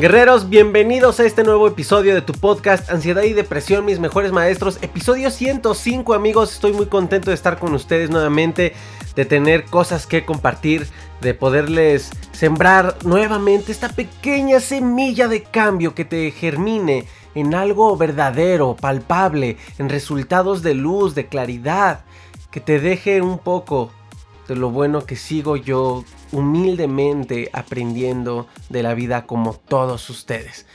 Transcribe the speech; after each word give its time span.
Guerreros, 0.00 0.48
bienvenidos 0.48 1.20
a 1.20 1.26
este 1.26 1.44
nuevo 1.44 1.68
episodio 1.68 2.14
de 2.14 2.22
tu 2.22 2.32
podcast 2.32 2.88
Ansiedad 2.88 3.24
y 3.24 3.34
Depresión, 3.34 3.84
mis 3.84 4.00
mejores 4.00 4.32
maestros. 4.32 4.78
Episodio 4.80 5.30
105 5.30 6.14
amigos, 6.14 6.54
estoy 6.54 6.72
muy 6.72 6.86
contento 6.86 7.28
de 7.28 7.34
estar 7.34 7.58
con 7.58 7.74
ustedes 7.74 8.08
nuevamente, 8.08 8.72
de 9.14 9.26
tener 9.26 9.66
cosas 9.66 10.06
que 10.06 10.24
compartir, 10.24 10.86
de 11.20 11.34
poderles 11.34 12.12
sembrar 12.32 12.96
nuevamente 13.04 13.72
esta 13.72 13.90
pequeña 13.90 14.60
semilla 14.60 15.28
de 15.28 15.42
cambio 15.42 15.94
que 15.94 16.06
te 16.06 16.30
germine 16.30 17.04
en 17.34 17.54
algo 17.54 17.94
verdadero, 17.98 18.76
palpable, 18.80 19.58
en 19.76 19.90
resultados 19.90 20.62
de 20.62 20.72
luz, 20.72 21.14
de 21.14 21.26
claridad, 21.26 22.04
que 22.50 22.60
te 22.60 22.80
deje 22.80 23.20
un 23.20 23.38
poco 23.38 23.90
de 24.48 24.56
lo 24.56 24.70
bueno 24.70 25.04
que 25.04 25.16
sigo 25.16 25.56
yo 25.56 26.04
humildemente 26.32 27.50
aprendiendo 27.52 28.46
de 28.68 28.82
la 28.82 28.94
vida 28.94 29.26
como 29.26 29.54
todos 29.54 30.08
ustedes. 30.10 30.66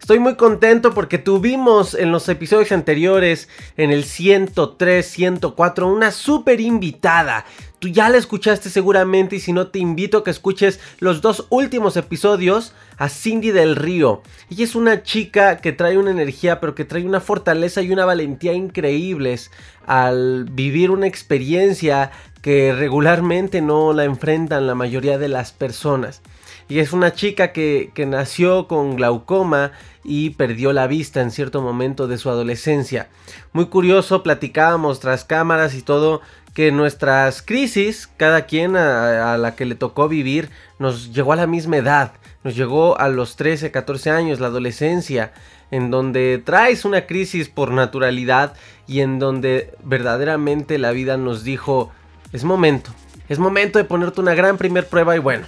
Estoy 0.00 0.18
muy 0.18 0.34
contento 0.34 0.94
porque 0.94 1.18
tuvimos 1.18 1.94
en 1.94 2.10
los 2.10 2.28
episodios 2.30 2.72
anteriores, 2.72 3.48
en 3.76 3.90
el 3.90 4.04
103, 4.04 5.06
104, 5.06 5.86
una 5.86 6.10
súper 6.10 6.60
invitada. 6.60 7.44
Tú 7.80 7.88
ya 7.88 8.08
la 8.08 8.16
escuchaste 8.16 8.70
seguramente 8.70 9.36
y 9.36 9.40
si 9.40 9.52
no 9.52 9.68
te 9.68 9.78
invito 9.78 10.18
a 10.18 10.24
que 10.24 10.30
escuches 10.30 10.80
los 11.00 11.20
dos 11.20 11.46
últimos 11.50 11.96
episodios 11.96 12.74
a 12.96 13.08
Cindy 13.08 13.50
del 13.50 13.76
Río. 13.76 14.22
Ella 14.50 14.64
es 14.64 14.74
una 14.74 15.02
chica 15.02 15.58
que 15.58 15.72
trae 15.72 15.96
una 15.96 16.10
energía 16.10 16.60
pero 16.60 16.74
que 16.74 16.84
trae 16.84 17.04
una 17.04 17.20
fortaleza 17.20 17.80
y 17.80 17.92
una 17.92 18.04
valentía 18.04 18.52
increíbles 18.52 19.50
al 19.86 20.44
vivir 20.44 20.90
una 20.90 21.06
experiencia 21.06 22.10
que 22.42 22.72
regularmente 22.72 23.60
no 23.60 23.92
la 23.92 24.04
enfrentan 24.04 24.66
la 24.66 24.74
mayoría 24.74 25.18
de 25.18 25.28
las 25.28 25.52
personas. 25.52 26.22
Y 26.68 26.78
es 26.78 26.92
una 26.92 27.12
chica 27.12 27.52
que, 27.52 27.90
que, 27.94 28.06
nació 28.06 28.68
con 28.68 28.94
glaucoma 28.94 29.72
y 30.04 30.30
perdió 30.30 30.72
la 30.72 30.86
vista 30.86 31.20
en 31.20 31.32
cierto 31.32 31.62
momento 31.62 32.06
de 32.06 32.16
su 32.16 32.30
adolescencia. 32.30 33.08
Muy 33.52 33.66
curioso, 33.66 34.22
platicábamos 34.22 35.00
tras 35.00 35.24
cámaras 35.24 35.74
y 35.74 35.82
todo 35.82 36.20
que 36.54 36.70
nuestras 36.70 37.42
crisis, 37.42 38.08
cada 38.16 38.46
quien 38.46 38.76
a, 38.76 39.34
a, 39.34 39.38
la 39.38 39.56
que 39.56 39.66
le 39.66 39.74
tocó 39.74 40.08
vivir, 40.08 40.50
nos 40.78 41.12
llegó 41.12 41.32
a 41.32 41.36
la 41.36 41.48
misma 41.48 41.78
edad. 41.78 42.12
Nos 42.44 42.56
llegó 42.56 42.98
a 42.98 43.08
los 43.08 43.36
13, 43.36 43.70
14 43.70 44.10
años, 44.10 44.40
la 44.40 44.46
adolescencia, 44.46 45.32
en 45.70 45.90
donde 45.90 46.40
traes 46.44 46.84
una 46.84 47.06
crisis 47.06 47.48
por 47.48 47.72
naturalidad 47.72 48.54
y 48.86 49.00
en 49.00 49.18
donde 49.18 49.74
verdaderamente 49.82 50.78
la 50.78 50.92
vida 50.92 51.16
nos 51.16 51.44
dijo, 51.44 51.92
es 52.32 52.44
momento. 52.44 52.92
Es 53.28 53.38
momento 53.38 53.78
de 53.78 53.84
ponerte 53.84 54.20
una 54.20 54.34
gran 54.34 54.58
primer 54.58 54.88
prueba 54.88 55.14
y 55.16 55.20
bueno, 55.20 55.46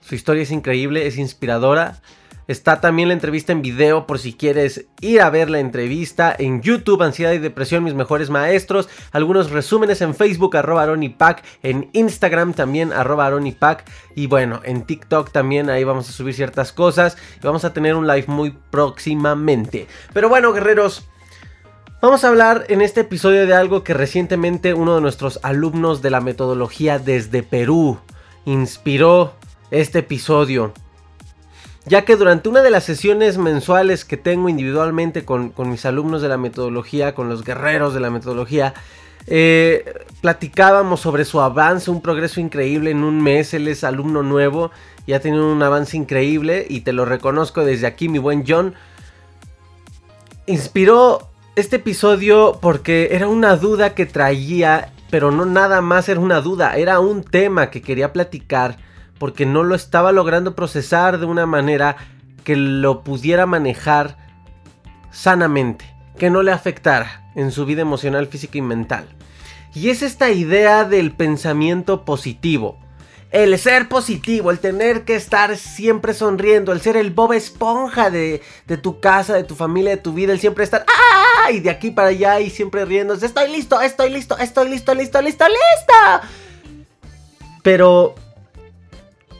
su 0.00 0.14
historia 0.14 0.42
es 0.42 0.50
increíble, 0.50 1.06
es 1.06 1.16
inspiradora. 1.16 2.00
Está 2.46 2.82
también 2.82 3.08
la 3.08 3.14
entrevista 3.14 3.52
en 3.52 3.62
video 3.62 4.06
por 4.06 4.18
si 4.18 4.34
quieres 4.34 4.84
ir 5.00 5.22
a 5.22 5.30
ver 5.30 5.48
la 5.48 5.60
entrevista 5.60 6.34
en 6.38 6.60
YouTube, 6.60 7.02
Ansiedad 7.02 7.32
y 7.32 7.38
Depresión, 7.38 7.84
mis 7.84 7.94
mejores 7.94 8.28
maestros. 8.28 8.90
Algunos 9.12 9.50
resúmenes 9.50 10.02
en 10.02 10.14
Facebook, 10.14 10.54
arroba 10.54 10.82
aronipac, 10.82 11.42
en 11.62 11.88
Instagram 11.94 12.52
también, 12.52 12.92
arroba 12.92 13.26
aronipac. 13.26 13.84
Y 14.14 14.26
bueno, 14.26 14.60
en 14.62 14.82
TikTok 14.82 15.32
también, 15.32 15.70
ahí 15.70 15.84
vamos 15.84 16.10
a 16.10 16.12
subir 16.12 16.34
ciertas 16.34 16.72
cosas. 16.72 17.16
Y 17.42 17.46
vamos 17.46 17.64
a 17.64 17.72
tener 17.72 17.94
un 17.94 18.06
live 18.06 18.26
muy 18.26 18.54
próximamente. 18.70 19.86
Pero 20.12 20.28
bueno, 20.28 20.52
guerreros, 20.52 21.08
Vamos 22.04 22.22
a 22.22 22.28
hablar 22.28 22.66
en 22.68 22.82
este 22.82 23.00
episodio 23.00 23.46
de 23.46 23.54
algo 23.54 23.82
que 23.82 23.94
recientemente 23.94 24.74
uno 24.74 24.94
de 24.94 25.00
nuestros 25.00 25.40
alumnos 25.42 26.02
de 26.02 26.10
la 26.10 26.20
metodología 26.20 26.98
desde 26.98 27.42
Perú 27.42 27.98
inspiró 28.44 29.32
este 29.70 30.00
episodio. 30.00 30.74
Ya 31.86 32.04
que 32.04 32.16
durante 32.16 32.50
una 32.50 32.60
de 32.60 32.70
las 32.70 32.84
sesiones 32.84 33.38
mensuales 33.38 34.04
que 34.04 34.18
tengo 34.18 34.50
individualmente 34.50 35.24
con, 35.24 35.54
mis 35.56 35.86
alumnos 35.86 36.20
de 36.20 36.28
la 36.28 36.36
metodología, 36.36 37.14
con 37.14 37.30
los 37.30 37.42
guerreros 37.42 37.94
de 37.94 38.00
la 38.00 38.10
metodología, 38.10 38.74
eh, 39.26 40.04
platicábamos 40.20 41.00
sobre 41.00 41.24
su 41.24 41.40
avance, 41.40 41.90
un 41.90 42.02
progreso 42.02 42.38
increíble 42.38 42.90
en 42.90 43.02
un 43.02 43.22
mes. 43.22 43.54
Él 43.54 43.66
es 43.66 43.82
alumno 43.82 44.22
nuevo 44.22 44.72
y 45.06 45.14
ha 45.14 45.20
tenido 45.20 45.50
un 45.50 45.62
avance 45.62 45.96
increíble 45.96 46.66
y 46.68 46.82
te 46.82 46.92
lo 46.92 47.06
reconozco 47.06 47.64
desde 47.64 47.86
aquí, 47.86 48.10
mi 48.10 48.18
buen 48.18 48.44
John. 48.46 48.74
Inspiró 50.44 51.30
este 51.56 51.76
episodio 51.76 52.58
porque 52.60 53.10
era 53.12 53.28
una 53.28 53.56
duda 53.56 53.94
que 53.94 54.06
traía, 54.06 54.92
pero 55.10 55.30
no 55.30 55.44
nada 55.44 55.80
más 55.80 56.08
era 56.08 56.20
una 56.20 56.40
duda, 56.40 56.76
era 56.76 56.98
un 56.98 57.22
tema 57.22 57.70
que 57.70 57.80
quería 57.80 58.12
platicar 58.12 58.76
porque 59.18 59.46
no 59.46 59.62
lo 59.62 59.74
estaba 59.74 60.10
logrando 60.10 60.56
procesar 60.56 61.18
de 61.18 61.26
una 61.26 61.46
manera 61.46 61.96
que 62.42 62.56
lo 62.56 63.04
pudiera 63.04 63.46
manejar 63.46 64.16
sanamente, 65.12 65.84
que 66.18 66.28
no 66.28 66.42
le 66.42 66.50
afectara 66.50 67.30
en 67.36 67.52
su 67.52 67.64
vida 67.66 67.82
emocional, 67.82 68.26
física 68.26 68.58
y 68.58 68.62
mental. 68.62 69.06
Y 69.74 69.90
es 69.90 70.02
esta 70.02 70.30
idea 70.30 70.84
del 70.84 71.12
pensamiento 71.12 72.04
positivo 72.04 72.78
el 73.34 73.58
ser 73.58 73.88
positivo, 73.88 74.52
el 74.52 74.60
tener 74.60 75.04
que 75.04 75.16
estar 75.16 75.56
siempre 75.56 76.14
sonriendo, 76.14 76.70
el 76.70 76.80
ser 76.80 76.96
el 76.96 77.10
Bob 77.10 77.32
Esponja 77.32 78.08
de, 78.08 78.40
tu 78.80 79.00
casa, 79.00 79.34
de 79.34 79.42
tu 79.42 79.56
familia, 79.56 79.90
de 79.90 79.96
tu 79.96 80.12
vida, 80.12 80.32
el 80.32 80.38
siempre 80.38 80.62
estar 80.62 80.86
¡ah! 80.86 81.50
y 81.50 81.58
de 81.58 81.68
aquí 81.68 81.90
para 81.90 82.08
allá 82.08 82.38
y 82.38 82.48
siempre 82.48 82.84
riéndose, 82.84 83.26
estoy 83.26 83.50
listo, 83.50 83.80
estoy 83.80 84.10
listo, 84.10 84.38
estoy 84.38 84.68
listo, 84.68 84.94
listo, 84.94 85.20
listo, 85.20 85.44
listo. 85.48 86.28
Pero 87.64 88.14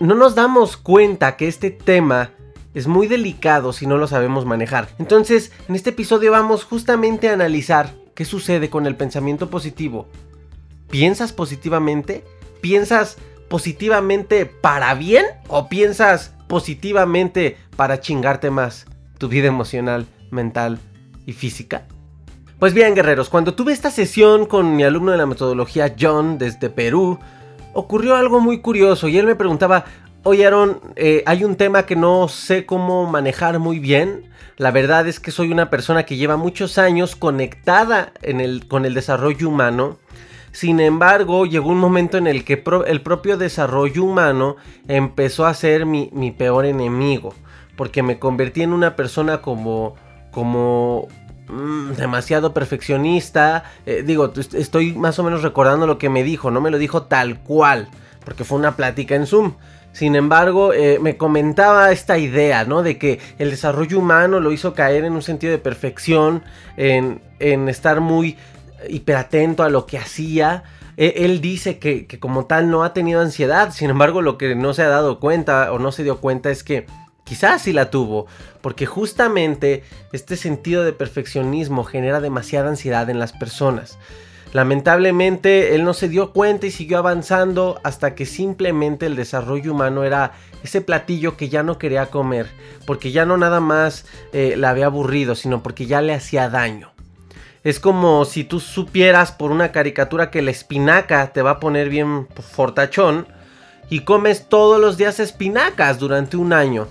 no 0.01 0.17
nos 0.17 0.35
damos 0.35 0.77
cuenta 0.77 1.37
que 1.37 1.47
este 1.47 1.71
tema 1.71 2.33
es 2.75 2.89
muy 2.89 3.07
delicado 3.07 3.73
si 3.73 3.87
no 3.87 3.97
lo 3.97 4.09
sabemos 4.09 4.45
manejar. 4.45 4.89
Entonces, 4.99 5.53
en 5.69 5.77
este 5.77 5.91
episodio 5.91 6.33
vamos 6.33 6.65
justamente 6.65 7.29
a 7.29 7.35
analizar 7.35 7.95
qué 8.17 8.25
sucede 8.25 8.71
con 8.71 8.87
el 8.87 8.97
pensamiento 8.97 9.51
positivo. 9.51 10.09
¿Piensas 10.91 11.33
positivamente? 11.33 12.25
¿Piensas 12.61 13.19
positivamente 13.49 14.47
para 14.47 14.95
bien 14.95 15.25
o 15.49 15.69
piensas 15.69 16.35
positivamente 16.49 17.57
para 17.77 18.01
chingarte 18.01 18.51
más 18.51 18.87
tu 19.19 19.29
vida 19.29 19.49
emocional, 19.49 20.07
mental 20.31 20.79
y 21.27 21.33
física? 21.33 21.87
Pues 22.59 22.73
bien, 22.73 22.95
guerreros, 22.95 23.29
cuando 23.29 23.55
tuve 23.55 23.73
esta 23.73 23.91
sesión 23.91 24.47
con 24.47 24.77
mi 24.77 24.85
alumno 24.85 25.13
de 25.13 25.19
la 25.19 25.27
metodología 25.27 25.95
John 25.99 26.39
desde 26.39 26.71
Perú, 26.71 27.19
ocurrió 27.73 28.17
algo 28.17 28.41
muy 28.41 28.61
curioso 28.61 29.09
y 29.09 29.19
él 29.19 29.27
me 29.27 29.35
preguntaba, 29.35 29.85
oye 30.23 30.47
Aaron, 30.47 30.81
eh, 30.97 31.23
hay 31.27 31.45
un 31.45 31.57
tema 31.57 31.85
que 31.85 31.97
no 31.97 32.29
sé 32.29 32.65
cómo 32.65 33.07
manejar 33.07 33.59
muy 33.59 33.81
bien. 33.81 34.31
La 34.57 34.71
verdad 34.71 35.09
es 35.09 35.19
que 35.19 35.33
soy 35.33 35.51
una 35.51 35.69
persona 35.69 36.05
que 36.05 36.17
lleva 36.17 36.37
muchos 36.37 36.79
años 36.79 37.17
conectada 37.17 38.13
con 38.69 38.85
el 38.85 38.95
desarrollo 38.95 39.49
humano 39.49 39.99
sin 40.55 40.79
embargo, 40.79 41.47
llegó 41.47 41.71
un 41.71 41.79
momento 41.79 42.17
en 42.17 42.29
el 42.29 42.45
que 42.45 42.63
el 42.87 43.01
propio 43.01 43.37
desarrollo 43.37 44.05
humano 44.05 44.55
empezó 44.87 45.47
a 45.47 45.55
ser 45.55 45.85
mi, 45.85 46.31
peor 46.31 46.65
enemigo. 46.65 47.35
Porque 47.75 48.05
me 48.05 48.21
convertí 48.21 48.63
en 48.63 48.73
una 48.73 48.95
persona 48.95 49.43
como. 49.43 49.97
como. 50.31 51.09
Mm, 51.49 51.95
demasiado 51.95 52.55
perfeccionista. 52.55 53.65
Eh, 53.85 54.05
digo, 54.07 54.33
estoy 54.53 54.93
más 54.95 55.19
o 55.19 55.25
menos 55.25 55.43
recordando 55.43 55.89
lo 55.89 55.99
que 55.99 56.09
me 56.09 56.23
dijo. 56.23 56.53
No 56.53 56.61
me 56.61 56.71
lo 56.71 56.79
dijo 56.79 57.03
tal 57.03 57.41
cual. 57.41 57.89
Porque 58.25 58.45
fue 58.45 58.57
una 58.57 58.77
plática 58.77 59.17
en 59.17 59.27
Zoom. 59.27 59.55
Sin 59.95 60.17
embargo, 60.17 60.73
eh, 60.73 60.99
me 61.01 61.17
comentaba 61.17 61.93
esta 61.93 62.19
idea, 62.19 62.65
¿no? 62.65 62.83
De 62.83 62.99
que 62.99 63.21
el 63.39 63.51
desarrollo 63.51 64.01
humano 64.01 64.41
lo 64.41 64.51
hizo 64.51 64.75
caer 64.75 65.05
en 65.05 65.13
un 65.13 65.23
sentido 65.23 65.53
de 65.53 65.59
perfección, 65.59 66.43
en, 66.77 67.21
estar 67.69 68.01
muy 68.01 68.37
hiperatento 68.89 69.63
a 69.63 69.69
lo 69.69 69.87
que 69.87 69.99
hacía. 69.99 70.65
E, 70.97 71.25
él 71.25 71.41
dice 71.41 71.79
que, 71.79 72.07
como 72.19 72.47
tal 72.47 72.71
no 72.71 72.85
ha 72.85 72.93
tenido 72.93 73.21
ansiedad, 73.21 73.73
sin 73.73 73.91
embargo 73.91 74.23
lo 74.23 74.39
que 74.39 74.55
no 74.55 74.75
se 74.75 74.83
ha 74.83 74.89
dado 74.89 75.21
cuenta 75.21 75.73
o 75.73 75.79
no 75.79 75.93
se 75.93 76.05
dio 76.05 76.19
cuenta 76.19 76.51
es 76.51 76.63
que 76.63 76.87
quizás 77.25 77.63
sí 77.63 77.73
la 77.73 77.91
tuvo, 77.91 78.27
porque 78.61 78.87
justamente 78.87 79.83
este 80.13 80.37
sentido 80.37 80.85
de 80.85 80.93
perfeccionismo 80.93 81.85
genera 81.85 82.21
demasiada 82.21 82.69
ansiedad 82.69 83.11
en 83.11 83.19
las 83.19 83.33
personas. 83.33 83.99
Lamentablemente 84.55 85.75
él 85.75 85.83
no 85.83 85.95
se 85.95 86.09
dio 86.09 86.33
cuenta 86.33 86.67
y 86.67 86.71
siguió 86.71 86.99
avanzando 86.99 87.81
hasta 87.83 88.15
que 88.15 88.25
simplemente 88.25 89.07
el 89.07 89.17
desarrollo 89.17 89.73
humano 89.73 90.05
era 90.05 90.31
ese 90.63 90.81
platillo 90.81 91.37
que 91.37 91.49
ya 91.49 91.65
no 91.65 91.77
quería 91.77 92.07
comer, 92.07 92.47
porque 92.87 93.11
ya 93.11 93.27
no 93.27 93.37
nada 93.37 93.59
más 93.59 94.07
eh, 94.33 94.55
la 94.57 94.71
había 94.71 94.87
aburrido, 94.87 95.35
sino 95.35 95.61
porque 95.65 95.87
ya 95.87 96.01
le 96.01 96.15
hacía 96.15 96.49
daño. 96.51 96.94
Es 97.65 97.81
como 97.81 98.27
si 98.27 98.45
tú 98.45 98.61
supieras 98.61 99.33
por 99.33 99.51
una 99.51 99.73
caricatura 99.73 100.31
que 100.31 100.43
la 100.43 100.51
espinaca 100.51 101.33
te 101.33 101.41
va 101.41 101.53
a 101.53 101.61
poner 101.61 101.89
bien 101.89 102.29
fortachón 102.29 103.27
y 103.89 104.01
comes 104.01 104.51
todos 104.51 104.79
los 104.79 104.99
días 104.99 105.19
espinacas 105.19 105.99
durante 105.99 106.37
un 106.37 106.53
año. 106.53 106.89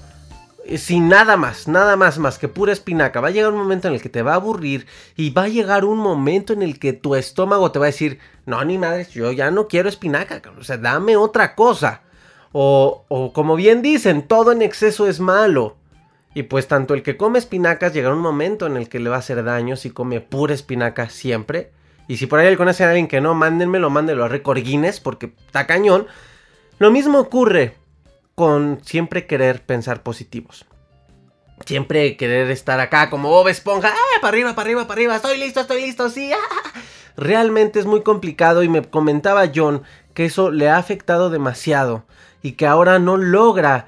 Eh, 0.65 0.79
sin 0.79 1.09
nada 1.09 1.37
más, 1.37 1.67
nada 1.67 1.95
más 1.95 2.17
más 2.17 2.39
que 2.39 2.47
pura 2.47 2.73
espinaca. 2.73 3.21
Va 3.21 3.27
a 3.27 3.31
llegar 3.31 3.51
un 3.51 3.59
momento 3.59 3.87
en 3.87 3.93
el 3.93 4.01
que 4.01 4.09
te 4.09 4.23
va 4.23 4.31
a 4.31 4.37
aburrir 4.37 4.87
y 5.15 5.29
va 5.29 5.43
a 5.43 5.47
llegar 5.47 5.85
un 5.85 5.99
momento 5.99 6.53
en 6.53 6.63
el 6.63 6.79
que 6.79 6.93
tu 6.93 7.13
estómago 7.13 7.71
te 7.71 7.77
va 7.77 7.85
a 7.85 7.93
decir, 7.93 8.17
no, 8.47 8.63
ni 8.65 8.79
madre, 8.79 9.07
yo 9.11 9.31
ya 9.31 9.51
no 9.51 9.67
quiero 9.67 9.89
espinaca, 9.89 10.41
o 10.59 10.63
sea, 10.63 10.77
dame 10.77 11.15
otra 11.17 11.53
cosa. 11.53 12.01
O 12.51 13.31
como 13.33 13.55
bien 13.55 13.83
dicen, 13.83 14.27
todo 14.27 14.51
en 14.51 14.63
exceso 14.63 15.07
es 15.07 15.19
malo. 15.19 15.75
Y 16.33 16.43
pues 16.43 16.67
tanto 16.67 16.93
el 16.93 17.03
que 17.03 17.15
come 17.15 17.39
espinacas 17.39 17.93
llegará 17.93 18.15
un 18.15 18.21
momento 18.21 18.65
en 18.65 18.77
el 18.77 18.89
que 18.89 18.99
le 18.99 19.09
va 19.09 19.17
a 19.17 19.19
hacer 19.19 19.43
daño 19.43 19.75
si 19.75 19.91
come 19.91 20.19
pura 20.19 20.53
espinaca 20.53 21.09
siempre. 21.09 21.71
Y 22.07 22.17
si 22.17 22.25
por 22.25 22.39
ahí 22.39 22.55
conoce 22.55 22.83
a 22.83 22.89
alguien 22.89 23.07
que 23.07 23.21
no, 23.21 23.33
mándenmelo, 23.33 23.89
mándenlo 23.89 24.25
a 24.25 24.27
Record 24.27 24.63
porque 25.03 25.33
está 25.45 25.67
cañón. 25.67 26.07
Lo 26.79 26.91
mismo 26.91 27.19
ocurre 27.19 27.75
con 28.35 28.79
siempre 28.83 29.27
querer 29.27 29.61
pensar 29.61 30.01
positivos. 30.01 30.65
Siempre 31.65 32.17
querer 32.17 32.49
estar 32.51 32.79
acá 32.79 33.09
como 33.09 33.29
Bob 33.29 33.47
Esponja, 33.47 33.89
¡ah! 33.89 34.19
Para 34.21 34.29
arriba, 34.29 34.55
para 34.55 34.65
arriba, 34.67 34.81
para 34.87 34.93
arriba, 34.93 35.15
estoy 35.15 35.37
listo, 35.37 35.61
estoy 35.61 35.81
listo, 35.81 36.09
sí. 36.09 36.31
Ah". 36.33 36.79
Realmente 37.15 37.79
es 37.79 37.85
muy 37.85 38.01
complicado 38.01 38.63
y 38.63 38.69
me 38.69 38.81
comentaba 38.81 39.49
John 39.53 39.83
que 40.13 40.25
eso 40.25 40.51
le 40.51 40.69
ha 40.69 40.77
afectado 40.77 41.29
demasiado 41.29 42.05
y 42.41 42.53
que 42.53 42.65
ahora 42.65 42.99
no 42.99 43.17
logra 43.17 43.87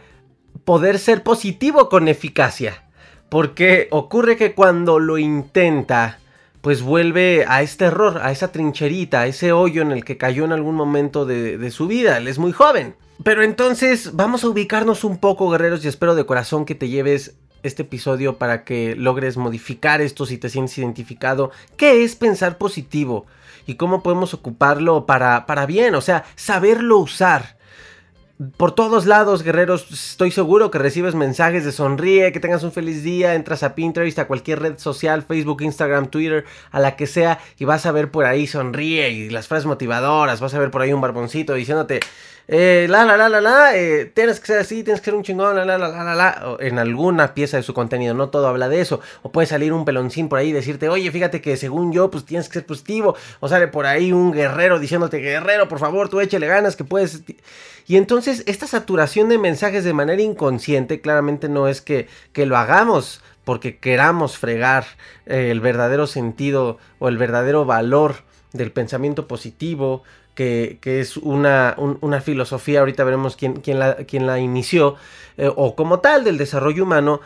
poder 0.65 1.00
ser 1.00 1.23
positivo 1.23 1.88
con 1.88 2.07
eficacia. 2.07 2.83
Porque 3.29 3.88
ocurre 3.91 4.35
que 4.35 4.53
cuando 4.53 5.00
lo 5.00 5.17
intenta, 5.17 6.19
pues 6.62 6.81
vuelve 6.81 7.45
a 7.47 7.62
este 7.62 7.85
error, 7.85 8.19
a 8.21 8.31
esa 8.31 8.51
trincherita, 8.51 9.21
a 9.21 9.27
ese 9.27 9.51
hoyo 9.51 9.81
en 9.81 9.91
el 9.91 10.03
que 10.03 10.17
cayó 10.17 10.45
en 10.45 10.51
algún 10.51 10.75
momento 10.75 11.25
de, 11.25 11.71
su 11.71 11.88
vida. 11.88 12.17
Él 12.17 12.27
es 12.27 12.39
muy 12.39 12.51
joven. 12.51 12.95
Pero 13.23 13.44
entonces 13.44 14.15
vamos 14.15 14.44
a 14.44 14.50
ubicarnos 14.50 15.03
un 15.03 15.17
poco, 15.19 15.50
guerreros, 15.50 15.85
y 15.85 15.88
espero 15.88 16.15
de 16.15 16.25
corazón 16.25 16.65
que 16.65 16.75
te 16.75 16.89
lleves 16.89 17.38
este 17.63 17.83
episodio 17.83 18.38
para 18.38 18.63
que 18.63 18.95
logres 18.95 19.38
modificar 19.38 20.01
esto 20.01 20.25
si 20.25 20.38
te 20.38 20.50
sientes 20.50 20.77
identificado. 20.77 21.51
¿Qué 21.77 22.03
es 22.03 22.15
pensar 22.15 22.57
positivo? 22.57 23.25
¿Y 23.65 23.75
cómo 23.75 24.03
podemos 24.03 24.33
ocuparlo 24.33 25.06
para, 25.06 25.45
para 25.45 25.65
bien? 25.65 25.95
O 25.95 26.01
sea, 26.01 26.25
saberlo 26.35 27.00
usar 27.00 27.54
por 28.57 28.73
todos 28.73 29.05
lados, 29.05 29.43
guerreros, 29.43 29.89
estoy 29.91 30.29
seguro 30.29 30.69
que 30.69 30.77
recibes 30.77 31.15
mensajes 31.15 31.63
de 31.63 31.71
sonríe, 31.71 32.33
que 32.33 32.41
tengas 32.41 32.63
un 32.63 32.73
feliz 32.73 33.01
día, 33.01 33.33
entras 33.33 33.63
a 33.63 33.75
Pinterest, 33.75 34.19
a 34.19 34.27
cualquier 34.27 34.59
red 34.59 34.77
social, 34.77 35.23
Facebook, 35.23 35.61
Instagram, 35.61 36.07
Twitter, 36.07 36.43
a 36.71 36.81
la 36.81 36.97
que 36.97 37.07
sea, 37.07 37.39
y 37.57 37.63
vas 37.63 37.85
a 37.85 37.93
ver 37.93 38.11
por 38.11 38.25
ahí 38.25 38.45
sonríe 38.45 39.09
y 39.09 39.29
las 39.29 39.47
frases 39.47 39.65
motivadoras, 39.65 40.41
vas 40.41 40.53
a 40.53 40.59
ver 40.59 40.69
por 40.69 40.81
ahí 40.81 40.91
un 40.91 40.99
barboncito 40.99 41.53
diciéndote, 41.53 42.01
eh, 42.47 42.87
la, 42.89 43.05
la, 43.05 43.15
la, 43.15 43.29
la, 43.29 43.39
la, 43.39 43.77
eh, 43.77 44.11
tienes 44.13 44.41
que 44.41 44.47
ser 44.47 44.59
así, 44.59 44.83
tienes 44.83 44.99
que 44.99 45.05
ser 45.05 45.15
un 45.15 45.23
chingón, 45.23 45.55
la, 45.55 45.63
la, 45.63 45.77
la, 45.77 45.88
la, 45.88 46.13
la, 46.13 46.57
en 46.59 46.77
alguna 46.77 47.33
pieza 47.33 47.55
de 47.55 47.63
su 47.63 47.73
contenido, 47.73 48.13
no 48.13 48.29
todo 48.29 48.47
habla 48.47 48.67
de 48.67 48.81
eso, 48.81 48.99
o 49.23 49.31
puede 49.31 49.47
salir 49.47 49.71
un 49.71 49.85
peloncín 49.85 50.27
por 50.27 50.39
ahí 50.39 50.49
y 50.49 50.51
decirte, 50.51 50.89
oye, 50.89 51.09
fíjate 51.09 51.39
que 51.39 51.55
según 51.55 51.93
yo, 51.93 52.11
pues 52.11 52.25
tienes 52.25 52.49
que 52.49 52.55
ser 52.55 52.65
positivo, 52.65 53.15
o 53.39 53.47
sale 53.47 53.69
por 53.69 53.85
ahí 53.85 54.11
un 54.11 54.33
guerrero 54.33 54.77
diciéndote, 54.77 55.19
guerrero, 55.19 55.69
por 55.69 55.79
favor, 55.79 56.09
tú 56.09 56.19
échale 56.19 56.47
ganas, 56.47 56.75
que 56.75 56.83
puedes... 56.83 57.23
Y 57.88 57.97
entonces 57.97 58.25
esta 58.27 58.68
saturación 58.68 59.30
de 59.30 59.38
mensajes 59.38 59.83
de 59.83 59.94
manera 59.94 60.22
inconsciente 60.22 61.01
claramente 61.01 61.50
no 61.50 61.68
es 61.68 61.81
que, 61.81 62.07
que 62.33 62.45
lo 62.45 62.57
hagamos 62.57 63.22
porque 63.45 63.77
queramos 63.77 64.38
fregar 64.38 64.86
eh, 65.25 65.50
el 65.51 65.62
verdadero 65.62 66.07
sentido 66.07 66.80
o 67.00 67.07
el 67.07 67.18
verdadero 67.18 67.63
valor 67.63 68.16
del 68.51 68.72
pensamiento 68.72 69.27
positivo, 69.27 70.04
que, 70.33 70.80
es 70.83 71.16
una, 71.18 71.75
una, 71.77 72.19
filosofía, 72.19 72.80
ahorita 72.80 73.04
veremos 73.06 73.38
quién, 73.38 73.54
quién, 73.62 73.80
la, 73.80 73.95
quién 73.95 74.27
la, 74.27 74.39
inició, 74.39 74.95
eh, 75.38 75.50
o 75.56 75.75
como 75.75 76.00
tal 76.00 76.25
del 76.25 76.38
desarrollo 76.38 76.83
humano, 76.83 77.22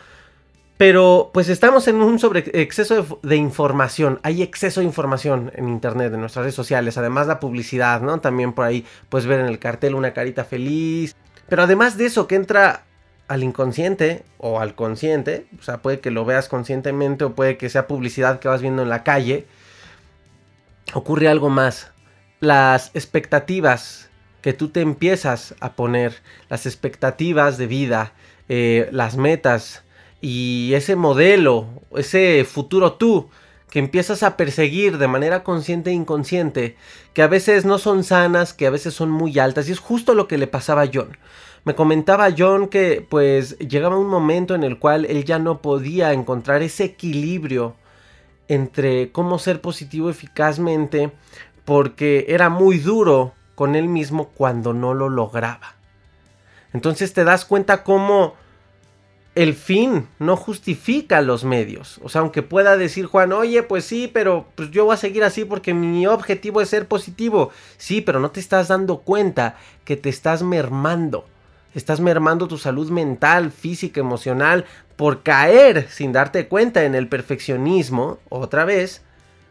pero 0.80 1.28
pues 1.34 1.50
estamos 1.50 1.88
en 1.88 1.96
un 1.96 2.18
sobre 2.18 2.42
exceso 2.54 3.20
de, 3.22 3.36
información. 3.36 4.18
Hay 4.22 4.42
exceso 4.42 4.80
de 4.80 4.86
información 4.86 5.52
en 5.54 5.68
internet, 5.68 6.10
en 6.14 6.20
nuestras 6.20 6.44
redes 6.44 6.54
sociales. 6.54 6.96
Además 6.96 7.26
la 7.26 7.38
publicidad, 7.38 8.00
¿no? 8.00 8.18
También 8.20 8.54
por 8.54 8.64
ahí 8.64 8.86
puedes 9.10 9.26
ver 9.26 9.40
en 9.40 9.46
el 9.46 9.58
cartel 9.58 9.94
una 9.94 10.14
carita 10.14 10.42
feliz. 10.42 11.14
Pero 11.50 11.64
además 11.64 11.98
de 11.98 12.06
eso 12.06 12.26
que 12.26 12.36
entra 12.36 12.84
al 13.28 13.42
inconsciente 13.42 14.24
o 14.38 14.58
al 14.58 14.74
consciente, 14.74 15.44
o 15.58 15.62
sea, 15.62 15.82
puede 15.82 16.00
que 16.00 16.10
lo 16.10 16.24
veas 16.24 16.48
conscientemente 16.48 17.24
o 17.24 17.34
puede 17.34 17.58
que 17.58 17.68
sea 17.68 17.86
publicidad 17.86 18.40
que 18.40 18.48
vas 18.48 18.62
viendo 18.62 18.80
en 18.80 18.88
la 18.88 19.04
calle, 19.04 19.46
ocurre 20.94 21.28
algo 21.28 21.50
más. 21.50 21.92
Las 22.40 22.90
expectativas 22.94 24.08
que 24.40 24.54
tú 24.54 24.70
te 24.70 24.80
empiezas 24.80 25.54
a 25.60 25.74
poner, 25.74 26.22
las 26.48 26.64
expectativas 26.64 27.58
de 27.58 27.66
vida, 27.66 28.14
eh, 28.48 28.88
las 28.92 29.18
metas, 29.18 29.84
y 30.20 30.72
ese 30.74 30.96
modelo, 30.96 31.66
ese 31.96 32.44
futuro 32.44 32.94
tú 32.94 33.30
que 33.70 33.78
empiezas 33.78 34.22
a 34.22 34.36
perseguir 34.36 34.98
de 34.98 35.06
manera 35.06 35.44
consciente 35.44 35.90
e 35.90 35.94
inconsciente, 35.94 36.76
que 37.14 37.22
a 37.22 37.28
veces 37.28 37.64
no 37.64 37.78
son 37.78 38.02
sanas, 38.04 38.52
que 38.52 38.66
a 38.66 38.70
veces 38.70 38.94
son 38.94 39.10
muy 39.10 39.38
altas, 39.38 39.68
y 39.68 39.72
es 39.72 39.78
justo 39.78 40.14
lo 40.14 40.26
que 40.26 40.38
le 40.38 40.48
pasaba 40.48 40.82
a 40.82 40.90
John. 40.92 41.16
Me 41.64 41.74
comentaba 41.74 42.34
John 42.36 42.68
que 42.68 43.06
pues 43.08 43.58
llegaba 43.58 43.96
un 43.96 44.08
momento 44.08 44.54
en 44.54 44.64
el 44.64 44.78
cual 44.78 45.04
él 45.04 45.24
ya 45.24 45.38
no 45.38 45.60
podía 45.62 46.12
encontrar 46.12 46.62
ese 46.62 46.84
equilibrio 46.84 47.76
entre 48.48 49.12
cómo 49.12 49.38
ser 49.38 49.60
positivo 49.60 50.10
eficazmente, 50.10 51.12
porque 51.64 52.26
era 52.28 52.48
muy 52.48 52.78
duro 52.78 53.34
con 53.54 53.76
él 53.76 53.88
mismo 53.88 54.30
cuando 54.30 54.72
no 54.72 54.94
lo 54.94 55.08
lograba. 55.08 55.76
Entonces 56.72 57.12
te 57.12 57.24
das 57.24 57.44
cuenta 57.44 57.84
cómo 57.84 58.34
el 59.34 59.54
fin 59.54 60.08
no 60.18 60.36
justifica 60.36 61.22
los 61.22 61.44
medios. 61.44 62.00
O 62.02 62.08
sea, 62.08 62.20
aunque 62.20 62.42
pueda 62.42 62.76
decir 62.76 63.06
Juan, 63.06 63.32
oye, 63.32 63.62
pues 63.62 63.84
sí, 63.84 64.10
pero 64.12 64.46
pues 64.54 64.70
yo 64.70 64.86
voy 64.86 64.94
a 64.94 64.98
seguir 64.98 65.22
así 65.22 65.44
porque 65.44 65.72
mi 65.72 66.06
objetivo 66.06 66.60
es 66.60 66.68
ser 66.68 66.88
positivo. 66.88 67.50
Sí, 67.76 68.00
pero 68.00 68.18
no 68.20 68.30
te 68.30 68.40
estás 68.40 68.68
dando 68.68 68.98
cuenta 68.98 69.56
que 69.84 69.96
te 69.96 70.08
estás 70.08 70.42
mermando. 70.42 71.26
Estás 71.74 72.00
mermando 72.00 72.48
tu 72.48 72.58
salud 72.58 72.90
mental, 72.90 73.52
física, 73.52 74.00
emocional, 74.00 74.64
por 74.96 75.22
caer 75.22 75.88
sin 75.88 76.12
darte 76.12 76.48
cuenta 76.48 76.84
en 76.84 76.96
el 76.96 77.06
perfeccionismo, 77.06 78.18
otra 78.28 78.64
vez, 78.64 79.02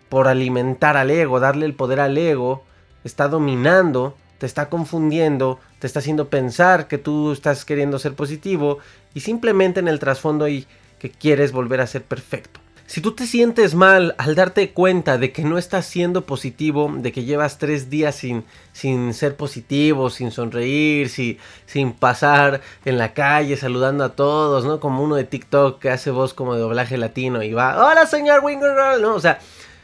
por 0.09 0.27
alimentar 0.27 0.97
al 0.97 1.11
ego, 1.11 1.39
darle 1.39 1.65
el 1.65 1.75
poder 1.75 2.01
al 2.01 2.17
ego, 2.17 2.65
está 3.05 3.29
dominando, 3.29 4.17
te 4.37 4.45
está 4.45 4.67
confundiendo, 4.67 5.59
te 5.79 5.87
está 5.87 5.99
haciendo 5.99 6.29
pensar 6.29 6.87
que 6.87 6.97
tú 6.97 7.31
estás 7.31 7.65
queriendo 7.65 7.99
ser 7.99 8.13
positivo 8.13 8.79
y 9.13 9.21
simplemente 9.21 9.79
en 9.79 9.87
el 9.87 9.99
trasfondo 9.99 10.45
hay 10.45 10.67
que 10.99 11.09
quieres 11.09 11.51
volver 11.51 11.81
a 11.81 11.87
ser 11.87 12.03
perfecto. 12.03 12.59
Si 12.89 13.01
tú 13.01 13.11
te 13.13 13.27
sientes 13.27 13.75
mal 13.75 14.15
al 14.17 14.33
darte 14.33 14.71
cuenta 14.71 15.19
de 15.19 15.31
que 15.31 15.43
no 15.43 15.59
estás 15.59 15.85
siendo 15.85 16.25
positivo, 16.25 16.91
de 16.91 17.11
que 17.11 17.23
llevas 17.23 17.59
tres 17.59 17.91
días 17.91 18.15
sin, 18.15 18.45
sin 18.73 19.13
ser 19.13 19.35
positivo, 19.35 20.09
sin 20.09 20.31
sonreír, 20.31 21.07
sin 21.07 21.93
pasar 21.93 22.61
en 22.85 22.97
la 22.97 23.13
calle 23.13 23.57
saludando 23.57 24.03
a 24.03 24.15
todos, 24.15 24.65
¿no? 24.65 24.79
Como 24.79 25.03
uno 25.03 25.17
de 25.17 25.23
TikTok 25.23 25.79
que 25.79 25.91
hace 25.91 26.09
voz 26.09 26.33
como 26.33 26.55
de 26.55 26.61
doblaje 26.61 26.97
latino 26.97 27.43
y 27.43 27.53
va, 27.53 27.77
hola 27.77 28.07
señor 28.07 28.43
Winger, 28.43 28.99
¿no? 28.99 29.13
O 29.13 29.19
sea, 29.19 29.37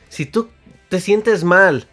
si 0.10 0.26
tú 0.26 0.50
te 0.90 1.00
sientes 1.00 1.44
mal 1.44 1.88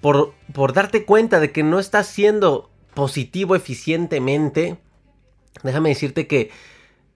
por, 0.00 0.32
por 0.52 0.74
darte 0.74 1.04
cuenta 1.04 1.40
de 1.40 1.50
que 1.50 1.64
no 1.64 1.80
estás 1.80 2.06
siendo 2.06 2.70
positivo 2.94 3.56
eficientemente, 3.56 4.78
déjame 5.62 5.90
decirte 5.90 6.26
que 6.26 6.50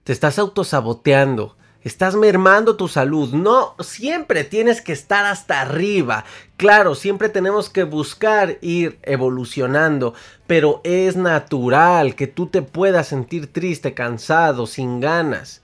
te 0.03 0.13
estás 0.13 0.39
autosaboteando. 0.39 1.57
Estás 1.83 2.15
mermando 2.15 2.75
tu 2.75 2.87
salud. 2.87 3.33
No 3.33 3.75
siempre 3.79 4.43
tienes 4.43 4.81
que 4.81 4.91
estar 4.91 5.25
hasta 5.25 5.61
arriba. 5.61 6.25
Claro, 6.57 6.95
siempre 6.95 7.29
tenemos 7.29 7.69
que 7.69 7.83
buscar 7.83 8.57
ir 8.61 8.99
evolucionando. 9.03 10.13
Pero 10.47 10.81
es 10.83 11.15
natural 11.15 12.15
que 12.15 12.27
tú 12.27 12.47
te 12.47 12.61
puedas 12.61 13.07
sentir 13.07 13.53
triste, 13.53 13.93
cansado, 13.93 14.67
sin 14.67 14.99
ganas. 14.99 15.61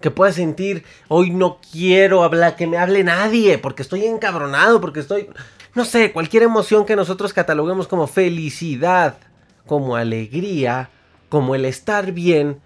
Que 0.00 0.10
puedas 0.10 0.36
sentir, 0.36 0.84
hoy 1.08 1.30
no 1.30 1.58
quiero 1.72 2.22
hablar, 2.22 2.56
que 2.56 2.66
me 2.66 2.78
hable 2.78 3.02
nadie, 3.04 3.58
porque 3.58 3.82
estoy 3.82 4.04
encabronado, 4.04 4.80
porque 4.80 5.00
estoy, 5.00 5.28
no 5.74 5.84
sé, 5.84 6.12
cualquier 6.12 6.42
emoción 6.42 6.86
que 6.86 6.96
nosotros 6.96 7.32
cataloguemos 7.32 7.88
como 7.88 8.06
felicidad, 8.06 9.18
como 9.66 9.96
alegría, 9.96 10.90
como 11.28 11.54
el 11.54 11.64
estar 11.64 12.12
bien, 12.12 12.60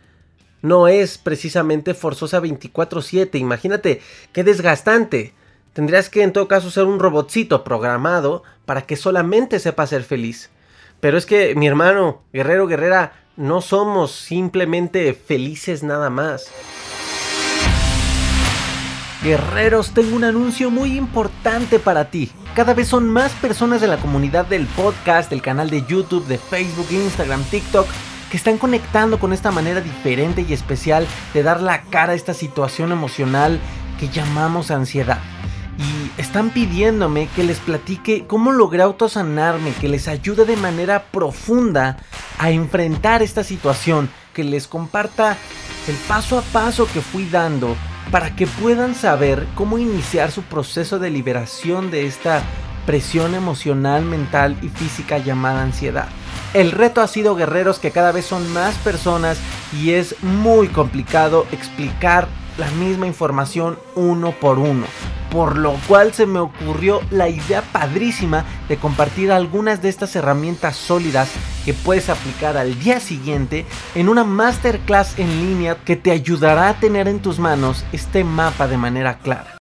no 0.63 0.89
es 0.89 1.19
precisamente 1.19 1.95
forzosa 1.95 2.41
24/7. 2.41 3.39
Imagínate 3.39 4.01
qué 4.33 4.45
desgastante. 4.45 5.35
Tendrías 5.73 6.11
que 6.11 6.23
en 6.23 6.33
todo 6.33 6.49
caso 6.49 6.71
ser 6.71 6.85
un 6.85 6.99
robotcito 6.99 7.65
programado 7.65 8.43
para 8.67 8.83
que 8.83 8.97
solamente 8.97 9.59
sepa 9.59 9.87
ser 9.87 10.03
feliz. 10.05 10.51
Pero 11.01 11.17
es 11.17 11.27
que 11.27 11.55
mi 11.55 11.67
hermano, 11.67 12.23
guerrero, 12.33 12.67
guerrera, 12.67 13.13
no 13.37 13.61
somos 13.63 14.13
simplemente 14.13 15.15
felices 15.15 15.83
nada 15.83 16.11
más. 16.11 16.51
Guerreros, 19.23 19.93
tengo 19.93 20.17
un 20.17 20.25
anuncio 20.25 20.71
muy 20.71 20.97
importante 20.97 21.79
para 21.79 22.11
ti. 22.11 22.31
Cada 22.55 22.73
vez 22.73 22.89
son 22.89 23.09
más 23.09 23.33
personas 23.33 23.83
de 23.83 23.87
la 23.87 23.99
comunidad 23.99 24.47
del 24.47 24.67
podcast, 24.67 25.29
del 25.29 25.43
canal 25.43 25.69
de 25.69 25.85
YouTube, 25.87 26.27
de 26.27 26.39
Facebook, 26.39 26.87
Instagram, 26.91 27.45
TikTok 27.45 27.87
que 28.31 28.37
están 28.37 28.57
conectando 28.59 29.19
con 29.19 29.33
esta 29.33 29.51
manera 29.51 29.81
diferente 29.81 30.47
y 30.49 30.53
especial 30.53 31.07
de 31.35 31.43
dar 31.43 31.61
la 31.61 31.83
cara 31.83 32.13
a 32.13 32.17
esta 32.17 32.33
situación 32.33 32.93
emocional 32.93 33.61
que 33.99 34.09
llamamos 34.09 34.71
ansiedad. 34.71 35.19
Y 35.77 36.21
están 36.21 36.51
pidiéndome 36.51 37.29
que 37.35 37.43
les 37.43 37.59
platique 37.59 38.27
cómo 38.27 38.53
logré 38.53 38.83
autosanarme, 38.83 39.73
que 39.73 39.89
les 39.89 40.09
ayude 40.09 40.45
de 40.45 40.57
manera 40.57 41.05
profunda 41.11 41.99
a 42.39 42.51
enfrentar 42.51 43.23
esta 43.23 43.45
situación, 43.45 44.09
que 44.33 44.45
les 44.45 44.67
comparta 44.67 45.37
el 45.89 45.97
paso 46.07 46.39
a 46.39 46.43
paso 46.43 46.87
que 46.87 47.01
fui 47.01 47.27
dando 47.27 47.77
para 48.11 48.35
que 48.35 48.47
puedan 48.47 48.95
saber 48.95 49.47
cómo 49.55 49.79
iniciar 49.79 50.31
su 50.31 50.43
proceso 50.43 50.99
de 50.99 51.11
liberación 51.11 51.91
de 51.91 52.07
esta 52.07 52.43
presión 52.87 53.35
emocional, 53.35 54.05
mental 54.05 54.57
y 54.63 54.69
física 54.69 55.19
llamada 55.19 55.63
ansiedad. 55.63 56.09
El 56.55 56.73
reto 56.73 57.01
ha 57.01 57.07
sido 57.07 57.37
guerreros 57.37 57.79
que 57.79 57.93
cada 57.93 58.11
vez 58.11 58.25
son 58.25 58.53
más 58.53 58.75
personas 58.79 59.39
y 59.73 59.93
es 59.93 60.21
muy 60.23 60.69
complicado 60.69 61.47
explicar 61.53 62.27
la 62.59 62.71
misma 62.73 63.07
información 63.07 63.79
uno 63.95 64.33
por 64.33 64.59
uno. 64.59 64.87
Por 65.31 65.57
lo 65.57 65.75
cual 65.87 66.13
se 66.13 66.27
me 66.27 66.41
ocurrió 66.41 67.01
la 67.11 67.29
idea 67.29 67.63
padrísima 67.63 68.45
de 68.69 68.77
compartir 68.77 69.31
algunas 69.31 69.81
de 69.81 69.89
estas 69.89 70.17
herramientas 70.17 70.77
sólidas 70.77 71.31
que 71.65 71.73
puedes 71.73 72.09
aplicar 72.09 72.57
al 72.57 72.79
día 72.81 72.99
siguiente 72.99 73.65
en 73.95 74.09
una 74.09 74.25
masterclass 74.25 75.19
en 75.19 75.29
línea 75.29 75.77
que 75.85 75.97
te 75.97 76.11
ayudará 76.11 76.69
a 76.69 76.81
tener 76.81 77.07
en 77.07 77.21
tus 77.21 77.39
manos 77.39 77.85
este 77.93 78.25
mapa 78.25 78.67
de 78.67 78.77
manera 78.77 79.19
clara. 79.19 79.60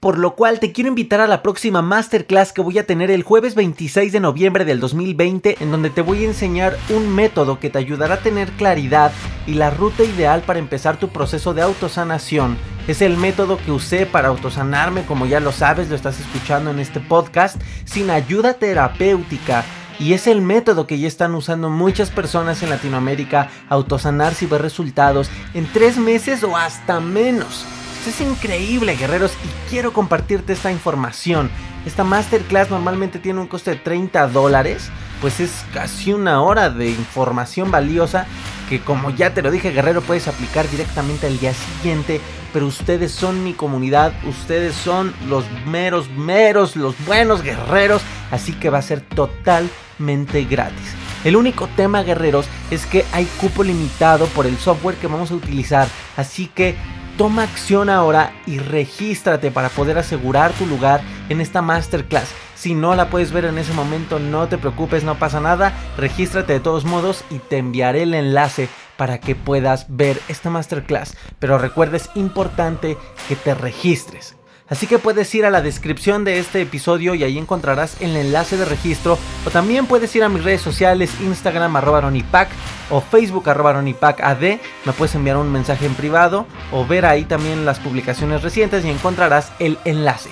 Por 0.00 0.16
lo 0.16 0.36
cual 0.36 0.60
te 0.60 0.70
quiero 0.70 0.90
invitar 0.90 1.20
a 1.20 1.26
la 1.26 1.42
próxima 1.42 1.82
masterclass 1.82 2.52
que 2.52 2.60
voy 2.60 2.78
a 2.78 2.86
tener 2.86 3.10
el 3.10 3.24
jueves 3.24 3.56
26 3.56 4.12
de 4.12 4.20
noviembre 4.20 4.64
del 4.64 4.78
2020 4.78 5.56
en 5.58 5.72
donde 5.72 5.90
te 5.90 6.02
voy 6.02 6.22
a 6.22 6.28
enseñar 6.28 6.78
un 6.90 7.12
método 7.12 7.58
que 7.58 7.68
te 7.68 7.78
ayudará 7.78 8.14
a 8.14 8.20
tener 8.20 8.48
claridad 8.52 9.10
y 9.48 9.54
la 9.54 9.70
ruta 9.70 10.04
ideal 10.04 10.42
para 10.42 10.60
empezar 10.60 10.98
tu 10.98 11.08
proceso 11.08 11.52
de 11.52 11.62
autosanación. 11.62 12.56
Es 12.86 13.02
el 13.02 13.16
método 13.16 13.58
que 13.58 13.72
usé 13.72 14.06
para 14.06 14.28
autosanarme 14.28 15.04
como 15.04 15.26
ya 15.26 15.40
lo 15.40 15.50
sabes, 15.50 15.88
lo 15.88 15.96
estás 15.96 16.20
escuchando 16.20 16.70
en 16.70 16.78
este 16.78 17.00
podcast, 17.00 17.60
sin 17.84 18.10
ayuda 18.10 18.54
terapéutica. 18.54 19.64
Y 19.98 20.12
es 20.12 20.28
el 20.28 20.42
método 20.42 20.86
que 20.86 21.00
ya 21.00 21.08
están 21.08 21.34
usando 21.34 21.70
muchas 21.70 22.10
personas 22.10 22.62
en 22.62 22.70
Latinoamérica, 22.70 23.50
autosanarse 23.68 24.44
y 24.44 24.48
ver 24.48 24.62
resultados 24.62 25.28
en 25.54 25.66
tres 25.72 25.96
meses 25.96 26.44
o 26.44 26.56
hasta 26.56 27.00
menos 27.00 27.66
es 28.06 28.20
increíble, 28.20 28.96
guerreros, 28.96 29.32
y 29.44 29.70
quiero 29.70 29.92
compartirte 29.92 30.52
esta 30.52 30.70
información. 30.70 31.50
Esta 31.86 32.04
masterclass 32.04 32.70
normalmente 32.70 33.18
tiene 33.18 33.40
un 33.40 33.46
coste 33.46 33.72
de 33.72 33.76
30 33.76 34.28
dólares, 34.28 34.90
pues 35.20 35.40
es 35.40 35.64
casi 35.72 36.12
una 36.12 36.42
hora 36.42 36.70
de 36.70 36.90
información 36.90 37.70
valiosa 37.70 38.26
que 38.68 38.80
como 38.80 39.10
ya 39.10 39.32
te 39.32 39.42
lo 39.42 39.50
dije, 39.50 39.70
guerrero, 39.70 40.02
puedes 40.02 40.28
aplicar 40.28 40.68
directamente 40.68 41.26
al 41.26 41.38
día 41.38 41.54
siguiente. 41.54 42.20
Pero 42.52 42.66
ustedes 42.66 43.12
son 43.12 43.44
mi 43.44 43.52
comunidad, 43.52 44.12
ustedes 44.24 44.74
son 44.74 45.14
los 45.28 45.44
meros, 45.66 46.08
meros, 46.10 46.76
los 46.76 46.94
buenos 47.04 47.42
guerreros, 47.42 48.02
así 48.30 48.52
que 48.52 48.70
va 48.70 48.78
a 48.78 48.82
ser 48.82 49.00
totalmente 49.00 50.44
gratis. 50.44 50.94
El 51.24 51.36
único 51.36 51.68
tema, 51.76 52.02
guerreros, 52.02 52.46
es 52.70 52.86
que 52.86 53.04
hay 53.12 53.26
cupo 53.40 53.64
limitado 53.64 54.26
por 54.26 54.46
el 54.46 54.56
software 54.56 54.96
que 54.96 55.08
vamos 55.08 55.30
a 55.30 55.34
utilizar, 55.34 55.88
así 56.16 56.46
que 56.46 56.76
Toma 57.18 57.42
acción 57.42 57.90
ahora 57.90 58.32
y 58.46 58.60
regístrate 58.60 59.50
para 59.50 59.70
poder 59.70 59.98
asegurar 59.98 60.52
tu 60.52 60.66
lugar 60.66 61.00
en 61.28 61.40
esta 61.40 61.60
masterclass. 61.62 62.32
Si 62.54 62.74
no 62.74 62.94
la 62.94 63.10
puedes 63.10 63.32
ver 63.32 63.44
en 63.44 63.58
ese 63.58 63.72
momento, 63.72 64.20
no 64.20 64.46
te 64.46 64.56
preocupes, 64.56 65.02
no 65.02 65.18
pasa 65.18 65.40
nada. 65.40 65.72
Regístrate 65.96 66.52
de 66.52 66.60
todos 66.60 66.84
modos 66.84 67.24
y 67.28 67.40
te 67.40 67.58
enviaré 67.58 68.04
el 68.04 68.14
enlace 68.14 68.68
para 68.96 69.18
que 69.18 69.34
puedas 69.34 69.86
ver 69.88 70.20
esta 70.28 70.48
masterclass. 70.48 71.16
Pero 71.40 71.58
recuerda, 71.58 71.96
es 71.96 72.08
importante 72.14 72.96
que 73.28 73.34
te 73.34 73.52
registres. 73.52 74.37
Así 74.70 74.86
que 74.86 74.98
puedes 74.98 75.34
ir 75.34 75.46
a 75.46 75.50
la 75.50 75.62
descripción 75.62 76.24
de 76.24 76.38
este 76.38 76.60
episodio 76.60 77.14
y 77.14 77.24
ahí 77.24 77.38
encontrarás 77.38 77.96
el 78.00 78.14
enlace 78.16 78.58
de 78.58 78.66
registro. 78.66 79.18
O 79.46 79.50
también 79.50 79.86
puedes 79.86 80.14
ir 80.14 80.22
a 80.22 80.28
mis 80.28 80.44
redes 80.44 80.60
sociales, 80.60 81.10
Instagram 81.20 81.74
arroba 81.76 82.02
ronipac 82.02 82.50
o 82.90 83.00
Facebook 83.00 83.48
arroba 83.48 83.70
ad. 83.70 84.42
Me 84.84 84.92
puedes 84.92 85.14
enviar 85.14 85.38
un 85.38 85.50
mensaje 85.50 85.86
en 85.86 85.94
privado 85.94 86.46
o 86.70 86.86
ver 86.86 87.06
ahí 87.06 87.24
también 87.24 87.64
las 87.64 87.78
publicaciones 87.78 88.42
recientes 88.42 88.84
y 88.84 88.90
encontrarás 88.90 89.52
el 89.58 89.78
enlace. 89.86 90.30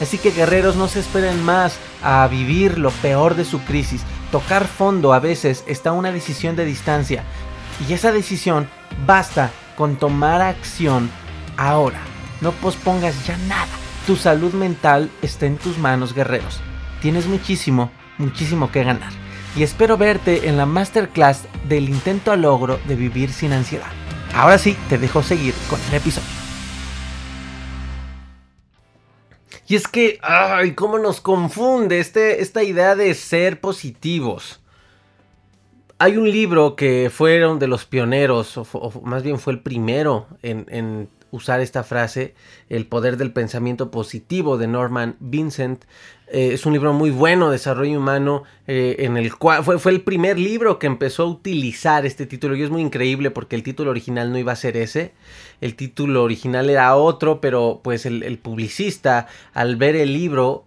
Así 0.00 0.18
que 0.18 0.32
guerreros 0.32 0.76
no 0.76 0.88
se 0.88 1.00
esperen 1.00 1.42
más 1.42 1.78
a 2.02 2.26
vivir 2.28 2.78
lo 2.78 2.90
peor 2.90 3.36
de 3.36 3.44
su 3.44 3.60
crisis. 3.60 4.02
Tocar 4.32 4.66
fondo 4.66 5.14
a 5.14 5.20
veces 5.20 5.62
está 5.68 5.92
una 5.92 6.10
decisión 6.10 6.56
de 6.56 6.64
distancia. 6.64 7.22
Y 7.88 7.92
esa 7.92 8.10
decisión 8.10 8.68
basta 9.06 9.50
con 9.76 9.96
tomar 9.96 10.42
acción 10.42 11.08
ahora. 11.56 12.15
No 12.40 12.52
pospongas 12.52 13.26
ya 13.26 13.36
nada. 13.48 13.68
Tu 14.06 14.16
salud 14.16 14.52
mental 14.52 15.10
está 15.22 15.46
en 15.46 15.56
tus 15.56 15.78
manos, 15.78 16.14
guerreros. 16.14 16.60
Tienes 17.00 17.26
muchísimo, 17.26 17.90
muchísimo 18.18 18.70
que 18.70 18.84
ganar. 18.84 19.12
Y 19.56 19.62
espero 19.62 19.96
verte 19.96 20.48
en 20.48 20.56
la 20.56 20.66
masterclass 20.66 21.44
del 21.66 21.88
intento 21.88 22.30
a 22.30 22.36
logro 22.36 22.78
de 22.86 22.94
vivir 22.94 23.32
sin 23.32 23.52
ansiedad. 23.52 23.90
Ahora 24.34 24.58
sí, 24.58 24.76
te 24.88 24.98
dejo 24.98 25.22
seguir 25.22 25.54
con 25.70 25.80
el 25.88 25.94
episodio. 25.94 26.28
Y 29.66 29.74
es 29.74 29.88
que, 29.88 30.18
ay, 30.22 30.74
cómo 30.74 30.98
nos 30.98 31.20
confunde 31.20 31.98
este, 31.98 32.42
esta 32.42 32.62
idea 32.62 32.94
de 32.94 33.14
ser 33.14 33.60
positivos. 33.60 34.60
Hay 35.98 36.18
un 36.18 36.30
libro 36.30 36.76
que 36.76 37.10
fueron 37.10 37.58
de 37.58 37.66
los 37.66 37.86
pioneros, 37.86 38.58
o, 38.58 38.92
más 39.02 39.22
bien 39.22 39.38
fue 39.38 39.54
el 39.54 39.60
primero 39.60 40.28
en 40.42 41.08
usar 41.30 41.60
esta 41.60 41.82
frase, 41.82 42.34
El 42.68 42.86
poder 42.86 43.16
del 43.16 43.32
pensamiento 43.32 43.90
positivo 43.90 44.56
de 44.58 44.66
Norman 44.66 45.16
Vincent. 45.20 45.84
Eh, 46.28 46.54
es 46.54 46.66
un 46.66 46.72
libro 46.72 46.92
muy 46.92 47.10
bueno, 47.10 47.50
Desarrollo 47.50 47.98
Humano, 47.98 48.42
eh, 48.66 48.96
en 49.00 49.16
el 49.16 49.36
cual 49.36 49.62
fue, 49.62 49.78
fue, 49.78 49.92
el 49.92 50.00
primer 50.00 50.40
libro 50.40 50.80
que 50.80 50.88
empezó 50.88 51.22
a 51.22 51.26
utilizar 51.26 52.04
este 52.04 52.26
título 52.26 52.56
y 52.56 52.62
es 52.62 52.70
muy 52.70 52.82
increíble 52.82 53.30
porque 53.30 53.54
el 53.54 53.62
título 53.62 53.90
original 53.90 54.32
no 54.32 54.38
iba 54.38 54.50
a 54.50 54.56
ser 54.56 54.76
ese, 54.76 55.12
el 55.60 55.76
título 55.76 56.24
original 56.24 56.68
era 56.68 56.96
otro, 56.96 57.40
pero 57.40 57.80
pues 57.84 58.06
el, 58.06 58.38
publicista 58.38 59.28
al 59.54 59.76
ver 59.76 59.94
el 59.94 60.12
libro 60.12 60.64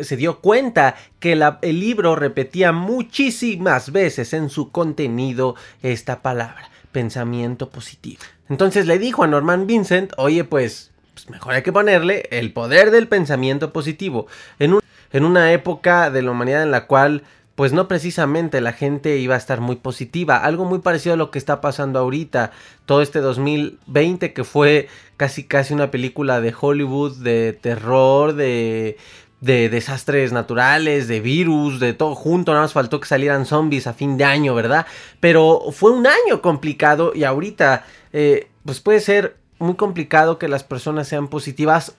se 0.00 0.16
dio 0.16 0.40
cuenta 0.40 0.96
que 1.20 1.32
el 1.32 1.80
libro 1.80 2.16
repetía 2.16 2.72
muchísimas 2.72 3.92
veces 3.92 4.32
en 4.32 4.48
su 4.48 4.70
contenido 4.70 5.54
esta 5.82 6.22
palabra, 6.22 6.70
pensamiento 6.94 7.68
positivo. 7.68 8.22
Entonces 8.48 8.86
le 8.86 8.98
dijo 8.98 9.22
a 9.22 9.26
Norman 9.26 9.66
Vincent, 9.66 10.14
oye 10.16 10.44
pues, 10.44 10.92
pues, 11.12 11.28
mejor 11.28 11.52
hay 11.52 11.62
que 11.62 11.72
ponerle 11.72 12.26
el 12.30 12.54
poder 12.54 12.90
del 12.90 13.08
pensamiento 13.08 13.74
positivo. 13.74 14.26
En, 14.58 14.78
en 15.12 15.24
una 15.24 15.52
época 15.52 16.10
de 16.10 16.22
la 16.22 16.30
humanidad 16.30 16.62
en 16.62 16.70
la 16.70 16.86
cual 16.86 17.24
pues 17.54 17.72
no 17.72 17.86
precisamente 17.86 18.60
la 18.60 18.72
gente 18.72 19.18
iba 19.18 19.34
a 19.34 19.38
estar 19.38 19.60
muy 19.60 19.76
positiva. 19.76 20.38
Algo 20.38 20.64
muy 20.64 20.80
parecido 20.80 21.14
a 21.14 21.16
lo 21.16 21.30
que 21.30 21.38
está 21.38 21.60
pasando 21.60 22.00
ahorita. 22.00 22.50
Todo 22.84 23.00
este 23.00 23.20
2020 23.20 24.32
que 24.32 24.44
fue 24.44 24.88
casi 25.16 25.44
casi 25.44 25.72
una 25.72 25.90
película 25.92 26.40
de 26.40 26.52
Hollywood, 26.58 27.18
de 27.18 27.52
terror, 27.52 28.34
de, 28.34 28.96
de 29.44 29.68
desastres 29.68 30.32
naturales, 30.32 31.06
de 31.06 31.20
virus, 31.20 31.78
de 31.78 31.92
todo 31.92 32.14
junto. 32.14 32.52
Nada 32.52 32.64
más 32.64 32.72
faltó 32.72 32.98
que 32.98 33.06
salieran 33.06 33.44
zombies 33.44 33.86
a 33.86 33.92
fin 33.92 34.16
de 34.16 34.24
año, 34.24 34.54
¿verdad? 34.54 34.86
Pero 35.20 35.60
fue 35.70 35.90
un 35.90 36.06
año 36.06 36.40
complicado 36.40 37.12
y 37.14 37.24
ahorita 37.24 37.84
eh, 38.14 38.48
pues 38.64 38.80
puede 38.80 39.00
ser 39.00 39.36
muy 39.58 39.74
complicado 39.74 40.38
que 40.38 40.48
las 40.48 40.64
personas 40.64 41.08
sean 41.08 41.28
positivas. 41.28 41.94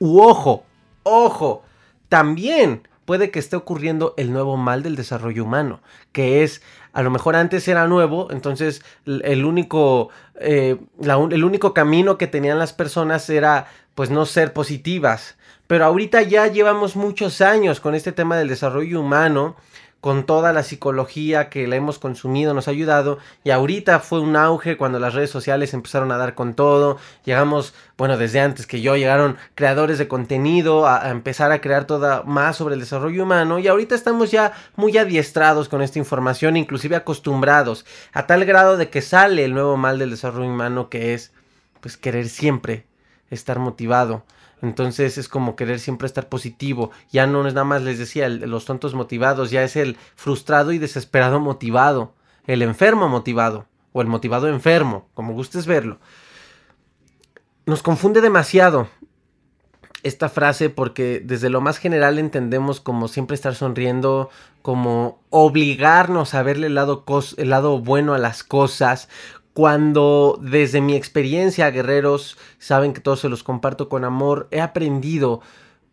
U 0.00 0.20
ojo, 0.20 0.64
ojo, 1.04 1.62
también 2.08 2.88
puede 3.04 3.30
que 3.30 3.38
esté 3.38 3.54
ocurriendo 3.54 4.14
el 4.16 4.32
nuevo 4.32 4.56
mal 4.56 4.82
del 4.82 4.96
desarrollo 4.96 5.44
humano, 5.44 5.80
que 6.10 6.42
es, 6.42 6.62
a 6.92 7.02
lo 7.02 7.10
mejor 7.10 7.36
antes 7.36 7.68
era 7.68 7.86
nuevo, 7.86 8.28
entonces 8.32 8.82
el 9.06 9.44
único, 9.44 10.10
eh, 10.40 10.78
el 11.00 11.44
único 11.44 11.74
camino 11.74 12.18
que 12.18 12.26
tenían 12.26 12.58
las 12.58 12.72
personas 12.72 13.30
era 13.30 13.66
pues 13.94 14.10
no 14.10 14.26
ser 14.26 14.52
positivas. 14.52 15.36
Pero 15.70 15.84
ahorita 15.84 16.22
ya 16.22 16.48
llevamos 16.48 16.96
muchos 16.96 17.40
años 17.40 17.78
con 17.78 17.94
este 17.94 18.10
tema 18.10 18.36
del 18.36 18.48
desarrollo 18.48 19.00
humano 19.00 19.54
con 20.00 20.26
toda 20.26 20.52
la 20.52 20.64
psicología 20.64 21.48
que 21.48 21.68
la 21.68 21.76
hemos 21.76 22.00
consumido, 22.00 22.54
nos 22.54 22.66
ha 22.66 22.72
ayudado. 22.72 23.18
Y 23.44 23.50
ahorita 23.50 24.00
fue 24.00 24.18
un 24.18 24.34
auge 24.34 24.76
cuando 24.76 24.98
las 24.98 25.14
redes 25.14 25.30
sociales 25.30 25.72
empezaron 25.72 26.10
a 26.10 26.16
dar 26.16 26.34
con 26.34 26.54
todo. 26.54 26.98
Llegamos, 27.24 27.72
bueno, 27.96 28.16
desde 28.16 28.40
antes 28.40 28.66
que 28.66 28.80
yo, 28.80 28.96
llegaron 28.96 29.36
creadores 29.54 29.98
de 29.98 30.08
contenido 30.08 30.88
a, 30.88 31.08
empezar 31.08 31.52
a 31.52 31.60
crear 31.60 31.84
toda 31.84 32.24
más 32.24 32.56
sobre 32.56 32.74
el 32.74 32.80
desarrollo 32.80 33.22
humano. 33.22 33.60
Y 33.60 33.68
ahorita 33.68 33.94
estamos 33.94 34.32
ya 34.32 34.52
muy 34.74 34.98
adiestrados 34.98 35.68
con 35.68 35.82
esta 35.82 36.00
información, 36.00 36.56
inclusive 36.56 36.96
acostumbrados, 36.96 37.86
a 38.12 38.26
tal 38.26 38.44
grado 38.44 38.76
de 38.76 38.90
que 38.90 39.02
sale 39.02 39.44
el 39.44 39.54
nuevo 39.54 39.76
mal 39.76 40.00
del 40.00 40.10
desarrollo 40.10 40.50
humano 40.50 40.88
que 40.88 41.14
es, 41.14 41.30
pues, 41.80 41.96
querer 41.96 42.28
siempre 42.28 42.86
estar 43.30 43.60
motivado 43.60 44.24
entonces 44.62 45.18
es 45.18 45.28
como 45.28 45.56
querer 45.56 45.80
siempre 45.80 46.06
estar 46.06 46.28
positivo. 46.28 46.90
Ya 47.10 47.26
no 47.26 47.46
es 47.46 47.54
nada 47.54 47.64
más, 47.64 47.82
les 47.82 47.98
decía, 47.98 48.28
los 48.28 48.64
tontos 48.64 48.94
motivados, 48.94 49.50
ya 49.50 49.62
es 49.62 49.76
el 49.76 49.96
frustrado 50.16 50.72
y 50.72 50.78
desesperado 50.78 51.40
motivado. 51.40 52.14
El 52.46 52.62
enfermo 52.62 53.08
motivado. 53.08 53.66
O 53.92 54.02
el 54.02 54.06
motivado 54.06 54.48
enfermo, 54.48 55.08
como 55.14 55.32
gustes 55.32 55.66
verlo. 55.66 55.98
Nos 57.66 57.82
confunde 57.82 58.20
demasiado 58.20 58.88
esta 60.02 60.28
frase 60.28 60.70
porque 60.70 61.20
desde 61.24 61.50
lo 61.50 61.60
más 61.60 61.78
general 61.78 62.18
entendemos 62.18 62.80
como 62.80 63.08
siempre 63.08 63.34
estar 63.34 63.54
sonriendo, 63.54 64.30
como 64.62 65.20
obligarnos 65.30 66.34
a 66.34 66.42
verle 66.42 66.68
el 66.68 66.74
lado, 66.74 67.04
el 67.36 67.50
lado 67.50 67.80
bueno 67.80 68.14
a 68.14 68.18
las 68.18 68.44
cosas, 68.44 69.08
cuando 69.60 70.38
desde 70.40 70.80
mi 70.80 70.94
experiencia, 70.94 71.70
guerreros, 71.70 72.38
saben 72.58 72.94
que 72.94 73.02
todos 73.02 73.20
se 73.20 73.28
los 73.28 73.42
comparto 73.42 73.90
con 73.90 74.06
amor, 74.06 74.48
he 74.52 74.62
aprendido 74.62 75.42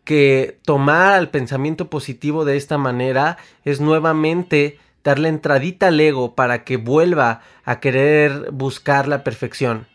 que 0.04 0.58
tomar 0.64 1.12
al 1.12 1.28
pensamiento 1.28 1.90
positivo 1.90 2.46
de 2.46 2.56
esta 2.56 2.78
manera 2.78 3.36
es 3.66 3.78
nuevamente 3.78 4.78
darle 5.04 5.28
entradita 5.28 5.88
al 5.88 6.00
ego 6.00 6.34
para 6.34 6.64
que 6.64 6.78
vuelva 6.78 7.42
a 7.62 7.78
querer 7.78 8.52
buscar 8.52 9.06
la 9.06 9.22
perfección. 9.22 9.86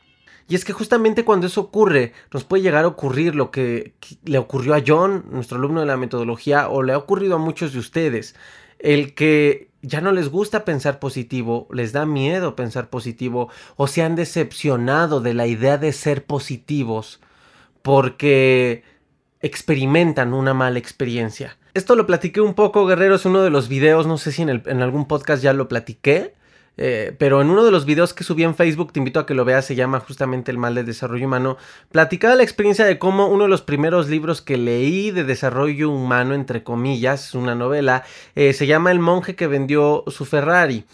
Y 0.48 0.54
es 0.54 0.66
que 0.66 0.74
justamente 0.74 1.26
cuando 1.26 1.48
eso 1.48 1.62
ocurre, 1.62 2.14
nos 2.32 2.44
puede 2.44 2.62
llegar 2.62 2.86
a 2.86 2.90
ocurrir 2.90 3.34
lo 3.34 3.50
que 3.50 3.96
le 4.24 4.38
ocurrió 4.38 4.76
a 4.76 4.84
John, 4.86 5.26
nuestro 5.32 5.58
alumno 5.58 5.80
de 5.80 5.88
la 5.88 5.98
metodología, 5.98 6.70
o 6.70 6.84
le 6.84 6.94
ha 6.94 6.98
ocurrido 7.00 7.38
a 7.38 7.40
muchos 7.40 7.74
de 7.74 7.80
ustedes. 7.80 8.36
El 8.78 9.16
que 9.16 9.73
ya 9.84 10.02
no 10.02 10.12
les 10.14 10.30
gusta 10.30 10.66
pensar 10.66 11.00
positivo, 11.00 11.68
les 11.72 11.92
da 11.92 12.06
miedo 12.06 12.56
pensar 12.56 12.90
positivo 12.90 13.50
o 13.76 13.86
se 13.88 14.02
han 14.02 14.16
decepcionado 14.16 15.20
de 15.20 15.34
la 15.34 15.46
idea 15.46 15.78
de 15.78 15.92
ser 15.92 16.26
positivos 16.26 17.20
porque 17.82 18.84
experimentan 19.42 20.34
una 20.34 20.54
mala 20.54 20.80
experiencia. 20.80 21.58
Esto 21.74 21.96
lo 21.96 22.08
platiqué 22.08 22.40
un 22.40 22.54
poco, 22.54 22.86
guerreros, 22.86 23.26
en 23.26 23.32
uno 23.32 23.44
de 23.44 23.50
los 23.50 23.68
videos, 23.68 24.08
no 24.08 24.18
sé 24.18 24.32
si 24.32 24.42
en, 24.44 24.64
en 24.66 24.82
algún 24.82 25.06
podcast 25.06 25.44
ya 25.44 25.54
lo 25.54 25.68
platiqué, 25.68 26.34
eh, 26.78 27.16
pero 27.18 27.42
en 27.42 27.50
uno 27.50 27.64
de 27.64 27.72
los 27.72 27.86
videos 27.86 28.14
que 28.14 28.24
subí 28.24 28.44
en 28.44 28.56
Facebook, 28.56 28.92
te 28.92 29.00
invito 29.00 29.20
a 29.20 29.26
que 29.26 29.34
lo 29.34 29.46
veas, 29.46 29.66
se 29.66 29.76
llama 29.76 30.00
justamente 30.00 30.52
El 30.52 30.58
mal 30.58 30.76
del 30.76 30.86
desarrollo 30.86 31.28
humano, 31.28 31.58
platicaba 31.92 32.36
la 32.36 32.44
experiencia 32.44 32.86
de 32.86 32.98
cómo 32.98 33.28
uno 33.28 33.44
de 33.44 33.50
los 33.50 33.62
primeros 33.62 34.10
libros 34.10 34.42
que 34.42 34.58
leí 34.58 35.12
de 35.12 35.24
desarrollo 35.24 35.90
humano, 35.90 36.34
entre 36.34 36.64
comillas, 36.64 37.36
una 37.36 37.56
novela, 37.56 38.04
eh, 38.36 38.54
se 38.54 38.68
llama 38.68 38.92
El 38.92 39.00
monje 39.00 39.36
que 39.36 39.48
vendió 39.48 40.04
su 40.08 40.26
Ferrari. 40.26 40.86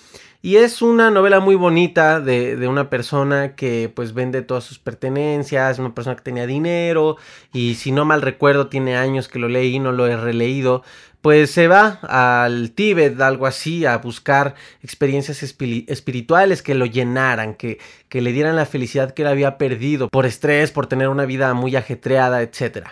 Y 0.41 0.55
es 0.55 0.81
una 0.81 1.11
novela 1.11 1.41
muy 1.41 1.55
bonita 1.55 2.21
de, 2.21 2.55
de, 2.55 2.67
una 2.69 2.89
persona 2.89 3.55
que 3.55 3.91
pues 3.93 4.13
vende 4.13 4.41
todas 4.41 4.63
sus 4.63 4.79
pertenencias, 4.79 5.79
una 5.79 5.93
persona 5.93 6.15
que 6.15 6.21
tenía 6.21 6.47
dinero 6.47 7.17
y 7.51 7.75
si 7.75 7.91
no 7.91 8.05
mal 8.05 8.21
recuerdo 8.21 8.67
tiene 8.67 8.95
años 8.95 9.27
que 9.27 9.37
lo 9.37 9.49
leí, 9.49 9.79
no 9.79 9.91
lo 9.91 10.07
he 10.07 10.15
releído, 10.15 10.81
pues 11.21 11.51
se 11.51 11.67
va 11.67 11.99
al 12.03 12.71
Tíbet, 12.71 13.19
algo 13.19 13.45
así, 13.45 13.85
a 13.85 13.97
buscar 13.97 14.55
experiencias 14.81 15.43
espirituales 15.43 16.61
que 16.61 16.75
lo 16.75 16.85
llenaran, 16.85 17.55
que, 17.55 17.79
que 18.07 18.21
le 18.21 18.31
dieran 18.31 18.55
la 18.55 18.65
felicidad 18.65 19.13
que 19.13 19.23
él 19.23 19.27
había 19.27 19.57
perdido 19.57 20.07
por 20.09 20.25
estrés, 20.25 20.71
por 20.71 20.87
tener 20.87 21.09
una 21.09 21.25
vida 21.25 21.53
muy 21.53 21.75
ajetreada, 21.75 22.41
etc. 22.41 22.89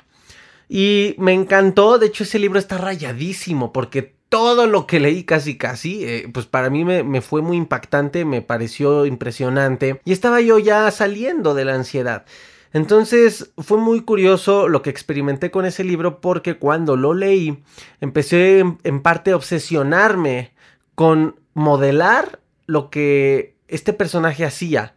Y 0.67 1.15
me 1.17 1.33
encantó, 1.33 1.97
de 1.97 2.07
hecho 2.07 2.23
ese 2.23 2.39
libro 2.39 2.59
está 2.59 2.77
rayadísimo 2.77 3.71
porque 3.71 4.17
todo 4.29 4.67
lo 4.67 4.87
que 4.87 4.99
leí 4.99 5.23
casi 5.23 5.57
casi, 5.57 6.03
eh, 6.03 6.29
pues 6.33 6.45
para 6.45 6.69
mí 6.69 6.83
me, 6.83 7.03
me, 7.03 7.21
fue 7.21 7.41
muy 7.41 7.55
impactante, 7.55 8.25
me 8.25 8.41
pareció 8.41 9.05
impresionante 9.05 10.01
y 10.03 10.11
estaba 10.11 10.41
yo 10.41 10.59
ya 10.59 10.91
saliendo 10.91 11.53
de 11.53 11.63
la 11.63 11.75
ansiedad. 11.75 12.25
Entonces 12.73 13.51
fue 13.57 13.77
muy 13.77 14.01
curioso 14.01 14.67
lo 14.67 14.81
que 14.81 14.89
experimenté 14.89 15.51
con 15.51 15.65
ese 15.65 15.83
libro 15.83 16.21
porque 16.21 16.57
cuando 16.57 16.95
lo 16.95 17.13
leí 17.13 17.63
empecé 18.01 18.59
en, 18.59 19.01
parte 19.01 19.31
a 19.31 19.35
obsesionarme 19.35 20.53
con 20.95 21.39
modelar 21.53 22.39
lo 22.65 22.89
que 22.89 23.55
este 23.67 23.93
personaje 23.93 24.45
hacía. 24.45 24.95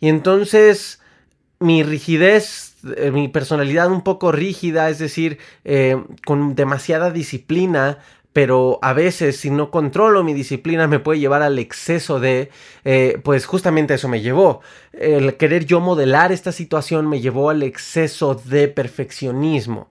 Y 0.00 0.08
entonces 0.08 1.00
mi 1.60 1.84
rigidez, 1.84 2.74
eh, 2.96 3.12
mi 3.12 3.28
personalidad 3.28 3.90
un 3.90 4.02
poco 4.02 4.32
rígida, 4.32 4.90
es 4.90 4.98
decir, 4.98 5.38
eh, 5.64 6.02
con 6.26 6.56
demasiada 6.56 7.12
disciplina, 7.12 7.98
pero 8.32 8.78
a 8.82 8.92
veces 8.92 9.38
si 9.38 9.50
no 9.50 9.70
controlo 9.70 10.24
mi 10.24 10.34
disciplina 10.34 10.86
me 10.86 10.98
puede 10.98 11.20
llevar 11.20 11.42
al 11.42 11.58
exceso 11.58 12.20
de, 12.20 12.50
eh, 12.84 13.18
pues 13.22 13.46
justamente 13.46 13.94
eso 13.94 14.08
me 14.08 14.20
llevó. 14.20 14.60
El 14.92 15.36
querer 15.36 15.66
yo 15.66 15.80
modelar 15.80 16.32
esta 16.32 16.52
situación 16.52 17.08
me 17.08 17.20
llevó 17.20 17.50
al 17.50 17.62
exceso 17.62 18.34
de 18.34 18.68
perfeccionismo 18.68 19.88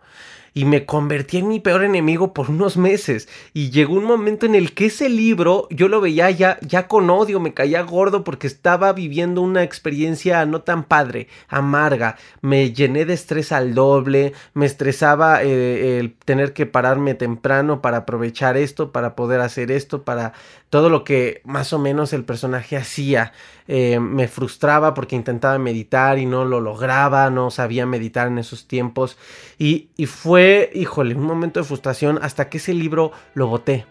y 0.54 0.66
me 0.66 0.86
convertí 0.86 1.38
en 1.38 1.48
mi 1.48 1.60
peor 1.60 1.84
enemigo 1.84 2.34
por 2.34 2.50
unos 2.50 2.78
meses. 2.78 3.30
Y 3.54 3.70
llegó 3.70 3.94
un 3.94 4.04
momento 4.04 4.46
en 4.46 4.56
el 4.56 4.74
que 4.74 4.88
ese 4.88 5.10
libro 5.10 5.68
yo 5.70 5.88
lo 5.88 6.02
veía 6.02 6.30
ya, 6.32 6.60
ya 6.62 6.88
con 6.88 7.10
odio, 7.10 7.40
me 7.40 7.54
caía 7.54 7.82
gordo 7.84 8.24
porque 8.24 8.48
estaba 8.48 8.92
viviendo 8.94 9.42
una 9.42 9.64
experiencia 9.64 10.46
no 10.46 10.62
tan 10.62 10.84
padre, 10.84 11.28
amarga. 11.48 12.18
Me 12.42 12.74
llené 12.74 13.06
de 13.06 13.14
estrés 13.14 13.52
al 13.52 13.74
doble, 13.74 14.34
me 14.54 14.66
estresaba 14.66 15.44
eh, 15.44 16.00
el 16.00 16.14
tener 16.14 16.54
que 16.54 16.66
pararme 16.66 17.14
temprano 17.14 17.82
para 17.82 17.98
aprovechar 17.98 18.58
esto, 18.58 18.92
para 18.92 19.16
poder 19.16 19.40
hacer 19.40 19.72
esto, 19.72 20.04
para 20.04 20.34
todo 20.72 20.90
lo 20.90 21.04
que 21.04 21.42
más 21.44 21.74
o 21.74 21.80
menos 21.80 22.14
el 22.14 22.24
personaje 22.24 22.78
hacía. 22.78 23.34
Eh, 23.68 24.00
me 24.00 24.30
frustraba 24.30 24.94
porque 24.94 25.18
intentaba 25.18 25.60
meditar 25.60 26.18
y 26.18 26.26
no 26.26 26.46
lo 26.46 26.62
lograba, 26.62 27.30
no 27.30 27.52
sabía 27.52 27.86
meditar 27.86 28.30
en 28.30 28.38
esos 28.38 28.68
tiempos. 28.68 29.18
Y, 29.60 29.90
y 29.98 30.06
fue, 30.06 30.72
híjole, 30.74 31.14
un 31.14 31.26
momento 31.26 31.60
de 31.60 31.66
frustración 31.66 32.20
hasta 32.22 32.48
que 32.48 32.58
ese 32.58 32.74
libro 32.74 33.12
lo 33.34 33.48
boté. 33.48 33.86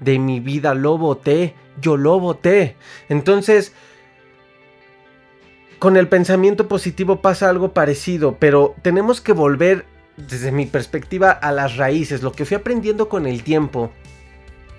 De 0.00 0.18
mi 0.18 0.40
vida 0.40 0.72
lo 0.74 0.96
boté, 0.96 1.54
yo 1.82 1.98
lo 1.98 2.18
boté. 2.18 2.76
Entonces, 3.10 3.74
con 5.78 5.98
el 5.98 6.08
pensamiento 6.08 6.66
positivo 6.66 7.20
pasa 7.20 7.50
algo 7.50 7.74
parecido, 7.74 8.38
pero 8.38 8.74
tenemos 8.80 9.20
que 9.20 9.32
volver 9.32 9.84
desde 10.16 10.50
mi 10.50 10.64
perspectiva 10.64 11.30
a 11.30 11.52
las 11.52 11.76
raíces, 11.76 12.22
lo 12.22 12.32
que 12.32 12.46
fui 12.46 12.56
aprendiendo 12.56 13.10
con 13.10 13.26
el 13.26 13.42
tiempo 13.42 13.92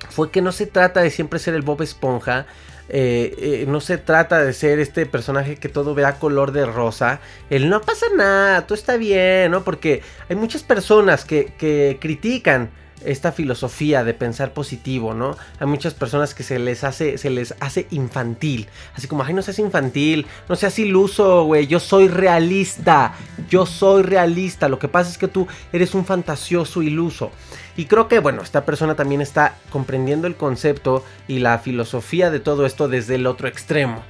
fue 0.10 0.32
que 0.32 0.42
no 0.42 0.52
se 0.52 0.66
trata 0.66 1.02
de 1.02 1.12
siempre 1.12 1.40
ser 1.40 1.54
el 1.54 1.62
Bob 1.62 1.82
Esponja, 1.82 2.46
eh, 2.90 3.36
eh, 3.38 3.66
no 3.68 3.82
se 3.82 3.98
trata 3.98 4.42
de 4.42 4.54
ser 4.54 4.80
este 4.80 5.06
personaje 5.06 5.58
que 5.58 5.68
todo 5.68 5.94
vea 5.94 6.20
color 6.20 6.52
de 6.52 6.66
rosa. 6.66 7.20
El 7.50 7.70
no 7.70 7.82
pasa 7.82 8.06
nada, 8.16 8.66
todo 8.66 8.76
está 8.76 8.98
bien, 8.98 9.52
¿no? 9.52 9.64
Porque 9.64 10.02
hay 10.30 10.36
muchas 10.36 10.64
personas 10.64 11.26
que, 11.26 11.54
que 11.58 11.98
critican 12.00 12.70
esta 13.06 13.32
filosofía 13.32 14.04
de 14.04 14.14
pensar 14.14 14.54
positivo, 14.54 15.14
¿no? 15.14 15.38
Hay 15.60 15.68
muchas 15.68 15.94
personas 15.94 16.34
que 16.34 16.44
se 16.44 16.60
les 16.60 16.84
hace, 16.84 17.18
se 17.18 17.30
les 17.30 17.54
hace 17.60 17.88
infantil. 17.92 18.68
Así 18.96 19.08
como, 19.08 19.24
ay, 19.24 19.34
no 19.34 19.42
seas 19.42 19.60
infantil, 19.60 20.26
no 20.50 20.56
seas 20.56 20.78
iluso, 20.80 21.44
güey. 21.44 21.68
Yo 21.68 21.80
soy 21.80 22.08
realista. 22.08 23.14
Yo 23.50 23.66
soy 23.66 24.04
realista. 24.04 24.68
Lo 24.68 24.80
que 24.80 24.88
pasa 24.88 25.12
es 25.12 25.18
que 25.18 25.28
tú 25.28 25.48
eres 25.72 25.94
un 25.94 26.06
fantasioso 26.06 26.82
iluso. 26.82 27.32
Y 27.78 27.86
creo 27.86 28.08
que, 28.08 28.20
bueno, 28.20 28.42
esta 28.42 28.66
persona 28.66 28.96
también 28.96 29.22
está 29.22 29.56
comprendiendo 29.70 30.26
el 30.28 30.36
concepto 30.36 31.06
y 31.28 31.40
la 31.40 31.60
filosofía 31.60 32.32
de 32.32 32.40
todo 32.40 32.66
esto 32.66 32.88
desde 32.88 33.16
el 33.16 33.28
otro 33.28 33.48
extremo. 33.48 34.02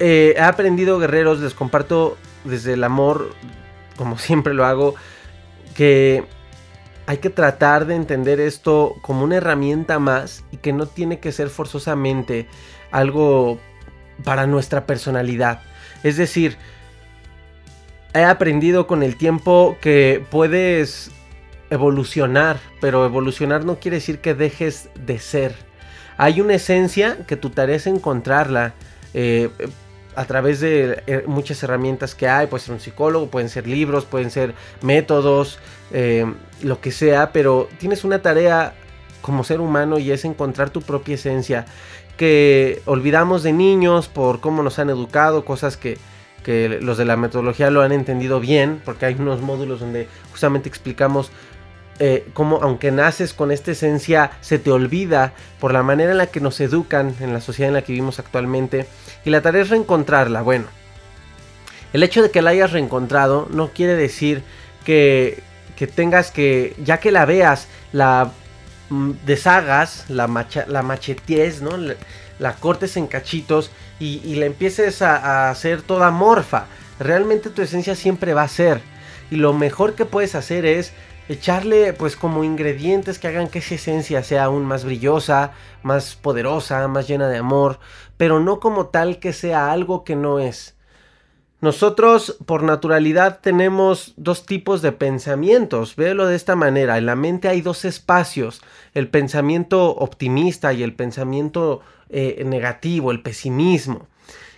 Eh, 0.00 0.34
he 0.36 0.40
aprendido, 0.40 0.98
guerreros, 0.98 1.38
les 1.40 1.52
comparto 1.52 2.16
desde 2.44 2.72
el 2.72 2.82
amor, 2.82 3.34
como 3.96 4.16
siempre 4.18 4.54
lo 4.54 4.64
hago, 4.64 4.94
que 5.76 6.24
hay 7.06 7.18
que 7.18 7.28
tratar 7.28 7.86
de 7.86 7.94
entender 7.94 8.40
esto 8.40 8.96
como 9.02 9.22
una 9.22 9.36
herramienta 9.36 9.98
más 9.98 10.42
y 10.50 10.56
que 10.56 10.72
no 10.72 10.86
tiene 10.86 11.20
que 11.20 11.32
ser 11.32 11.50
forzosamente 11.50 12.48
algo 12.90 13.60
para 14.24 14.46
nuestra 14.46 14.86
personalidad. 14.86 15.60
Es 16.02 16.16
decir, 16.16 16.56
he 18.14 18.24
aprendido 18.24 18.86
con 18.86 19.02
el 19.02 19.16
tiempo 19.16 19.76
que 19.82 20.24
puedes 20.30 21.10
evolucionar, 21.70 22.58
pero 22.80 23.04
evolucionar 23.04 23.64
no 23.64 23.78
quiere 23.78 23.96
decir 23.96 24.20
que 24.20 24.34
dejes 24.34 24.88
de 25.06 25.18
ser. 25.18 25.54
Hay 26.16 26.40
una 26.40 26.54
esencia 26.54 27.18
que 27.26 27.36
tu 27.36 27.50
tarea 27.50 27.76
es 27.76 27.86
encontrarla. 27.86 28.74
Eh, 29.14 29.50
a 30.16 30.24
través 30.26 30.60
de 30.60 31.02
eh, 31.06 31.24
muchas 31.26 31.62
herramientas 31.62 32.14
que 32.14 32.28
hay, 32.28 32.46
puede 32.46 32.62
ser 32.62 32.74
un 32.74 32.80
psicólogo, 32.80 33.26
pueden 33.28 33.48
ser 33.48 33.66
libros, 33.66 34.04
pueden 34.04 34.30
ser 34.30 34.54
métodos, 34.80 35.58
eh, 35.92 36.24
lo 36.62 36.80
que 36.80 36.92
sea, 36.92 37.32
pero 37.32 37.68
tienes 37.78 38.04
una 38.04 38.22
tarea 38.22 38.74
como 39.22 39.42
ser 39.44 39.60
humano 39.60 39.98
y 39.98 40.12
es 40.12 40.24
encontrar 40.24 40.70
tu 40.70 40.82
propia 40.82 41.14
esencia 41.16 41.66
que 42.16 42.80
olvidamos 42.84 43.42
de 43.42 43.52
niños 43.52 44.08
por 44.08 44.40
cómo 44.40 44.62
nos 44.62 44.78
han 44.78 44.88
educado, 44.88 45.44
cosas 45.44 45.76
que, 45.76 45.98
que 46.44 46.78
los 46.80 46.96
de 46.96 47.04
la 47.04 47.16
metodología 47.16 47.70
lo 47.70 47.82
han 47.82 47.90
entendido 47.90 48.38
bien, 48.38 48.80
porque 48.84 49.06
hay 49.06 49.16
unos 49.18 49.40
módulos 49.40 49.80
donde 49.80 50.06
justamente 50.30 50.68
explicamos 50.68 51.32
eh, 52.00 52.26
cómo 52.32 52.58
aunque 52.62 52.90
naces 52.90 53.32
con 53.32 53.52
esta 53.52 53.70
esencia, 53.70 54.32
se 54.40 54.58
te 54.58 54.70
olvida 54.70 55.32
por 55.60 55.72
la 55.72 55.82
manera 55.82 56.12
en 56.12 56.18
la 56.18 56.26
que 56.26 56.40
nos 56.40 56.60
educan 56.60 57.14
en 57.20 57.32
la 57.32 57.40
sociedad 57.40 57.68
en 57.68 57.74
la 57.74 57.82
que 57.82 57.92
vivimos 57.92 58.18
actualmente. 58.18 58.86
Y 59.24 59.30
la 59.30 59.42
tarea 59.42 59.62
es 59.62 59.70
reencontrarla. 59.70 60.42
Bueno, 60.42 60.66
el 61.92 62.02
hecho 62.02 62.22
de 62.22 62.30
que 62.30 62.42
la 62.42 62.50
hayas 62.50 62.72
reencontrado 62.72 63.48
no 63.50 63.68
quiere 63.68 63.94
decir 63.94 64.42
que, 64.84 65.40
que 65.76 65.86
tengas 65.86 66.30
que, 66.30 66.74
ya 66.82 66.98
que 66.98 67.12
la 67.12 67.24
veas, 67.24 67.68
la 67.92 68.32
mm, 68.90 69.12
deshagas, 69.24 70.06
la, 70.08 70.26
macha, 70.26 70.64
la 70.66 70.82
machetees, 70.82 71.62
¿no? 71.62 71.76
La, 72.40 72.54
cortes 72.56 72.96
en 72.96 73.06
cachitos 73.06 73.70
y, 74.00 74.34
la 74.34 74.46
empieces 74.46 75.00
a 75.02 75.50
hacer 75.50 75.82
toda 75.82 76.10
morfa. 76.10 76.66
Realmente 76.98 77.50
tu 77.50 77.62
esencia 77.62 77.94
siempre 77.94 78.34
va 78.34 78.42
a 78.42 78.48
ser. 78.48 78.80
Y 79.30 79.36
lo 79.36 79.52
mejor 79.52 79.94
que 79.94 80.04
puedes 80.04 80.34
hacer 80.34 80.66
es 80.66 80.92
echarle 81.28 81.92
pues 81.92 82.16
como 82.16 82.44
ingredientes 82.44 83.18
que 83.18 83.28
hagan 83.28 83.48
que 83.48 83.60
esa 83.60 83.76
esencia 83.76 84.22
sea 84.22 84.44
aún 84.44 84.64
más 84.64 84.84
brillosa, 84.84 85.52
más 85.82 86.16
poderosa, 86.16 86.86
más 86.88 87.08
llena 87.08 87.28
de 87.28 87.38
amor, 87.38 87.78
pero 88.16 88.40
no 88.40 88.60
como 88.60 88.86
tal 88.86 89.18
que 89.18 89.32
sea 89.32 89.72
algo 89.72 90.04
que 90.04 90.16
no 90.16 90.38
es. 90.38 90.74
Nosotros 91.60 92.36
por 92.44 92.62
naturalidad 92.62 93.40
tenemos 93.40 94.12
dos 94.18 94.44
tipos 94.44 94.82
de 94.82 94.92
pensamientos, 94.92 95.96
véelo 95.96 96.26
de 96.26 96.36
esta 96.36 96.56
manera, 96.56 96.98
en 96.98 97.06
la 97.06 97.16
mente 97.16 97.48
hay 97.48 97.62
dos 97.62 97.86
espacios, 97.86 98.60
el 98.92 99.08
pensamiento 99.08 99.96
optimista 99.96 100.74
y 100.74 100.82
el 100.82 100.94
pensamiento 100.94 101.80
eh, 102.10 102.42
negativo, 102.44 103.10
el 103.12 103.22
pesimismo. 103.22 104.08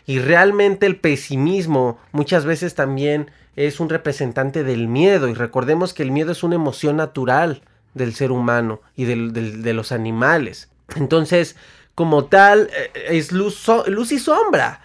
Y 0.05 0.19
realmente 0.19 0.87
el 0.87 0.99
pesimismo 0.99 1.99
muchas 2.11 2.45
veces 2.45 2.75
también 2.75 3.31
es 3.57 3.81
un 3.81 3.89
representante 3.89 4.63
del 4.63 4.87
miedo 4.87 5.29
y 5.29 5.35
recordemos 5.35 5.95
que 5.95 6.03
el 6.03 6.13
miedo 6.13 6.33
es 6.33 6.43
una 6.43 6.55
emoción 6.55 6.97
natural 6.97 7.63
del 7.95 8.15
ser 8.15 8.31
humano 8.31 8.81
y 8.95 9.05
de 9.05 9.73
los 9.73 9.91
animales. 9.91 10.71
Entonces, 10.97 11.57
como 11.95 12.27
tal, 12.27 12.69
eh, 12.77 12.91
es 13.09 13.33
luz, 13.33 13.67
luz 13.89 14.13
y 14.13 14.19
sombra 14.19 14.83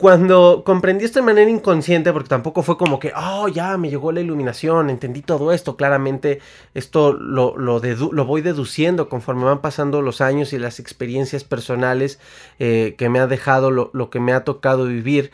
cuando 0.00 0.62
comprendí 0.64 1.04
esto 1.04 1.18
de 1.18 1.26
manera 1.26 1.50
inconsciente, 1.50 2.10
porque 2.10 2.30
tampoco 2.30 2.62
fue 2.62 2.78
como 2.78 2.98
que, 2.98 3.12
oh, 3.14 3.48
ya 3.48 3.76
me 3.76 3.90
llegó 3.90 4.12
la 4.12 4.22
iluminación, 4.22 4.88
entendí 4.88 5.20
todo 5.20 5.52
esto, 5.52 5.76
claramente 5.76 6.40
esto 6.72 7.12
lo, 7.12 7.58
lo, 7.58 8.24
voy 8.24 8.40
deduciendo 8.40 9.10
conforme 9.10 9.44
van 9.44 9.60
pasando 9.60 10.00
los 10.00 10.22
años 10.22 10.54
y 10.54 10.58
las 10.58 10.80
experiencias 10.80 11.44
personales 11.44 12.18
eh, 12.58 12.94
que 12.96 13.10
me 13.10 13.18
ha 13.18 13.26
dejado, 13.26 13.70
lo, 13.70 13.90
lo 13.92 14.08
que 14.08 14.20
me 14.20 14.32
ha 14.32 14.42
tocado 14.42 14.86
vivir, 14.86 15.32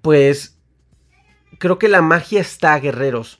pues 0.00 0.55
creo 1.58 1.78
que 1.78 1.88
la 1.88 2.02
magia 2.02 2.40
está, 2.40 2.78
guerreros, 2.78 3.38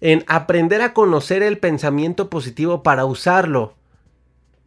en 0.00 0.24
aprender 0.28 0.82
a 0.82 0.92
conocer 0.92 1.42
el 1.42 1.58
pensamiento 1.58 2.30
positivo 2.30 2.82
para 2.82 3.04
usarlo. 3.04 3.74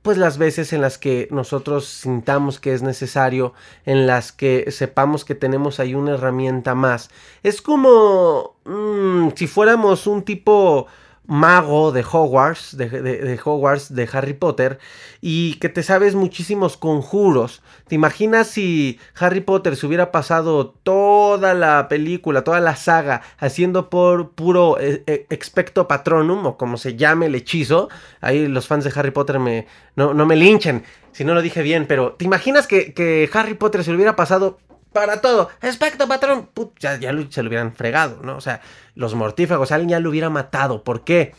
Pues 0.02 0.18
las 0.18 0.38
veces 0.38 0.72
en 0.72 0.82
las 0.82 0.98
que 0.98 1.28
nosotros 1.30 1.86
sintamos 1.86 2.60
que 2.60 2.74
es 2.74 2.82
necesario, 2.82 3.54
en 3.86 4.08
las 4.08 4.32
que 4.32 4.72
sepamos 4.72 5.26
que 5.26 5.36
tenemos 5.36 5.80
ahí 5.80 5.94
una 5.94 6.14
herramienta 6.14 6.74
más. 6.74 7.10
Es 7.44 7.62
como 7.62 8.56
mmm, 8.64 9.30
si 9.36 9.46
fuéramos 9.46 10.08
un 10.08 10.24
tipo 10.24 10.88
mago 11.30 11.92
de 11.92 12.04
Hogwarts, 12.04 12.76
de, 12.76 13.40
Hogwarts, 13.42 13.94
de 13.94 14.10
Harry 14.12 14.34
Potter, 14.34 14.80
y 15.22 15.54
que 15.60 15.70
te 15.70 15.84
sabes 15.84 16.16
muchísimos 16.16 16.76
conjuros. 16.76 17.62
¿Te 17.88 17.94
imaginas 17.94 18.48
si 18.48 19.00
Harry 19.16 19.42
Potter 19.42 19.76
se 19.76 19.86
hubiera 19.86 20.12
pasado 20.12 20.72
toda 20.84 21.54
la 21.54 21.88
película, 21.88 22.44
toda 22.44 22.60
la 22.60 22.76
saga, 22.76 23.22
haciendo 23.38 23.92
por 23.92 24.32
puro 24.32 24.80
eh, 24.80 25.04
eh, 25.06 25.28
expecto 25.30 25.88
patronum, 25.88 26.48
o 26.48 26.58
como 26.58 26.78
se 26.78 26.96
llame 26.96 27.28
el 27.28 27.36
hechizo? 27.36 27.90
Ahí 28.22 28.48
los 28.48 28.68
fans 28.68 28.84
de 28.84 28.92
Harry 28.96 29.12
Potter 29.12 29.38
me, 29.38 29.68
no, 29.96 30.14
me 30.14 30.36
linchen 30.36 30.84
si 31.12 31.26
no 31.26 31.34
lo 31.34 31.42
dije 31.42 31.62
bien, 31.62 31.86
pero 31.88 32.14
¿te 32.14 32.26
imaginas 32.26 32.66
que, 32.66 32.94
que 32.94 33.30
Harry 33.34 33.54
Potter 33.54 33.84
se 33.84 33.92
hubiera 33.92 34.16
pasado 34.16 34.58
para 34.94 35.22
todo. 35.22 35.50
Espectro, 35.62 36.08
patrón. 36.08 36.50
ya, 36.80 37.00
se 37.00 37.44
lo 37.44 37.48
hubieran 37.48 37.74
fregado, 37.74 38.22
¿no? 38.24 38.36
O 38.36 38.42
sea, 38.42 38.62
los 38.96 39.16
mortífagos, 39.16 39.72
alguien 39.72 39.90
ya 39.90 40.00
lo 40.00 40.10
hubiera 40.10 40.30
matado. 40.30 40.84
¿Por 40.84 41.04
qué? 41.04 41.34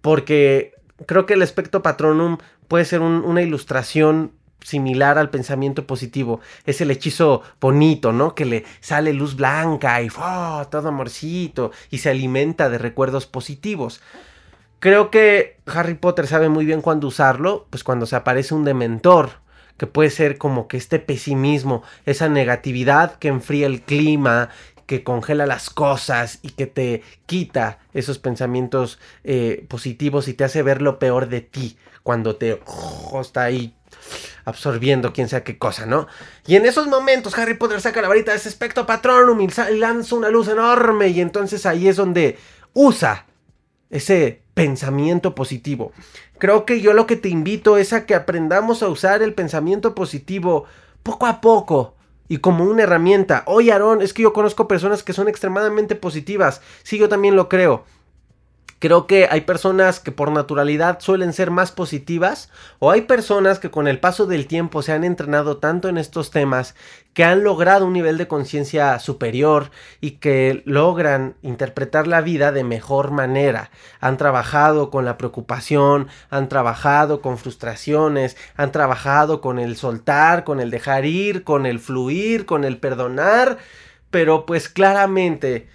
Porque 0.00 0.74
creo 1.06 1.26
que 1.26 1.34
el 1.34 1.42
espectro 1.42 1.82
patronum 1.82 2.38
puede 2.68 2.84
ser 2.84 3.00
una 3.00 3.42
ilustración 3.42 4.32
similar 4.60 5.18
al 5.18 5.30
pensamiento 5.30 5.86
positivo. 5.86 6.40
Es 6.64 6.80
el 6.80 6.90
hechizo 6.90 7.42
bonito, 7.60 8.12
¿no? 8.12 8.34
Que 8.34 8.44
le 8.44 8.64
sale 8.80 9.12
luz 9.12 9.36
blanca 9.36 10.02
y 10.02 10.08
todo 10.08 10.88
amorcito 10.88 11.70
y 11.90 11.98
se 11.98 12.10
alimenta 12.10 12.68
de 12.68 12.78
recuerdos 12.78 13.26
positivos. 13.26 14.00
Creo 14.80 15.10
que 15.10 15.60
Harry 15.66 15.94
Potter 15.94 16.26
sabe 16.26 16.48
muy 16.48 16.64
bien 16.64 16.82
cuándo 16.82 17.06
usarlo, 17.06 17.66
pues 17.70 17.84
cuando 17.84 18.06
se 18.06 18.16
aparece 18.16 18.54
un 18.54 18.64
dementor 18.64 19.45
que 19.76 19.86
puede 19.86 20.10
ser 20.10 20.38
como 20.38 20.68
que 20.68 20.76
este 20.76 20.98
pesimismo, 20.98 21.82
esa 22.04 22.28
negatividad 22.28 23.16
que 23.16 23.28
enfría 23.28 23.66
el 23.66 23.82
clima, 23.82 24.50
que 24.86 25.02
congela 25.02 25.46
las 25.46 25.68
cosas 25.68 26.38
y 26.42 26.50
que 26.50 26.66
te 26.66 27.02
quita 27.26 27.78
esos 27.92 28.18
pensamientos 28.18 28.98
eh, 29.24 29.64
positivos 29.68 30.28
y 30.28 30.34
te 30.34 30.44
hace 30.44 30.62
ver 30.62 30.80
lo 30.80 30.98
peor 30.98 31.28
de 31.28 31.40
ti 31.40 31.76
cuando 32.02 32.36
te 32.36 32.60
está 33.20 33.42
ahí 33.42 33.74
absorbiendo 34.44 35.12
quién 35.12 35.28
sea 35.28 35.42
qué 35.42 35.58
cosa, 35.58 35.86
¿no? 35.86 36.06
Y 36.46 36.54
en 36.54 36.64
esos 36.64 36.86
momentos 36.86 37.36
Harry 37.36 37.54
Potter 37.54 37.80
saca 37.80 38.00
la 38.00 38.08
varita 38.08 38.30
de 38.30 38.38
ese 38.38 38.48
espectro 38.48 38.86
patronum 38.86 39.40
y 39.40 39.48
lanza 39.74 40.14
una 40.14 40.30
luz 40.30 40.46
enorme 40.46 41.08
y 41.08 41.20
entonces 41.20 41.66
ahí 41.66 41.88
es 41.88 41.96
donde 41.96 42.38
usa 42.72 43.26
ese 43.90 44.40
pensamiento 44.54 45.34
positivo. 45.34 45.92
Creo 46.38 46.64
que 46.66 46.80
yo 46.80 46.92
lo 46.92 47.06
que 47.06 47.16
te 47.16 47.28
invito 47.28 47.78
es 47.78 47.92
a 47.92 48.04
que 48.04 48.14
aprendamos 48.14 48.82
a 48.82 48.88
usar 48.88 49.22
el 49.22 49.34
pensamiento 49.34 49.94
positivo 49.94 50.64
poco 51.02 51.26
a 51.26 51.40
poco 51.40 51.94
y 52.28 52.38
como 52.38 52.64
una 52.64 52.82
herramienta. 52.82 53.42
Oye, 53.46 53.72
Aarón, 53.72 54.02
es 54.02 54.12
que 54.12 54.22
yo 54.22 54.32
conozco 54.32 54.68
personas 54.68 55.02
que 55.02 55.12
son 55.12 55.28
extremadamente 55.28 55.94
positivas. 55.94 56.60
Sí, 56.82 56.98
yo 56.98 57.08
también 57.08 57.36
lo 57.36 57.48
creo. 57.48 57.84
Creo 58.78 59.06
que 59.06 59.26
hay 59.30 59.40
personas 59.40 60.00
que 60.00 60.12
por 60.12 60.30
naturalidad 60.30 61.00
suelen 61.00 61.32
ser 61.32 61.50
más 61.50 61.72
positivas 61.72 62.50
o 62.78 62.90
hay 62.90 63.02
personas 63.02 63.58
que 63.58 63.70
con 63.70 63.88
el 63.88 64.00
paso 64.00 64.26
del 64.26 64.46
tiempo 64.46 64.82
se 64.82 64.92
han 64.92 65.02
entrenado 65.02 65.56
tanto 65.56 65.88
en 65.88 65.96
estos 65.96 66.30
temas 66.30 66.74
que 67.14 67.24
han 67.24 67.42
logrado 67.42 67.86
un 67.86 67.94
nivel 67.94 68.18
de 68.18 68.28
conciencia 68.28 68.98
superior 68.98 69.70
y 70.02 70.12
que 70.12 70.62
logran 70.66 71.36
interpretar 71.40 72.06
la 72.06 72.20
vida 72.20 72.52
de 72.52 72.64
mejor 72.64 73.12
manera. 73.12 73.70
Han 74.00 74.18
trabajado 74.18 74.90
con 74.90 75.06
la 75.06 75.16
preocupación, 75.16 76.08
han 76.28 76.50
trabajado 76.50 77.22
con 77.22 77.38
frustraciones, 77.38 78.36
han 78.56 78.72
trabajado 78.72 79.40
con 79.40 79.58
el 79.58 79.76
soltar, 79.76 80.44
con 80.44 80.60
el 80.60 80.70
dejar 80.70 81.06
ir, 81.06 81.44
con 81.44 81.64
el 81.64 81.78
fluir, 81.78 82.44
con 82.44 82.64
el 82.64 82.76
perdonar, 82.76 83.56
pero 84.10 84.44
pues 84.44 84.68
claramente 84.68 85.66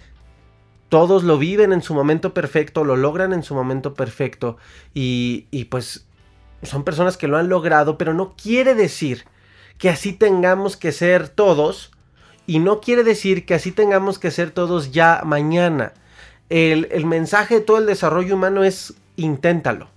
todos 0.92 1.24
lo 1.24 1.38
viven 1.38 1.72
en 1.72 1.80
su 1.80 1.94
momento 1.94 2.34
perfecto, 2.34 2.84
lo 2.84 2.96
logran 2.96 3.32
en 3.32 3.42
su 3.42 3.54
momento 3.54 3.94
perfecto 3.94 4.58
y, 4.92 5.46
y, 5.50 5.64
pues 5.64 6.06
son 6.62 6.84
personas 6.84 7.16
que 7.16 7.28
lo 7.28 7.38
han 7.38 7.48
logrado, 7.48 7.96
pero 7.96 8.12
no 8.12 8.34
quiere 8.36 8.74
decir 8.74 9.24
que 9.78 9.88
así 9.88 10.12
tengamos 10.12 10.76
que 10.76 10.92
ser 10.92 11.30
todos 11.30 11.92
y 12.46 12.58
no 12.58 12.82
quiere 12.82 13.04
decir 13.04 13.46
que 13.46 13.54
así 13.54 13.72
tengamos 13.72 14.18
que 14.18 14.30
ser 14.30 14.50
todos 14.50 14.92
ya 14.92 15.22
mañana. 15.24 15.94
El, 16.50 16.88
el 16.90 17.06
mensaje 17.06 17.54
de 17.54 17.60
todo 17.62 17.78
el 17.78 17.86
desarrollo 17.86 18.34
humano 18.34 18.62
es 18.62 18.92
inténtalo. 19.16 19.88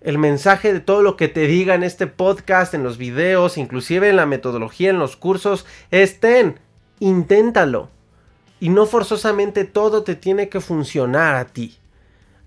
El 0.00 0.18
mensaje 0.18 0.72
de 0.72 0.80
todo 0.80 1.02
lo 1.02 1.16
que 1.16 1.28
te 1.28 1.46
diga 1.46 1.76
en 1.76 1.84
este 1.84 2.08
podcast, 2.08 2.74
en 2.74 2.82
los 2.82 2.98
videos, 2.98 3.58
inclusive 3.58 4.08
en 4.08 4.16
la 4.16 4.26
metodología, 4.26 4.90
en 4.90 4.98
los 4.98 5.14
cursos, 5.14 5.64
es 5.92 6.18
ten, 6.18 6.58
inténtalo 6.98 7.90
y 8.60 8.68
no 8.68 8.86
forzosamente 8.86 9.64
todo 9.64 10.02
te 10.02 10.14
tiene 10.14 10.48
que 10.48 10.60
funcionar 10.60 11.36
a 11.36 11.46
ti. 11.46 11.76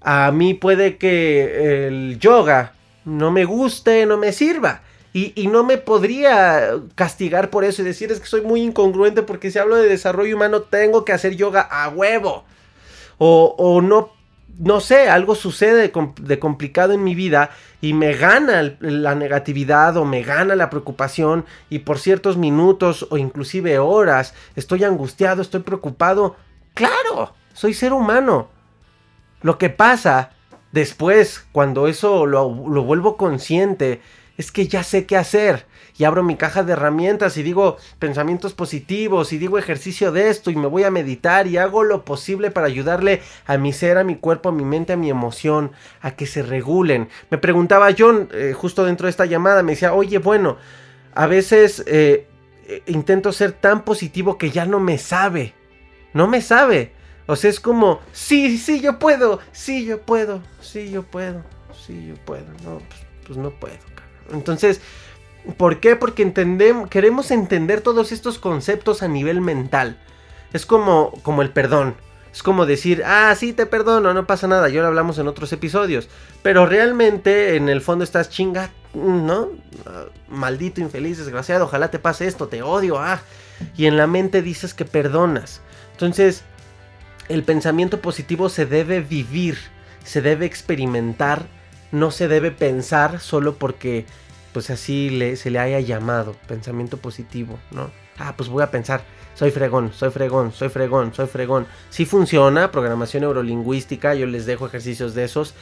A 0.01 0.31
mí 0.31 0.53
puede 0.53 0.97
que 0.97 1.87
el 1.87 2.19
yoga 2.19 2.73
no 3.05 3.31
me 3.31 3.45
guste, 3.45 4.05
no 4.05 4.17
me 4.17 4.31
sirva. 4.31 4.81
Y, 5.13 5.47
no 5.47 5.63
me 5.63 5.79
podría 5.79 6.75
castigar 6.93 7.49
por 7.49 7.63
eso 7.63 7.81
y 7.81 7.85
decir 7.85 8.11
es 8.11 8.19
que 8.19 8.27
soy 8.27 8.41
muy 8.41 8.61
incongruente 8.61 9.23
porque 9.23 9.49
si 9.49 9.57
hablo 9.57 9.75
de 9.75 9.89
desarrollo 9.89 10.35
humano 10.35 10.61
tengo 10.61 11.05
que 11.05 11.11
hacer 11.11 11.35
yoga 11.35 11.61
a 11.61 11.89
huevo. 11.89 12.43
O, 13.17 13.55
o 13.57 13.81
no 13.81 14.11
no 14.59 14.79
sé, 14.79 15.09
algo 15.09 15.35
sucede 15.35 15.91
de, 16.17 16.39
complicado 16.39 16.93
en 16.93 17.03
mi 17.03 17.15
vida 17.15 17.51
y 17.79 17.93
me 17.93 18.13
gana 18.13 18.75
la 18.79 19.13
negatividad 19.13 19.97
o 19.97 20.05
me 20.05 20.23
gana 20.23 20.55
la 20.55 20.69
preocupación 20.69 21.45
y 21.69 21.79
por 21.79 21.99
ciertos 21.99 22.37
minutos 22.37 23.07
o 23.11 23.17
inclusive 23.17 23.77
horas 23.77 24.33
estoy 24.55 24.83
angustiado, 24.83 25.41
estoy 25.41 25.61
preocupado. 25.61 26.35
Claro, 26.73 27.33
soy 27.53 27.73
ser 27.73 27.93
humano. 27.93 28.49
Lo 29.41 29.57
que 29.57 29.69
pasa 29.69 30.31
después, 30.71 31.45
cuando 31.51 31.87
eso 31.87 32.25
lo, 32.25 32.49
vuelvo 32.49 33.17
consciente, 33.17 34.01
es 34.37 34.51
que 34.51 34.67
ya 34.67 34.83
sé 34.83 35.05
qué 35.05 35.17
hacer 35.17 35.65
y 35.97 36.03
abro 36.03 36.23
mi 36.23 36.35
caja 36.35 36.63
de 36.63 36.73
herramientas 36.73 37.37
y 37.37 37.43
digo 37.43 37.77
pensamientos 37.99 38.53
positivos 38.53 39.33
y 39.33 39.37
digo 39.37 39.57
ejercicio 39.57 40.11
de 40.11 40.29
esto 40.29 40.51
y 40.51 40.55
me 40.55 40.67
voy 40.67 40.83
a 40.83 40.91
meditar 40.91 41.47
y 41.47 41.57
hago 41.57 41.83
lo 41.83 42.05
posible 42.05 42.51
para 42.51 42.67
ayudarle 42.67 43.21
a 43.45 43.57
mi 43.57 43.73
ser, 43.73 43.97
a 43.97 44.03
mi 44.03 44.15
cuerpo, 44.15 44.49
a 44.49 44.51
mi 44.51 44.63
mente, 44.63 44.93
a 44.93 44.97
mi 44.97 45.09
emoción, 45.09 45.71
a 46.01 46.11
que 46.11 46.27
se 46.27 46.43
regulen. 46.43 47.09
Me 47.29 47.37
preguntaba 47.37 47.89
John 47.97 48.29
eh, 48.31 48.53
justo 48.55 48.85
dentro 48.85 49.05
de 49.05 49.11
esta 49.11 49.25
llamada, 49.25 49.63
me 49.63 49.73
decía, 49.73 49.93
oye, 49.93 50.19
bueno, 50.19 50.57
a 51.15 51.25
veces 51.25 51.83
eh, 51.87 52.27
eh, 52.67 52.83
intento 52.85 53.31
ser 53.31 53.53
tan 53.53 53.83
positivo 53.83 54.37
que 54.37 54.51
ya 54.51 54.65
no 54.65 54.79
me 54.79 54.97
sabe, 54.97 55.53
no 56.13 56.27
me 56.27 56.41
sabe. 56.41 56.93
O 57.25 57.35
sea, 57.35 57.49
es 57.49 57.59
como, 57.59 57.99
sí, 58.13 58.57
sí, 58.57 58.79
yo 58.79 58.99
puedo, 58.99 59.39
sí, 59.51 59.85
yo 59.85 60.01
puedo, 60.01 60.41
sí, 60.61 60.91
yo 60.91 61.03
puedo, 61.03 61.43
sí, 61.85 62.07
yo 62.07 62.15
puedo. 62.23 62.45
No, 62.63 62.77
pues, 62.77 63.01
pues 63.25 63.37
no 63.37 63.49
puedo. 63.51 63.75
Entonces, 64.31 64.81
¿por 65.57 65.79
qué? 65.79 65.95
Porque 65.95 66.31
queremos 66.89 67.31
entender 67.31 67.81
todos 67.81 68.11
estos 68.11 68.39
conceptos 68.39 69.03
a 69.03 69.07
nivel 69.07 69.41
mental. 69.41 69.97
Es 70.53 70.65
como, 70.65 71.11
como 71.23 71.41
el 71.41 71.51
perdón. 71.51 71.95
Es 72.31 72.43
como 72.43 72.65
decir, 72.65 73.03
ah, 73.05 73.33
sí, 73.35 73.53
te 73.53 73.65
perdono, 73.65 74.13
no 74.13 74.27
pasa 74.27 74.47
nada, 74.47 74.69
ya 74.69 74.81
lo 74.81 74.87
hablamos 74.87 75.17
en 75.17 75.27
otros 75.27 75.51
episodios. 75.53 76.07
Pero 76.43 76.65
realmente 76.65 77.55
en 77.55 77.67
el 77.67 77.81
fondo 77.81 78.03
estás 78.03 78.29
chinga, 78.29 78.69
¿no? 78.93 79.49
Ah, 79.85 80.05
maldito, 80.27 80.81
infeliz, 80.81 81.17
desgraciado, 81.17 81.65
ojalá 81.65 81.89
te 81.89 81.99
pase 81.99 82.27
esto, 82.27 82.47
te 82.47 82.61
odio, 82.61 82.99
ah. 82.99 83.21
Y 83.75 83.87
en 83.87 83.97
la 83.97 84.05
mente 84.05 84.41
dices 84.41 84.73
que 84.73 84.85
perdonas. 84.85 85.61
Entonces, 85.93 86.43
el 87.27 87.43
pensamiento 87.43 88.01
positivo 88.01 88.49
se 88.49 88.65
debe 88.65 89.01
vivir, 89.01 89.57
se 90.03 90.21
debe 90.21 90.45
experimentar 90.45 91.47
no 91.91 92.11
se 92.11 92.27
debe 92.27 92.51
pensar 92.51 93.19
solo 93.19 93.55
porque 93.55 94.05
pues 94.53 94.69
así 94.69 95.35
se 95.35 95.51
le 95.51 95.59
haya 95.59 95.79
llamado 95.79 96.35
pensamiento 96.47 96.97
positivo, 96.97 97.59
¿no? 97.71 97.91
Ah, 98.17 98.33
pues 98.35 98.49
voy 98.49 98.63
a 98.63 98.71
pensar, 98.71 99.03
soy 99.35 99.51
fregón, 99.51 99.93
soy 99.93 100.09
fregón, 100.09 100.51
soy 100.51 100.69
fregón, 100.69 101.13
soy 101.13 101.27
fregón. 101.27 101.67
Sí 101.89 102.05
funciona, 102.05 102.71
programación 102.71 103.21
neurolingüística, 103.21 104.15
yo 104.15 104.25
les 104.25 104.45
dejo 104.45 104.65
ejercicios 104.65 105.13
de 105.13 105.25
esos. 105.25 105.53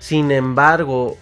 Sin 0.00 0.32
embargo, 0.32 1.16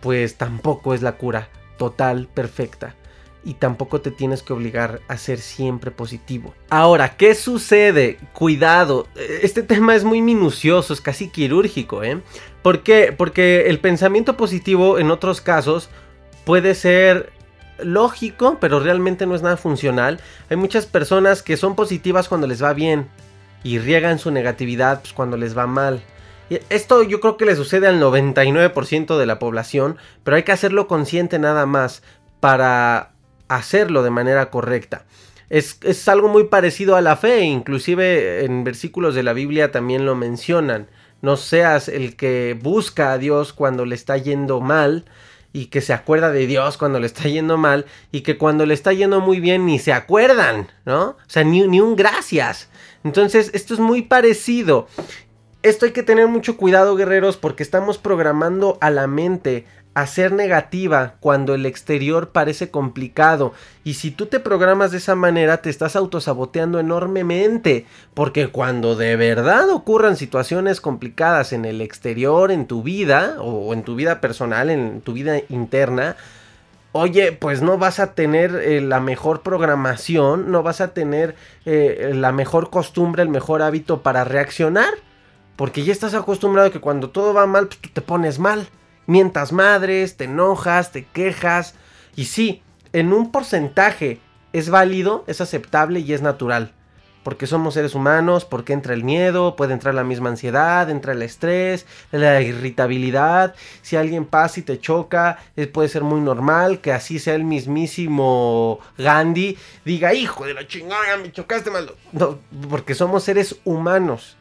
pues 0.00 0.36
tampoco 0.36 0.94
es 0.94 1.02
la 1.02 1.12
cura 1.12 1.48
total, 1.78 2.28
perfecta 2.32 2.94
y 3.42 3.54
tampoco 3.54 4.00
te 4.00 4.10
tienes 4.10 4.42
que 4.42 4.52
obligar 4.52 5.00
a 5.08 5.16
ser 5.16 5.38
siempre 5.38 5.90
positivo. 5.90 6.54
Ahora, 6.68 7.16
¿qué 7.16 7.34
sucede? 7.34 8.18
Cuidado, 8.32 9.06
este 9.42 9.62
tema 9.62 9.94
es 9.94 10.04
muy 10.04 10.20
minucioso, 10.20 10.92
es 10.92 11.00
casi 11.00 11.28
quirúrgico, 11.28 12.04
¿eh? 12.04 12.20
¿Por 12.62 12.82
qué? 12.82 13.14
Porque 13.16 13.68
el 13.68 13.78
pensamiento 13.78 14.36
positivo 14.36 14.98
en 14.98 15.10
otros 15.10 15.40
casos 15.40 15.88
puede 16.44 16.74
ser 16.74 17.32
lógico, 17.78 18.58
pero 18.60 18.80
realmente 18.80 19.26
no 19.26 19.34
es 19.34 19.42
nada 19.42 19.56
funcional. 19.56 20.20
Hay 20.48 20.56
muchas 20.56 20.86
personas 20.86 21.42
que 21.42 21.56
son 21.56 21.76
positivas 21.76 22.28
cuando 22.28 22.46
les 22.46 22.62
va 22.62 22.72
bien 22.72 23.08
y 23.62 23.78
riegan 23.78 24.18
su 24.18 24.30
negatividad 24.30 25.00
pues, 25.00 25.12
cuando 25.12 25.36
les 25.36 25.56
va 25.56 25.66
mal. 25.66 26.02
Esto 26.68 27.02
yo 27.04 27.20
creo 27.20 27.36
que 27.36 27.44
le 27.44 27.54
sucede 27.54 27.86
al 27.86 28.00
99% 28.00 29.16
de 29.16 29.26
la 29.26 29.38
población, 29.38 29.98
pero 30.24 30.36
hay 30.36 30.42
que 30.42 30.52
hacerlo 30.52 30.88
consciente 30.88 31.38
nada 31.38 31.64
más 31.64 32.02
para 32.40 33.12
hacerlo 33.48 34.02
de 34.02 34.10
manera 34.10 34.50
correcta. 34.50 35.04
Es, 35.48 36.08
algo 36.08 36.28
muy 36.28 36.44
parecido 36.44 36.96
a 36.96 37.00
la 37.00 37.16
fe, 37.16 37.42
inclusive 37.42 38.44
en 38.44 38.62
versículos 38.64 39.14
de 39.14 39.24
la 39.24 39.32
Biblia 39.32 39.72
también 39.72 40.06
lo 40.06 40.14
mencionan. 40.14 40.88
No 41.22 41.36
seas 41.36 41.88
el 41.88 42.16
que 42.16 42.58
busca 42.60 43.12
a 43.12 43.18
Dios 43.18 43.52
cuando 43.52 43.84
le 43.84 43.94
está 43.94 44.16
yendo 44.16 44.60
mal 44.60 45.04
y 45.52 45.66
que 45.66 45.80
se 45.80 45.92
acuerda 45.92 46.30
de 46.30 46.46
Dios 46.46 46.76
cuando 46.76 47.00
le 47.00 47.06
está 47.06 47.24
yendo 47.24 47.56
mal 47.56 47.86
y 48.12 48.20
que 48.20 48.38
cuando 48.38 48.66
le 48.66 48.74
está 48.74 48.92
yendo 48.92 49.20
muy 49.20 49.40
bien 49.40 49.66
ni 49.66 49.78
se 49.78 49.92
acuerdan, 49.92 50.68
¿no? 50.84 51.10
O 51.10 51.16
sea, 51.26 51.44
ni, 51.44 51.66
ni 51.66 51.80
un 51.80 51.96
gracias. 51.96 52.68
Entonces, 53.04 53.50
esto 53.54 53.74
es 53.74 53.80
muy 53.80 54.02
parecido. 54.02 54.86
Esto 55.62 55.86
hay 55.86 55.92
que 55.92 56.02
tener 56.02 56.26
mucho 56.28 56.56
cuidado, 56.56 56.96
guerreros, 56.96 57.36
porque 57.36 57.62
estamos 57.62 57.98
programando 57.98 58.78
a 58.80 58.90
la 58.90 59.06
mente 59.06 59.66
a 60.00 60.06
ser 60.06 60.32
negativa 60.32 61.14
cuando 61.20 61.54
el 61.54 61.66
exterior 61.66 62.30
parece 62.30 62.70
complicado. 62.70 63.52
Y 63.84 63.94
si 63.94 64.10
tú 64.10 64.26
te 64.26 64.40
programas 64.40 64.90
de 64.90 64.98
esa 64.98 65.14
manera, 65.14 65.62
te 65.62 65.70
estás 65.70 65.96
autosaboteando 65.96 66.78
enormemente. 66.78 67.86
Porque 68.14 68.48
cuando 68.48 68.96
de 68.96 69.16
verdad 69.16 69.68
ocurran 69.70 70.16
situaciones 70.16 70.80
complicadas 70.80 71.52
en 71.52 71.64
el 71.64 71.80
exterior, 71.80 72.50
en 72.50 72.66
tu 72.66 72.82
vida, 72.82 73.36
o 73.40 73.72
en 73.74 73.82
tu 73.82 73.94
vida 73.94 74.20
personal, 74.20 74.70
en 74.70 75.00
tu 75.00 75.12
vida 75.12 75.38
interna, 75.48 76.16
oye, 76.92 77.32
pues 77.32 77.62
no 77.62 77.78
vas 77.78 78.00
a 78.00 78.14
tener 78.14 78.54
eh, 78.56 78.80
la 78.80 79.00
mejor 79.00 79.42
programación, 79.42 80.50
no 80.50 80.62
vas 80.62 80.80
a 80.80 80.94
tener 80.94 81.36
eh, 81.64 82.12
la 82.14 82.32
mejor 82.32 82.70
costumbre, 82.70 83.22
el 83.22 83.28
mejor 83.28 83.62
hábito 83.62 84.02
para 84.02 84.24
reaccionar. 84.24 84.94
Porque 85.56 85.84
ya 85.84 85.92
estás 85.92 86.14
acostumbrado 86.14 86.68
a 86.68 86.72
que 86.72 86.80
cuando 86.80 87.10
todo 87.10 87.34
va 87.34 87.46
mal, 87.46 87.66
pues 87.66 87.80
tú 87.80 87.90
te 87.92 88.00
pones 88.00 88.38
mal. 88.38 88.66
Mientas 89.10 89.50
madres, 89.50 90.16
te 90.16 90.26
enojas, 90.26 90.92
te 90.92 91.04
quejas. 91.04 91.74
Y 92.14 92.26
sí, 92.26 92.62
en 92.92 93.12
un 93.12 93.32
porcentaje 93.32 94.20
es 94.52 94.70
válido, 94.70 95.24
es 95.26 95.40
aceptable 95.40 95.98
y 95.98 96.12
es 96.12 96.22
natural. 96.22 96.74
Porque 97.24 97.48
somos 97.48 97.74
seres 97.74 97.96
humanos, 97.96 98.44
porque 98.44 98.72
entra 98.72 98.94
el 98.94 99.02
miedo, 99.02 99.56
puede 99.56 99.72
entrar 99.72 99.96
la 99.96 100.04
misma 100.04 100.28
ansiedad, 100.28 100.88
entra 100.88 101.12
el 101.12 101.22
estrés, 101.22 101.86
la 102.12 102.40
irritabilidad. 102.40 103.56
Si 103.82 103.96
alguien 103.96 104.26
pasa 104.26 104.60
y 104.60 104.62
te 104.62 104.78
choca, 104.78 105.38
puede 105.72 105.88
ser 105.88 106.04
muy 106.04 106.20
normal 106.20 106.80
que 106.80 106.92
así 106.92 107.18
sea 107.18 107.34
el 107.34 107.42
mismísimo 107.42 108.78
Gandhi. 108.96 109.58
Diga, 109.84 110.14
hijo 110.14 110.46
de 110.46 110.54
la 110.54 110.68
chingada, 110.68 111.16
me 111.16 111.32
chocaste 111.32 111.72
mal. 111.72 111.92
No, 112.12 112.38
porque 112.70 112.94
somos 112.94 113.24
seres 113.24 113.56
humanos. 113.64 114.36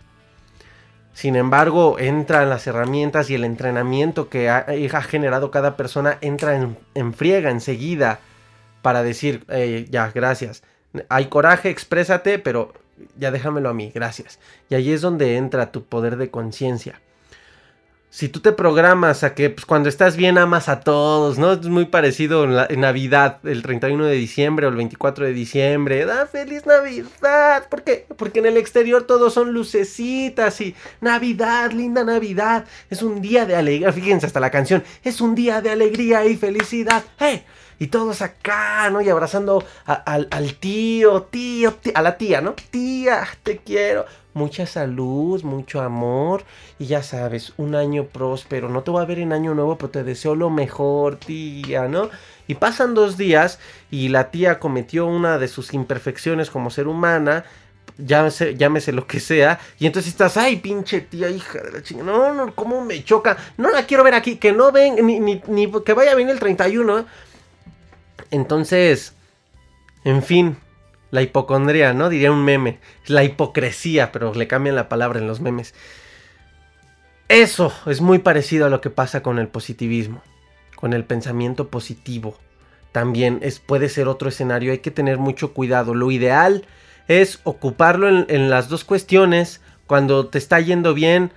Sin 1.19 1.35
embargo, 1.35 1.99
entran 1.99 2.47
las 2.47 2.65
herramientas 2.65 3.29
y 3.29 3.35
el 3.35 3.43
entrenamiento 3.43 4.29
que 4.29 4.49
ha, 4.49 4.63
generado 5.01 5.51
cada 5.51 5.75
persona 5.75 6.17
entra 6.21 6.55
en, 6.55 7.13
friega 7.13 7.51
enseguida 7.51 8.21
para 8.81 9.03
decir, 9.03 9.45
ya, 9.89 10.09
gracias. 10.15 10.63
Hay 11.09 11.25
coraje, 11.25 11.71
exprésate, 11.71 12.39
pero 12.39 12.71
ya 13.17 13.31
déjamelo 13.31 13.67
a 13.67 13.73
mí, 13.73 13.91
gracias. 13.93 14.39
Y 14.69 14.75
ahí 14.75 14.93
es 14.93 15.01
donde 15.01 15.35
entra 15.35 15.73
tu 15.73 15.83
poder 15.83 16.15
de 16.15 16.31
conciencia 16.31 17.01
si 18.11 18.27
tú 18.27 18.39
te 18.39 18.51
programas 18.51 19.23
a 19.23 19.35
que 19.35 19.51
pues, 19.51 19.65
cuando 19.65 19.87
estás 19.87 20.17
bien 20.17 20.37
amas 20.37 20.67
a 20.67 20.79
todos, 20.79 21.37
¿no? 21.37 21.53
Es 21.53 21.65
muy 21.67 21.85
parecido 21.85 22.43
en, 22.69 22.81
Navidad, 22.81 23.37
el 23.43 23.61
31 23.61 24.05
de 24.05 24.15
diciembre 24.15 24.65
o 24.65 24.69
el 24.69 24.75
24 24.75 25.25
de 25.25 25.33
diciembre. 25.33 26.05
¡Da 26.05 26.25
feliz 26.25 26.65
Navidad! 26.65 27.67
¿Por 27.69 27.83
qué? 27.83 28.07
Porque 28.17 28.39
en 28.39 28.47
el 28.47 28.57
exterior 28.57 29.03
todos 29.03 29.33
son 29.33 29.53
lucecitas 29.53 30.59
y 30.61 30.75
Navidad, 31.01 31.71
linda 31.71 32.03
Navidad. 32.03 32.65
Es 32.89 33.03
un 33.03 33.21
día 33.21 33.45
de 33.45 33.55
alegría. 33.55 33.93
Fíjense 33.93 34.25
hasta 34.25 34.39
la 34.39 34.49
canción. 34.49 34.83
Es 35.03 35.21
un 35.21 35.35
día 35.35 35.61
de 35.61 35.69
alegría 35.69 36.25
y 36.25 36.35
felicidad. 36.35 37.03
¡Hey! 37.19 37.43
Y 37.79 37.87
todos 37.87 38.21
acá, 38.21 38.89
¿no? 38.89 39.01
Y 39.01 39.09
abrazando 39.09 39.63
al, 39.85 40.53
tío, 40.59 41.23
tío, 41.23 41.73
a 41.93 42.01
la 42.01 42.17
tía, 42.17 42.41
¿no? 42.41 42.53
Tía, 42.69 43.25
te 43.43 43.57
quiero 43.57 44.05
mucha 44.33 44.65
salud, 44.65 45.43
mucho 45.43 45.81
amor 45.81 46.43
y 46.77 46.85
ya 46.85 47.03
sabes, 47.03 47.53
un 47.57 47.75
año 47.75 48.05
próspero. 48.05 48.69
No 48.69 48.83
te 48.83 48.91
voy 48.91 49.01
a 49.01 49.05
ver 49.05 49.19
en 49.19 49.33
año 49.33 49.53
nuevo, 49.53 49.77
pero 49.77 49.89
te 49.89 50.03
deseo 50.03 50.35
lo 50.35 50.49
mejor, 50.49 51.17
tía, 51.17 51.87
¿no? 51.87 52.09
Y 52.47 52.55
pasan 52.55 52.93
dos 52.93 53.17
días 53.17 53.59
y 53.91 54.09
la 54.09 54.31
tía 54.31 54.59
cometió 54.59 55.05
una 55.05 55.37
de 55.37 55.47
sus 55.47 55.73
imperfecciones 55.73 56.49
como 56.49 56.69
ser 56.69 56.87
humana. 56.87 57.45
Llámese, 57.97 58.55
llámese 58.55 58.93
lo 58.93 59.07
que 59.07 59.19
sea. 59.19 59.59
Y 59.77 59.85
entonces 59.85 60.11
estás, 60.11 60.37
ay, 60.37 60.55
pinche 60.57 61.01
tía, 61.01 61.29
hija 61.29 61.59
de 61.59 61.71
la 61.71 61.83
chingada. 61.83 62.11
No, 62.11 62.33
no, 62.33 62.55
cómo 62.55 62.83
me 62.83 63.03
choca. 63.03 63.37
No 63.57 63.69
la 63.71 63.85
quiero 63.85 64.03
ver 64.03 64.13
aquí. 64.13 64.37
Que 64.37 64.53
no 64.53 64.71
ven, 64.71 65.05
ni, 65.05 65.19
ni, 65.19 65.41
ni 65.47 65.71
que 65.83 65.93
vaya 65.93 66.15
bien 66.15 66.29
el 66.29 66.39
31. 66.39 67.05
Entonces, 68.31 69.13
en 70.03 70.23
fin, 70.23 70.57
la 71.11 71.21
hipocondría, 71.21 71.93
¿no? 71.93 72.09
Diría 72.09 72.31
un 72.31 72.43
meme. 72.43 72.79
La 73.07 73.23
hipocresía, 73.23 74.11
pero 74.11 74.33
le 74.33 74.47
cambian 74.47 74.75
la 74.75 74.89
palabra 74.89 75.19
en 75.19 75.27
los 75.27 75.41
memes. 75.41 75.73
Eso 77.27 77.71
es 77.85 78.01
muy 78.01 78.19
parecido 78.19 78.65
a 78.65 78.69
lo 78.69 78.81
que 78.81 78.89
pasa 78.89 79.21
con 79.21 79.37
el 79.39 79.47
positivismo, 79.47 80.23
con 80.75 80.93
el 80.93 81.05
pensamiento 81.05 81.69
positivo. 81.69 82.37
también 82.91 83.37
es, 83.43 83.59
puede 83.59 83.87
ser 83.87 84.07
otro 84.07 84.29
escenario. 84.29 84.71
Hay 84.71 84.79
que 84.79 84.89
tener 84.89 85.19
mucho 85.19 85.53
cuidado. 85.53 85.93
Lo 85.93 86.09
ideal 86.09 86.65
es 87.07 87.39
ocuparlo 87.43 88.07
en, 88.07 88.49
las 88.49 88.67
dos 88.67 88.83
cuestiones. 88.83 89.61
Cuando 89.85 90.27
te 90.27 90.39
está 90.39 90.59
yendo 90.59 90.95
bien, 90.95 91.31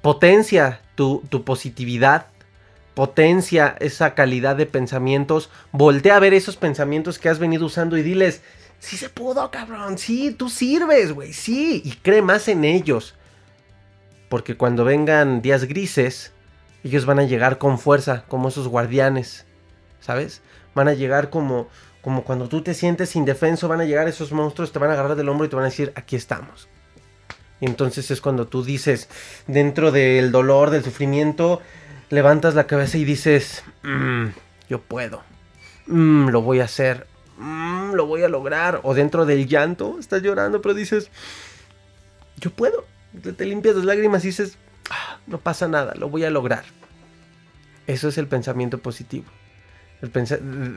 potencia 0.00 0.80
tu, 0.94 1.22
tu 1.28 1.44
positividad 1.44 2.26
potencia 2.94 3.76
esa 3.80 4.14
calidad 4.14 4.56
de 4.56 4.66
pensamientos, 4.66 5.50
voltea 5.72 6.16
a 6.16 6.20
ver 6.20 6.34
esos 6.34 6.56
pensamientos 6.56 7.18
que 7.18 7.28
has 7.28 7.38
venido 7.38 7.66
usando 7.66 7.98
y 7.98 8.02
diles, 8.02 8.42
sí 8.78 8.96
se 8.96 9.08
pudo, 9.08 9.50
cabrón, 9.50 9.98
sí, 9.98 10.30
tú 10.32 10.48
sirves, 10.48 11.12
güey, 11.12 11.32
sí, 11.32 11.82
y 11.84 11.92
cree 11.92 12.22
más 12.22 12.48
en 12.48 12.64
ellos. 12.64 13.14
Porque 14.28 14.56
cuando 14.56 14.84
vengan 14.84 15.42
días 15.42 15.64
grises, 15.64 16.32
ellos 16.84 17.06
van 17.06 17.18
a 17.18 17.24
llegar 17.24 17.58
con 17.58 17.78
fuerza, 17.78 18.24
como 18.28 18.48
esos 18.48 18.68
guardianes, 18.68 19.44
¿sabes? 20.00 20.42
Van 20.74 20.88
a 20.88 20.94
llegar 20.94 21.30
como, 21.30 21.68
como 22.02 22.24
cuando 22.24 22.48
tú 22.48 22.62
te 22.62 22.74
sientes 22.74 23.16
indefenso, 23.16 23.68
van 23.68 23.80
a 23.80 23.84
llegar 23.84 24.06
esos 24.06 24.32
monstruos, 24.32 24.72
te 24.72 24.78
van 24.78 24.90
a 24.90 24.92
agarrar 24.92 25.16
del 25.16 25.28
hombro 25.28 25.46
y 25.46 25.48
te 25.48 25.56
van 25.56 25.64
a 25.64 25.68
decir, 25.68 25.92
aquí 25.96 26.14
estamos. 26.14 26.68
Y 27.60 27.66
entonces 27.66 28.10
es 28.10 28.20
cuando 28.20 28.46
tú 28.46 28.62
dices, 28.62 29.08
dentro 29.46 29.90
del 29.90 30.30
dolor, 30.30 30.70
del 30.70 30.84
sufrimiento, 30.84 31.62
levantas 32.14 32.54
la 32.54 32.66
cabeza 32.66 32.96
y 32.98 33.04
dices, 33.04 33.64
mm, 33.82 34.26
yo 34.68 34.80
puedo, 34.80 35.22
mm, 35.86 36.28
lo 36.28 36.42
voy 36.42 36.60
a 36.60 36.64
hacer, 36.64 37.06
mm, 37.38 37.92
lo 37.92 38.06
voy 38.06 38.22
a 38.22 38.28
lograr. 38.28 38.80
O 38.82 38.94
dentro 38.94 39.26
del 39.26 39.46
llanto, 39.46 39.98
estás 39.98 40.22
llorando, 40.22 40.62
pero 40.62 40.74
dices, 40.74 41.10
yo 42.38 42.50
puedo. 42.50 42.86
Te, 43.36 43.44
limpias 43.44 43.76
las 43.76 43.84
lágrimas 43.84 44.24
y 44.24 44.28
dices, 44.28 44.58
ah, 44.90 45.18
no 45.26 45.38
pasa 45.38 45.68
nada, 45.68 45.94
lo 45.96 46.08
voy 46.08 46.24
a 46.24 46.30
lograr. 46.30 46.64
Eso 47.86 48.08
es 48.08 48.18
el 48.18 48.26
pensamiento 48.26 48.78
positivo. 48.78 49.26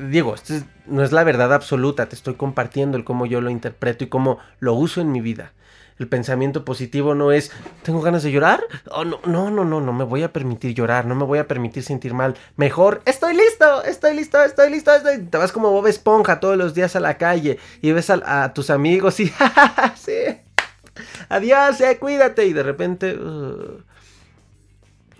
Diego, 0.09 0.35
esto 0.35 0.53
no 0.85 1.03
es 1.03 1.11
la 1.11 1.23
verdad 1.23 1.53
absoluta, 1.53 2.07
te 2.07 2.15
estoy 2.15 2.35
compartiendo 2.35 2.97
el 2.97 3.03
cómo 3.03 3.25
yo 3.25 3.41
lo 3.41 3.49
interpreto 3.49 4.03
y 4.03 4.07
cómo 4.07 4.39
lo 4.59 4.73
uso 4.73 5.01
en 5.01 5.11
mi 5.11 5.19
vida. 5.19 5.51
El 5.99 6.07
pensamiento 6.07 6.63
positivo 6.63 7.15
no 7.15 7.31
es, 7.31 7.51
¿tengo 7.81 8.01
ganas 8.01 8.21
de 8.21 8.31
llorar? 8.31 8.63
Oh, 8.91 9.03
no, 9.03 9.19
no, 9.25 9.49
no, 9.49 9.65
no, 9.65 9.81
no 9.81 9.93
me 9.93 10.03
voy 10.03 10.21
a 10.21 10.31
permitir 10.31 10.75
llorar, 10.75 11.07
no 11.07 11.15
me 11.15 11.23
voy 11.23 11.39
a 11.39 11.47
permitir 11.47 11.83
sentir 11.83 12.13
mal. 12.13 12.35
Mejor, 12.55 13.01
estoy 13.05 13.35
listo, 13.35 13.83
estoy 13.83 14.15
listo, 14.15 14.41
estoy 14.43 14.69
listo, 14.69 14.91
Te 15.01 15.37
vas 15.37 15.51
como 15.51 15.71
Bob 15.71 15.87
Esponja 15.87 16.39
todos 16.39 16.55
los 16.55 16.75
días 16.75 16.95
a 16.95 16.99
la 16.99 17.17
calle 17.17 17.57
y 17.81 17.91
ves 17.93 18.11
a, 18.11 18.53
tus 18.53 18.69
amigos 18.69 19.19
y, 19.19 19.33
adiós, 21.29 21.81
eh, 21.81 21.97
cuídate. 21.99 22.45
Y 22.45 22.53
de 22.53 22.63
repente, 22.63 23.15
uh, 23.15 23.81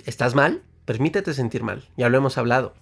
¿estás 0.05 0.35
mal? 0.35 0.61
Permítete 0.85 1.33
sentir 1.33 1.63
mal, 1.63 1.89
ya 1.97 2.07
lo 2.09 2.17
hemos 2.17 2.37
hablado. 2.37 2.75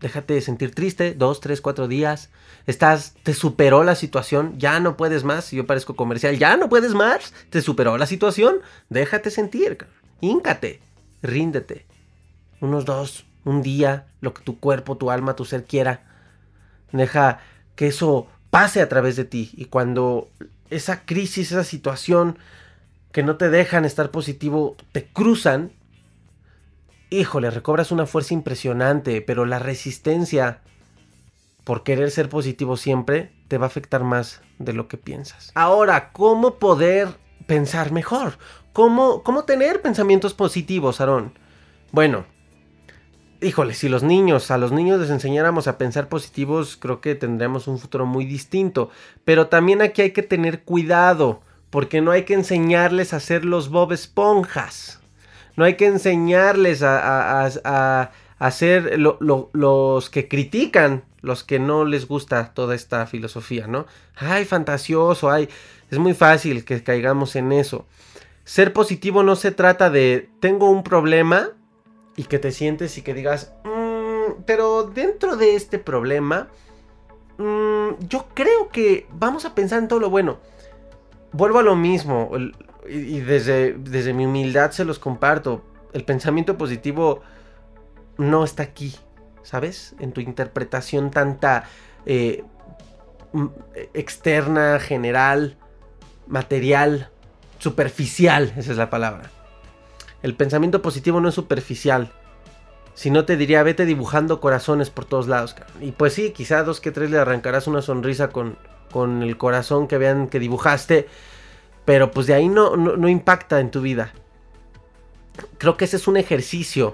Déjate 0.00 0.34
de 0.34 0.40
sentir 0.42 0.74
triste, 0.76 1.14
dos, 1.14 1.40
tres, 1.40 1.60
cuatro 1.60 1.88
días. 1.88 2.30
Estás, 2.68 3.14
te 3.22 3.32
superó 3.32 3.82
la 3.82 3.94
situación, 3.94 4.58
ya 4.58 4.78
no 4.78 4.98
puedes 4.98 5.24
más. 5.24 5.52
Yo 5.52 5.66
parezco 5.66 5.96
comercial, 5.96 6.36
ya 6.36 6.58
no 6.58 6.68
puedes 6.68 6.92
más. 6.92 7.32
Te 7.48 7.62
superó 7.62 7.96
la 7.96 8.04
situación, 8.04 8.56
déjate 8.90 9.30
sentir. 9.30 9.78
Híncate, 10.20 10.82
ríndete. 11.22 11.86
Unos 12.60 12.84
dos, 12.84 13.24
un 13.46 13.62
día, 13.62 14.08
lo 14.20 14.34
que 14.34 14.42
tu 14.42 14.60
cuerpo, 14.60 14.98
tu 14.98 15.10
alma, 15.10 15.34
tu 15.34 15.46
ser 15.46 15.64
quiera. 15.64 16.02
Deja 16.92 17.40
que 17.74 17.86
eso 17.86 18.26
pase 18.50 18.82
a 18.82 18.88
través 18.90 19.16
de 19.16 19.24
ti. 19.24 19.50
Y 19.56 19.64
cuando 19.64 20.28
esa 20.68 21.06
crisis, 21.06 21.52
esa 21.52 21.64
situación 21.64 22.36
que 23.12 23.22
no 23.22 23.36
te 23.36 23.48
dejan 23.48 23.86
estar 23.86 24.10
positivo, 24.10 24.76
te 24.92 25.06
cruzan, 25.06 25.72
híjole, 27.08 27.50
recobras 27.50 27.92
una 27.92 28.04
fuerza 28.04 28.34
impresionante, 28.34 29.22
pero 29.22 29.46
la 29.46 29.58
resistencia 29.58 30.60
por 31.68 31.82
querer 31.82 32.10
ser 32.10 32.30
positivo 32.30 32.78
siempre 32.78 33.30
te 33.46 33.58
va 33.58 33.66
a 33.66 33.68
afectar 33.68 34.02
más 34.02 34.40
de 34.58 34.72
lo 34.72 34.88
que 34.88 34.96
piensas. 34.96 35.52
Ahora, 35.54 36.12
¿cómo 36.12 36.54
poder 36.54 37.08
pensar 37.46 37.92
mejor? 37.92 38.38
¿Cómo, 38.72 39.22
cómo 39.22 39.44
tener 39.44 39.82
pensamientos 39.82 40.32
positivos, 40.32 41.02
Aarón? 41.02 41.38
Bueno, 41.92 42.24
híjole, 43.42 43.74
si 43.74 43.90
los 43.90 44.02
niños, 44.02 44.50
a 44.50 44.56
los 44.56 44.72
niños 44.72 44.98
les 44.98 45.10
enseñáramos 45.10 45.68
a 45.68 45.76
pensar 45.76 46.08
positivos, 46.08 46.78
creo 46.78 47.02
que 47.02 47.14
tendríamos 47.14 47.68
un 47.68 47.78
futuro 47.78 48.06
muy 48.06 48.24
distinto. 48.24 48.88
Pero 49.26 49.48
también 49.48 49.82
aquí 49.82 50.00
hay 50.00 50.12
que 50.12 50.22
tener 50.22 50.62
cuidado, 50.62 51.42
porque 51.68 52.00
no 52.00 52.12
hay 52.12 52.22
que 52.22 52.32
enseñarles 52.32 53.12
a 53.12 53.20
ser 53.20 53.44
los 53.44 53.68
Bob 53.68 53.92
Esponjas. 53.92 55.00
No 55.54 55.66
hay 55.66 55.74
que 55.74 55.84
enseñarles 55.84 56.82
a, 56.82 57.44
a, 57.44 58.10
a, 58.38 58.50
ser 58.52 58.98
los 58.98 60.08
que 60.08 60.28
critican, 60.28 61.04
los 61.20 61.44
que 61.44 61.58
no 61.58 61.84
les 61.84 62.06
gusta 62.06 62.52
toda 62.54 62.74
esta 62.74 63.06
filosofía, 63.06 63.66
¿no? 63.66 63.86
Ay, 64.16 64.44
fantasioso, 64.44 65.30
ay, 65.30 65.48
es 65.90 65.98
muy 65.98 66.14
fácil 66.14 66.64
que 66.64 66.82
caigamos 66.82 67.36
en 67.36 67.52
eso. 67.52 67.86
Ser 68.44 68.72
positivo 68.72 69.22
no 69.22 69.36
se 69.36 69.50
trata 69.50 69.90
de 69.90 70.30
tengo 70.40 70.70
un 70.70 70.82
problema 70.82 71.50
y 72.16 72.24
que 72.24 72.38
te 72.38 72.50
sientes 72.50 72.96
y 72.98 73.02
que 73.02 73.14
digas, 73.14 73.52
mm, 73.64 74.42
pero 74.46 74.84
dentro 74.84 75.36
de 75.36 75.54
este 75.54 75.78
problema, 75.78 76.48
mm, 77.36 78.06
yo 78.08 78.26
creo 78.34 78.70
que 78.70 79.06
vamos 79.12 79.44
a 79.44 79.54
pensar 79.54 79.80
en 79.80 79.88
todo 79.88 80.00
lo 80.00 80.10
bueno. 80.10 80.38
Vuelvo 81.32 81.58
a 81.58 81.62
lo 81.62 81.76
mismo 81.76 82.30
y, 82.88 83.20
desde, 83.20 83.74
desde 83.74 84.14
mi 84.14 84.26
humildad 84.26 84.70
se 84.70 84.84
los 84.84 84.98
comparto. 84.98 85.62
El 85.92 86.04
pensamiento 86.04 86.56
positivo 86.56 87.20
no 88.16 88.44
está 88.44 88.62
aquí, 88.62 88.96
¿sabes? 89.48 89.94
En 89.98 90.12
tu 90.12 90.20
interpretación 90.20 91.10
tanta 91.10 91.64
eh, 92.04 92.44
externa, 93.94 94.78
general, 94.78 95.56
material, 96.26 97.08
superficial, 97.58 98.52
esa 98.58 98.72
es 98.72 98.76
la 98.76 98.90
palabra. 98.90 99.30
El 100.22 100.34
pensamiento 100.34 100.82
positivo 100.82 101.18
no 101.20 101.30
es 101.30 101.34
superficial. 101.34 102.12
Si 102.92 103.10
no 103.10 103.24
te 103.24 103.38
diría, 103.38 103.62
vete 103.62 103.86
dibujando 103.86 104.38
corazones 104.38 104.90
por 104.90 105.06
todos 105.06 105.28
lados. 105.28 105.56
Y 105.80 105.92
pues 105.92 106.12
sí, 106.12 106.32
quizá 106.32 106.62
dos 106.62 106.82
que 106.82 106.90
tres 106.90 107.10
le 107.10 107.18
arrancarás 107.18 107.66
una 107.66 107.80
sonrisa 107.80 108.28
con, 108.28 108.58
con 108.90 109.22
el 109.22 109.38
corazón 109.38 109.88
que 109.88 109.96
vean 109.96 110.28
que 110.28 110.40
dibujaste. 110.40 111.08
Pero 111.86 112.10
pues 112.10 112.26
de 112.26 112.34
ahí 112.34 112.48
no, 112.48 112.76
no, 112.76 113.08
impacta 113.08 113.60
en 113.60 113.70
tu 113.70 113.80
vida. 113.80 114.12
Creo 115.56 115.78
que 115.78 115.86
ese 115.86 115.96
es 115.96 116.06
un 116.06 116.18
ejercicio 116.18 116.92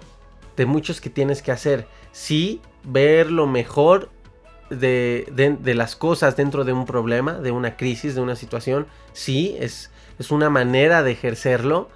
de 0.56 0.66
muchos 0.66 1.00
que 1.00 1.10
tienes 1.10 1.42
que 1.42 1.50
hacer. 1.50 1.88
Sí, 2.14 2.60
ver 2.84 3.32
lo 3.32 3.48
mejor 3.48 4.08
de, 4.70 5.26
de, 5.60 5.74
las 5.74 5.96
cosas 5.96 6.36
dentro 6.36 6.64
de 6.64 6.72
un 6.72 6.86
problema, 6.86 7.32
de 7.32 7.50
una 7.50 7.76
crisis, 7.76 8.14
de 8.14 8.20
una 8.20 8.36
situación. 8.36 8.86
Sí, 9.12 9.56
es, 9.58 9.90
es 10.20 10.30
una 10.30 10.48
manera 10.48 11.02
de 11.02 11.10
ejercerlo, 11.10 11.88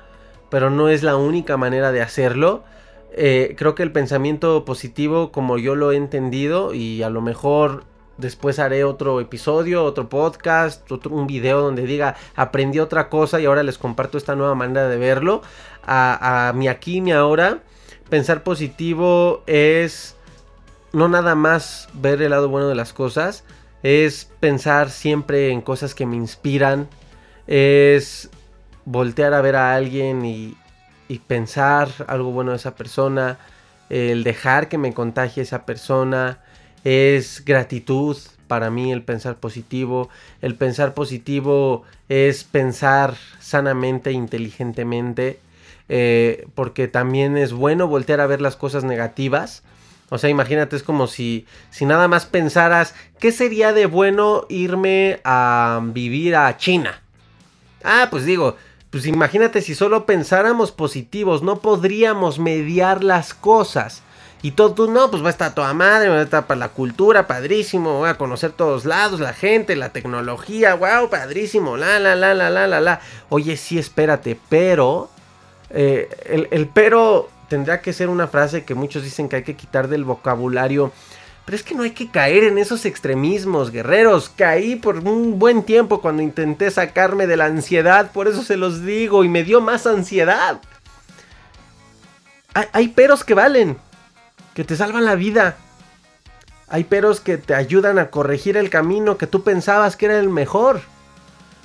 pero 0.50 0.70
no 0.70 0.88
es 0.88 1.04
la 1.04 1.14
única 1.14 1.57
manera 1.57 1.92
de 1.92 2.02
hacerlo. 2.02 2.64
Eh, 3.12 3.54
creo 3.57 3.76
que 3.76 3.85
el 3.85 3.92
pensamiento 3.92 4.64
positivo, 4.64 5.31
como 5.31 5.57
yo 5.57 5.76
lo 5.76 5.92
he 5.92 5.96
entendido, 5.96 6.74
y 6.74 7.04
a 7.04 7.11
lo 7.11 7.20
mejor 7.20 7.85
Después 8.16 8.59
haré 8.59 8.83
otro 8.83 9.20
episodio, 9.20 9.85
otro 9.85 10.09
podcast, 10.09 10.90
otro, 10.90 11.14
un 11.14 11.28
video 11.28 11.61
donde 11.61 11.83
diga 11.83 12.16
aprendí 12.35 12.81
otra 12.81 13.09
cosa 13.09 13.40
y 13.40 13.46
ahora 13.46 13.62
les 13.62 13.78
comparto 13.78 14.18
esta 14.18 14.35
nueva 14.35 14.57
manera 14.57 14.88
de 14.88 14.96
verlo. 14.96 15.40
A, 15.87 16.48
a 16.48 16.52
mi 16.52 16.66
aquí, 16.66 17.00
mi 17.00 17.12
ahora. 17.12 17.61
Pensar 18.09 18.42
positivo 18.42 19.42
es 19.47 20.16
no 20.92 21.09
nada 21.09 21.35
más 21.35 21.88
ver 21.92 22.23
el 22.23 22.31
lado 22.31 22.49
bueno 22.49 22.68
de 22.68 22.75
las 22.75 22.92
cosas. 22.92 23.44
Es 23.83 24.31
pensar 24.40 24.90
siempre 24.90 25.51
en 25.51 25.61
cosas 25.61 25.94
que 25.94 26.07
me 26.07 26.16
inspiran. 26.16 26.88
Es 27.47 28.31
voltear 28.85 29.35
a 29.35 29.40
ver 29.42 29.57
a 29.57 29.75
alguien 29.75 30.25
y, 30.25 30.57
y 31.09 31.18
pensar 31.18 31.88
algo 32.07 32.33
bueno 32.33 32.53
de 32.53 32.57
esa 32.57 32.77
persona. 32.77 33.38
El 33.90 34.25
dejar 34.25 34.68
que 34.68 34.79
me 34.79 34.94
contagie 34.94 35.42
esa 35.42 35.66
persona 35.66 36.40
es 36.85 37.44
gratitud 37.44 38.16
para 38.47 38.71
mí 38.71 38.90
el 38.90 39.03
pensar 39.03 39.37
positivo. 39.37 40.09
El 40.40 40.55
pensar 40.55 40.94
positivo 40.94 41.85
es 42.09 42.44
pensar 42.44 43.14
sanamente, 43.38 44.12
inteligentemente, 44.12 45.40
eh, 45.88 46.46
porque 46.55 46.88
también 46.88 47.37
es 47.37 47.53
bueno 47.53 47.87
voltear 47.87 48.21
a 48.21 48.27
ver 48.27 48.40
las 48.40 48.56
cosas 48.56 48.85
negativas. 48.85 49.62
O 50.10 50.19
sea, 50.19 50.31
imagínate, 50.31 50.77
es 50.77 50.83
como 50.83 51.06
si, 51.06 51.46
si 51.71 51.85
nada 51.85 52.08
más 52.08 52.25
pensaras, 52.25 52.94
¿qué 53.19 53.31
sería 53.31 53.73
de 53.73 53.87
bueno 53.87 54.46
irme 54.48 55.21
a 55.25 55.81
vivir 55.83 56.35
a 56.35 56.56
China? 56.56 57.02
Ah, 57.85 58.08
pues 58.10 58.25
digo, 58.25 58.56
pues 58.90 59.06
imagínate 59.06 59.60
si 59.60 59.75
solo 59.75 60.06
pensáramos 60.06 60.73
positivos, 60.73 61.42
no 61.42 61.60
podríamos 61.60 62.38
mediar 62.38 63.04
las 63.04 63.35
cosas. 63.35 64.02
Y 64.40 64.52
todo, 64.52 64.87
no, 64.87 65.10
pues 65.10 65.23
va 65.23 65.27
a 65.27 65.31
estar 65.31 65.54
toda 65.54 65.75
madre, 65.75 66.08
va 66.08 66.17
a 66.17 66.23
estar 66.23 66.46
para 66.46 66.60
la 66.60 66.69
cultura, 66.69 67.27
padrísimo, 67.27 67.98
voy 67.98 68.08
a 68.08 68.17
conocer 68.17 68.52
todos 68.52 68.85
lados, 68.85 69.19
la 69.19 69.35
gente, 69.35 69.75
la 69.75 69.90
tecnología, 69.90 70.75
wow, 70.75 71.10
padrísimo, 71.10 71.77
la, 71.77 71.98
la, 71.98 72.15
la, 72.15 72.35
la, 72.35 72.48
la, 72.48 72.67
la, 72.69 72.81
la. 72.81 73.00
Oye, 73.31 73.56
sí, 73.56 73.79
espérate, 73.79 74.38
pero, 74.48 75.10
eh, 75.71 76.08
el, 76.27 76.48
el 76.50 76.69
pero 76.69 77.29
tendría 77.48 77.81
que 77.81 77.92
ser 77.92 78.08
una 78.08 78.29
frase 78.29 78.64
que 78.64 78.75
muchos 78.75 79.02
dicen 79.02 79.29
que 79.29 79.37
hay 79.37 79.42
que 79.42 79.56
quitar 79.56 79.88
del 79.88 80.04
vocabulario, 80.04 80.92
Pero 81.44 81.56
es 81.56 81.62
que 81.62 81.75
no 81.75 81.83
hay 81.83 81.92
que 81.92 82.10
caer 82.10 82.44
en 82.44 82.58
esos 82.58 82.85
extremismos, 82.85 83.71
guerreros. 83.71 84.29
Caí 84.29 84.77
por 84.77 84.98
un 84.98 85.38
buen 85.38 85.62
tiempo 85.62 86.02
cuando 86.02 86.23
intenté 86.23 86.71
sacarme 86.71 87.27
de 87.27 87.38
la 87.38 87.46
ansiedad, 87.46 88.12
por 88.12 88.29
eso 88.29 88.42
se 88.42 88.58
los 88.58 88.85
digo, 88.85 89.25
y 89.25 89.31
me 89.31 89.44
dio 89.44 89.62
más 89.62 89.87
ansiedad. 89.87 90.60
Hay, 92.52 92.66
hay 92.73 92.88
peros 92.88 93.25
que 93.25 93.33
valen, 93.33 93.79
que 94.52 94.62
te 94.64 94.77
salvan 94.77 95.06
la 95.06 95.14
vida. 95.14 95.56
Hay 96.69 96.85
peros 96.85 97.21
que 97.21 97.38
te 97.38 97.54
ayudan 97.54 97.98
a 97.98 98.10
corregir 98.10 98.58
el 98.58 98.69
camino 98.69 99.16
que 99.16 99.27
tú 99.27 99.42
pensabas 99.42 99.96
que 99.96 100.04
era 100.04 100.19
el 100.19 100.29
mejor. 100.29 100.83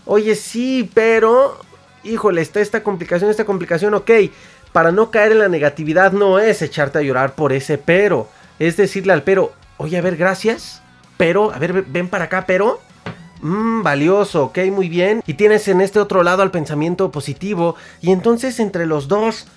Oye, 0.06 0.36
sí, 0.36 0.90
pero... 0.94 1.60
Híjole, 2.04 2.42
está 2.42 2.60
esta 2.60 2.84
complicación, 2.84 3.30
esta 3.30 3.46
complicación, 3.46 3.94
ok. 3.94 4.12
Para 4.72 4.92
no 4.92 5.12
caer 5.12 5.34
en 5.34 5.40
la 5.40 5.50
negatividad 5.50 6.12
no 6.12 6.40
es 6.40 6.62
echarte 6.62 7.00
a 7.00 7.02
llorar 7.02 7.36
por 7.36 7.54
ese 7.54 7.78
pero. 7.78 8.28
Es 8.60 8.78
decirle 8.78 9.14
al 9.14 9.24
pero, 9.24 9.54
oye, 9.78 9.98
a 9.98 10.02
ver, 10.02 10.18
gracias. 10.18 10.82
Pero, 11.18 11.54
a 11.54 11.60
ver, 11.60 11.84
ven 11.84 12.10
para 12.10 12.26
acá, 12.26 12.46
pero... 12.46 12.80
Mmm, 13.42 13.84
valioso, 13.84 14.46
ok, 14.46 14.60
muy 14.72 14.88
bien. 14.88 15.22
Y 15.28 15.34
tienes 15.34 15.68
en 15.68 15.82
este 15.82 16.00
otro 16.00 16.24
lado 16.24 16.44
al 16.44 16.52
pensamiento 16.52 17.12
positivo. 17.12 17.76
Y 18.02 18.12
entonces 18.12 18.60
entre 18.60 18.86
los 18.86 19.10
dos, 19.10 19.48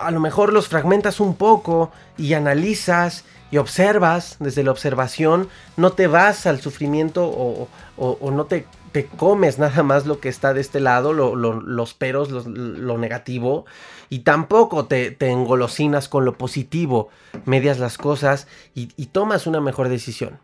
a 0.00 0.10
lo 0.10 0.20
mejor 0.20 0.52
los 0.52 0.68
fragmentas 0.68 1.20
un 1.20 1.34
poco 1.34 1.90
y 2.16 2.34
analizas 2.34 3.24
y 3.50 3.58
observas 3.58 4.36
desde 4.40 4.62
la 4.62 4.70
observación, 4.70 5.48
no 5.76 5.92
te 5.92 6.06
vas 6.06 6.46
al 6.46 6.60
sufrimiento 6.60 7.24
o, 7.26 8.30
no 8.30 8.44
te, 8.46 8.66
te, 8.94 9.06
comes 9.06 9.58
nada 9.58 9.82
más 9.82 10.06
lo 10.06 10.20
que 10.20 10.28
está 10.28 10.54
de 10.54 10.60
este 10.60 10.78
lado, 10.78 11.12
los 11.12 11.94
peros, 11.94 12.30
lo 12.30 12.96
negativo, 12.96 13.66
y 14.08 14.20
tampoco 14.20 14.86
te, 14.86 15.16
engolosinas 15.18 16.08
con 16.08 16.24
lo 16.24 16.38
positivo, 16.38 17.08
medias 17.44 17.80
las 17.80 17.98
cosas 17.98 18.46
y, 18.74 18.90
y 18.96 19.06
tomas 19.06 19.48
una 19.48 19.60
mejor 19.60 19.88
decisión. 19.88 20.38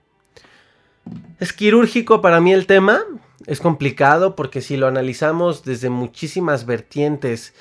Es 1.38 1.52
quirúrgico 1.52 2.20
para 2.20 2.40
mí 2.40 2.52
el 2.52 2.66
tema, 2.66 3.00
es 3.46 3.60
complicado 3.60 4.34
porque 4.34 4.60
si 4.60 4.76
lo 4.76 4.88
analizamos 4.88 5.64
desde 5.64 5.88
muchísimas 5.88 6.66
vertientes, 6.66 7.54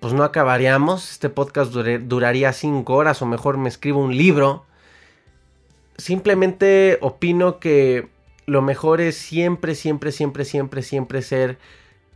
pues 0.00 0.12
no 0.12 0.22
acabaríamos. 0.22 1.12
Este 1.12 1.30
podcast 1.30 1.72
duraría 1.72 2.52
cinco 2.52 2.94
horas 2.94 3.22
o 3.22 3.26
mejor 3.26 3.56
me 3.56 3.68
escribo 3.68 4.00
un 4.00 4.16
libro 4.16 4.66
simplemente 5.98 6.98
opino 7.00 7.58
que 7.58 8.08
lo 8.46 8.62
mejor 8.62 9.00
es 9.00 9.16
siempre, 9.16 9.74
siempre, 9.74 10.12
siempre, 10.12 10.44
siempre, 10.44 10.82
siempre 10.82 11.22
ser 11.22 11.58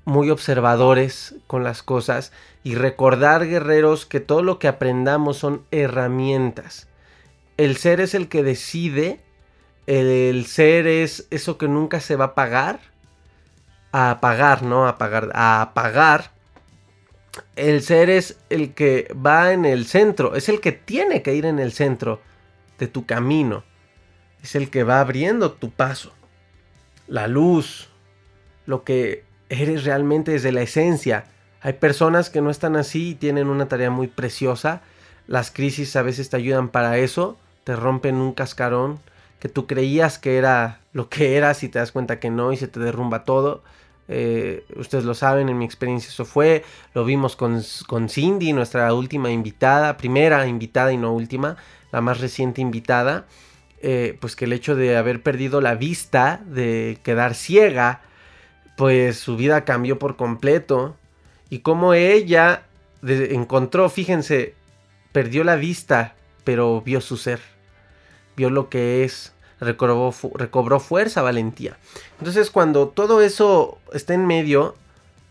muy 0.05 0.31
observadores 0.31 1.35
con 1.47 1.62
las 1.64 1.83
cosas 1.83 2.33
y 2.64 2.74
recordar, 2.74 3.47
guerreros, 3.47 4.07
que 4.07 4.20
todo 4.20 4.43
lo 4.43 4.59
que 4.59 4.68
aprendamos 4.68 5.37
son 5.37 5.64
herramientas. 5.70 6.89
El 7.57 7.76
ser 7.76 8.01
es 8.01 8.14
el 8.14 8.28
que 8.28 8.43
decide, 8.43 9.20
el 9.87 10.47
ser 10.47 10.87
es 10.87 11.26
eso 11.31 11.59
que 11.59 11.68
nunca 11.68 12.01
se 12.01 12.16
va 12.16 12.26
a 12.26 12.35
pagar, 12.35 12.81
a 13.93 14.12
apagar, 14.12 14.62
¿no? 14.62 14.87
A 14.87 14.91
apagar, 14.91 15.31
a 15.35 15.61
apagar. 15.61 16.33
El 17.57 17.83
ser 17.83 18.09
es 18.09 18.39
el 18.49 18.72
que 18.72 19.12
va 19.14 19.53
en 19.53 19.64
el 19.64 19.87
centro, 19.87 20.35
es 20.37 20.49
el 20.49 20.61
que 20.61 20.72
tiene 20.72 21.22
que 21.22 21.35
ir 21.35 21.45
en 21.45 21.59
el 21.59 21.72
centro 21.72 22.20
de 22.78 22.87
tu 22.87 23.05
camino 23.05 23.64
es 24.43 24.55
el 24.55 24.70
que 24.70 24.85
va 24.85 25.01
abriendo 25.01 25.53
tu 25.53 25.70
paso. 25.70 26.12
La 27.11 27.27
luz, 27.27 27.89
lo 28.67 28.85
que 28.85 29.25
eres 29.49 29.85
realmente 29.85 30.31
desde 30.31 30.53
la 30.53 30.63
esencia. 30.63 31.27
Hay 31.61 31.73
personas 31.75 32.31
que 32.31 32.41
no 32.41 32.51
están 32.51 32.77
así 32.77 33.11
y 33.11 33.15
tienen 33.17 33.49
una 33.49 33.67
tarea 33.67 33.91
muy 33.91 34.07
preciosa. 34.07 34.81
Las 35.27 35.51
crisis 35.51 35.97
a 35.97 36.03
veces 36.03 36.31
te 36.31 36.37
ayudan 36.37 36.69
para 36.69 36.99
eso, 36.99 37.37
te 37.65 37.75
rompen 37.75 38.15
un 38.15 38.33
cascarón 38.33 39.01
que 39.41 39.49
tú 39.49 39.67
creías 39.67 40.21
que 40.21 40.39
era 40.39 40.81
lo 40.93 41.09
que 41.09 41.37
eras 41.37 41.65
y 41.65 41.69
te 41.69 41.81
das 41.81 41.91
cuenta 41.91 42.21
que 42.21 42.31
no 42.31 42.53
y 42.53 42.57
se 42.57 42.69
te 42.69 42.79
derrumba 42.79 43.25
todo. 43.25 43.65
Eh, 44.07 44.65
ustedes 44.77 45.05
lo 45.05 45.15
saben, 45.15 45.49
en 45.49 45.59
mi 45.59 45.65
experiencia 45.65 46.11
eso 46.11 46.25
fue. 46.25 46.65
Lo 46.95 47.05
vimos 47.05 47.35
con, 47.35 47.61
con 47.89 48.09
Cindy, 48.09 48.53
nuestra 48.53 48.95
última 48.95 49.33
invitada, 49.33 49.97
primera 49.97 50.47
invitada 50.47 50.93
y 50.93 50.97
no 50.97 51.13
última, 51.13 51.57
la 51.91 52.01
más 52.01 52.21
reciente 52.21 52.61
invitada. 52.61 53.27
Eh, 53.83 54.18
pues 54.20 54.37
que 54.37 54.45
el 54.45 54.53
hecho 54.53 54.76
de 54.76 54.97
haber 54.97 55.22
perdido 55.22 55.62
la 55.62 55.74
vista, 55.74 56.43
de 56.45 56.99
quedar 57.03 57.35
ciega, 57.35 58.03
pues 58.76 59.18
su 59.18 59.37
vida 59.37 59.64
cambió 59.64 59.99
por 59.99 60.16
completo. 60.16 60.97
Y 61.49 61.61
como 61.61 61.95
ella 61.95 62.64
encontró, 63.03 63.89
fíjense, 63.89 64.55
perdió 65.12 65.45
la 65.45 65.57
vista, 65.57 66.14
pero 66.45 66.83
vio 66.83 67.01
su 67.01 67.16
ser, 67.16 67.41
vio 68.37 68.51
lo 68.51 68.68
que 68.68 69.05
es, 69.05 69.33
recobró, 69.61 70.14
recobró 70.35 70.78
fuerza, 70.78 71.22
valentía. 71.22 71.78
Entonces 72.18 72.51
cuando 72.51 72.89
todo 72.89 73.22
eso 73.22 73.78
está 73.95 74.12
en 74.12 74.26
medio, 74.26 74.76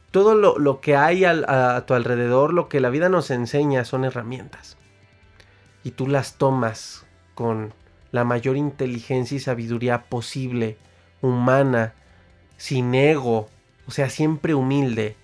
todo 0.09 0.33
lo, 0.33 0.81
que 0.81 0.95
hay 0.95 1.23
a 1.23 1.83
tu 1.85 1.93
alrededor, 1.93 2.53
lo 2.53 2.67
que 2.67 2.79
la 2.79 2.89
vida 2.89 3.09
nos 3.09 3.29
enseña 3.29 3.85
son 3.85 4.05
herramientas. 4.05 4.75
Y 5.83 5.91
tú 5.91 6.07
las 6.07 6.33
tomas 6.35 7.05
con 7.35 7.73
la 8.11 8.23
mayor 8.23 8.57
inteligencia 8.57 9.35
y 9.35 9.39
sabiduría 9.39 10.03
posible, 10.03 10.77
humana, 11.21 11.93
sin 12.57 12.93
ego, 12.95 13.49
o 13.87 13.91
sea, 13.91 14.09
siempre 14.09 14.53
humilde. 14.53 15.15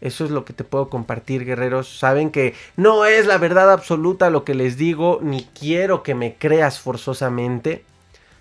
Eso 0.00 0.24
es 0.24 0.30
lo 0.32 0.44
que 0.44 0.52
te 0.52 0.64
puedo 0.64 0.88
compartir, 0.88 1.44
guerreros. 1.44 1.98
Saben 1.98 2.30
que 2.30 2.54
no 2.76 3.04
es 3.04 3.26
la 3.26 3.38
verdad 3.38 3.70
absoluta 3.70 4.30
lo 4.30 4.44
que 4.44 4.54
les 4.54 4.76
digo, 4.76 5.20
ni 5.22 5.44
quiero 5.44 6.02
que 6.02 6.14
me 6.16 6.34
creas 6.34 6.80
forzosamente. 6.80 7.84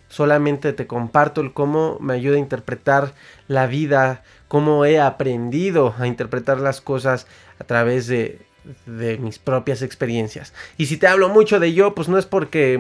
Solamente 0.10 0.74
te 0.74 0.88
comparto 0.88 1.40
el 1.40 1.54
cómo 1.54 1.98
me 2.02 2.16
ayuda 2.16 2.36
a 2.36 2.40
interpretar 2.40 3.14
la 3.48 3.68
vida, 3.68 4.24
cómo 4.48 4.86
he 4.86 5.00
aprendido 5.00 5.94
a 6.00 6.08
interpretar 6.08 6.60
las 6.60 6.82
cosas 6.82 7.28
a 7.60 7.64
través 7.64 8.08
de, 8.08 8.40
de 8.86 9.18
mis 9.18 9.40
propias 9.40 9.82
experiencias. 9.82 10.54
Y 10.78 10.86
si 10.86 10.98
te 10.98 11.08
hablo 11.08 11.30
mucho 11.30 11.60
de 11.60 11.74
yo, 11.74 11.96
pues 11.96 12.08
no 12.08 12.18
es 12.18 12.26
porque 12.26 12.80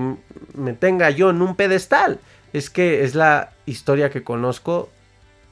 me 0.53 0.73
tenga 0.73 1.09
yo 1.09 1.29
en 1.29 1.41
un 1.41 1.55
pedestal, 1.55 2.19
es 2.53 2.69
que 2.69 3.03
es 3.03 3.15
la 3.15 3.51
historia 3.65 4.09
que 4.09 4.23
conozco 4.23 4.89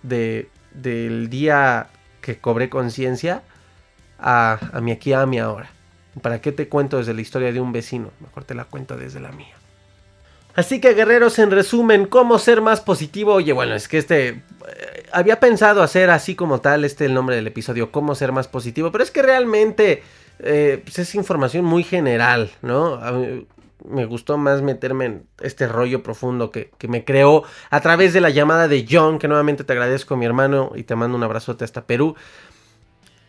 de, 0.04 0.50
del 0.74 1.30
día 1.30 1.88
que 2.22 2.38
cobré 2.38 2.70
conciencia 2.70 3.42
a, 4.20 4.60
a 4.74 4.82
mi 4.82 4.92
aquí, 4.92 5.14
a 5.14 5.26
mi 5.26 5.40
ahora. 5.40 5.72
¿Para 6.22 6.42
qué 6.42 6.52
te 6.52 6.68
cuento 6.68 6.98
desde 6.98 7.14
la 7.14 7.22
historia 7.22 7.54
de 7.54 7.62
un 7.62 7.72
vecino? 7.72 8.12
Mejor 8.20 8.44
te 8.44 8.56
la 8.56 8.66
cuento 8.66 8.98
desde 8.98 9.20
la 9.20 9.32
mía. 9.32 9.56
Así 10.56 10.82
que 10.82 10.94
guerreros, 10.94 11.40
en 11.40 11.52
resumen, 11.52 12.06
¿cómo 12.06 12.38
ser 12.40 12.60
más 12.62 12.82
positivo? 12.82 13.36
Oye, 13.36 13.54
bueno, 13.54 13.76
es 13.76 13.88
que 13.88 13.98
este... 13.98 14.28
Eh, 14.30 15.06
había 15.12 15.40
pensado 15.40 15.82
hacer 15.82 16.10
así 16.10 16.36
como 16.36 16.60
tal 16.60 16.84
este 16.84 17.06
el 17.06 17.14
nombre 17.14 17.36
del 17.36 17.48
episodio, 17.48 17.92
¿cómo 17.92 18.14
ser 18.16 18.32
más 18.32 18.48
positivo? 18.48 18.92
Pero 18.92 19.04
es 19.04 19.12
que 19.12 19.22
realmente 19.22 20.04
eh, 20.40 20.82
pues 20.84 21.00
es 21.00 21.16
información 21.16 21.66
muy 21.66 21.84
general, 21.84 22.52
¿no? 22.62 23.00
me 23.88 24.06
gustó 24.06 24.38
más 24.38 24.62
meterme 24.62 25.06
en 25.06 25.28
este 25.42 25.68
rollo 25.68 26.04
profundo 26.04 26.52
que, 26.52 26.72
me 26.88 27.06
creó 27.06 27.44
a 27.70 27.80
través 27.82 28.14
de 28.14 28.22
la 28.22 28.30
llamada 28.30 28.68
de 28.68 28.86
John, 28.90 29.20
que 29.20 29.28
nuevamente 29.28 29.64
te 29.64 29.74
agradezco, 29.74 30.18
mi 30.18 30.26
hermano, 30.26 30.72
y 30.76 30.84
te 30.84 30.96
mando 30.96 31.18
un 31.18 31.24
abrazote 31.24 31.64
hasta 31.64 31.86
Perú. 31.86 32.16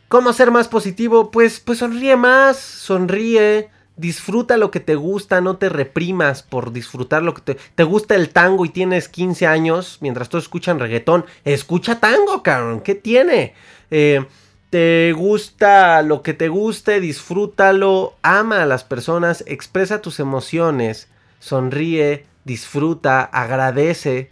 ¿Cómo 0.09 0.33
ser 0.33 0.51
más 0.51 0.67
positivo? 0.67 1.31
Pues, 1.31 1.61
pues 1.61 1.79
sonríe 1.79 2.17
más, 2.17 2.57
sonríe 2.59 3.71
disfruta 3.97 4.57
lo 4.57 4.71
que 4.71 4.81
te 4.81 4.95
gusta, 4.95 5.43
no 5.43 5.59
te 5.59 5.69
reprimas 5.69 6.43
por 6.43 6.73
disfrutar 6.73 7.23
lo 7.23 7.35
que 7.35 7.43
te, 7.43 7.59
te 7.75 7.85
gusta 7.85 8.15
el 8.15 8.31
tango 8.31 8.65
y 8.65 8.71
tienes 8.71 9.11
15 9.11 9.47
años, 9.47 9.99
mientras 10.01 10.31
todos 10.31 10.45
escuchan 10.45 10.79
reggaetón, 10.79 11.27
escucha 11.45 12.01
tango, 12.01 12.43
cabrón, 12.43 12.81
¿qué 12.81 12.95
tiene? 12.95 13.55
Eh, 13.91 14.25
te 14.71 15.13
gusta 15.13 16.01
lo 16.03 16.23
que 16.23 16.33
te 16.33 16.49
guste, 16.49 17.01
disfrútalo, 17.01 18.15
ama 18.23 18.63
a 18.63 18.67
las 18.67 18.85
personas, 18.85 19.43
expresa 19.47 20.01
tus 20.01 20.21
emociones, 20.21 21.09
sonríe, 21.41 22.27
disfruta, 22.45 23.23
agradece, 23.23 24.31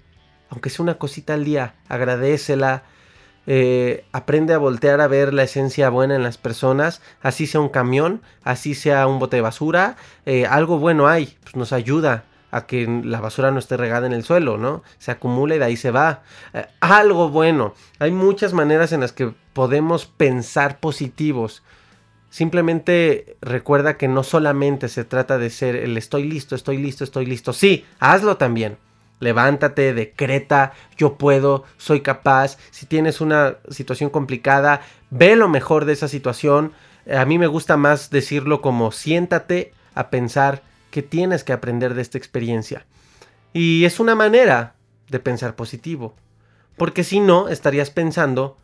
aunque 0.48 0.70
sea 0.70 0.84
una 0.84 0.98
cosita 0.98 1.34
al 1.34 1.44
día, 1.44 1.74
agradecela 1.88 2.84
eh, 3.50 4.04
aprende 4.12 4.52
a 4.52 4.58
voltear 4.58 5.00
a 5.00 5.08
ver 5.08 5.32
la 5.32 5.42
esencia 5.42 5.88
buena 5.88 6.14
en 6.14 6.22
las 6.22 6.36
personas, 6.36 7.00
así 7.22 7.46
sea 7.46 7.60
un 7.60 7.70
camión, 7.70 8.20
así 8.44 8.74
sea 8.74 9.06
un 9.06 9.18
bote 9.18 9.36
de 9.36 9.42
basura, 9.42 9.96
eh, 10.26 10.44
algo 10.44 10.78
bueno 10.78 11.08
hay, 11.08 11.36
pues 11.42 11.56
nos 11.56 11.72
ayuda 11.72 12.24
a 12.50 12.66
que 12.66 12.86
la 13.04 13.20
basura 13.20 13.50
no 13.50 13.58
esté 13.58 13.76
regada 13.76 14.06
en 14.06 14.12
el 14.12 14.24
suelo, 14.24 14.58
¿no? 14.58 14.82
Se 14.98 15.10
acumula 15.10 15.56
y 15.56 15.58
de 15.58 15.64
ahí 15.64 15.76
se 15.76 15.90
va. 15.90 16.22
Eh, 16.54 16.66
algo 16.80 17.28
bueno. 17.28 17.74
Hay 17.98 18.10
muchas 18.10 18.52
maneras 18.52 18.92
en 18.92 19.00
las 19.00 19.12
que 19.12 19.32
podemos 19.52 20.06
pensar 20.06 20.80
positivos. 20.80 21.62
Simplemente 22.30 23.36
recuerda 23.40 23.96
que 23.96 24.08
no 24.08 24.22
solamente 24.22 24.88
se 24.88 25.04
trata 25.04 25.38
de 25.38 25.50
ser 25.50 25.76
el 25.76 25.96
estoy 25.96 26.24
listo, 26.24 26.54
estoy 26.54 26.78
listo, 26.78 27.04
estoy 27.04 27.26
listo. 27.26 27.52
Sí, 27.52 27.84
hazlo 28.00 28.36
también 28.36 28.76
levántate, 29.20 29.94
decreta, 29.94 30.72
yo 30.96 31.14
puedo, 31.14 31.64
soy 31.76 32.00
capaz. 32.00 32.56
Si 32.70 32.86
tienes 32.86 33.20
una 33.20 33.56
situación 33.68 34.10
complicada, 34.10 34.80
ve 35.10 35.36
lo 35.36 35.48
mejor 35.48 35.84
de 35.84 35.94
esa 35.94 36.08
situación. 36.08 36.72
A 37.12 37.24
mí 37.24 37.38
me 37.38 37.46
gusta 37.46 37.76
más 37.76 38.10
decirlo 38.10 38.60
como 38.60 38.92
siéntate 38.92 39.72
a 39.94 40.10
pensar 40.10 40.62
que 40.90 41.02
tienes 41.02 41.44
que 41.44 41.52
aprender 41.52 41.94
de 41.94 42.02
esta 42.02 42.18
experiencia. 42.18 42.86
Y 43.52 43.84
es 43.84 44.00
una 44.00 44.14
manera 44.14 44.74
de 45.08 45.20
pensar 45.20 45.56
positivo. 45.56 46.14
Porque 46.76 47.04
si 47.04 47.20
no, 47.20 47.48
estarías 47.48 47.90
pensando, 47.90 48.56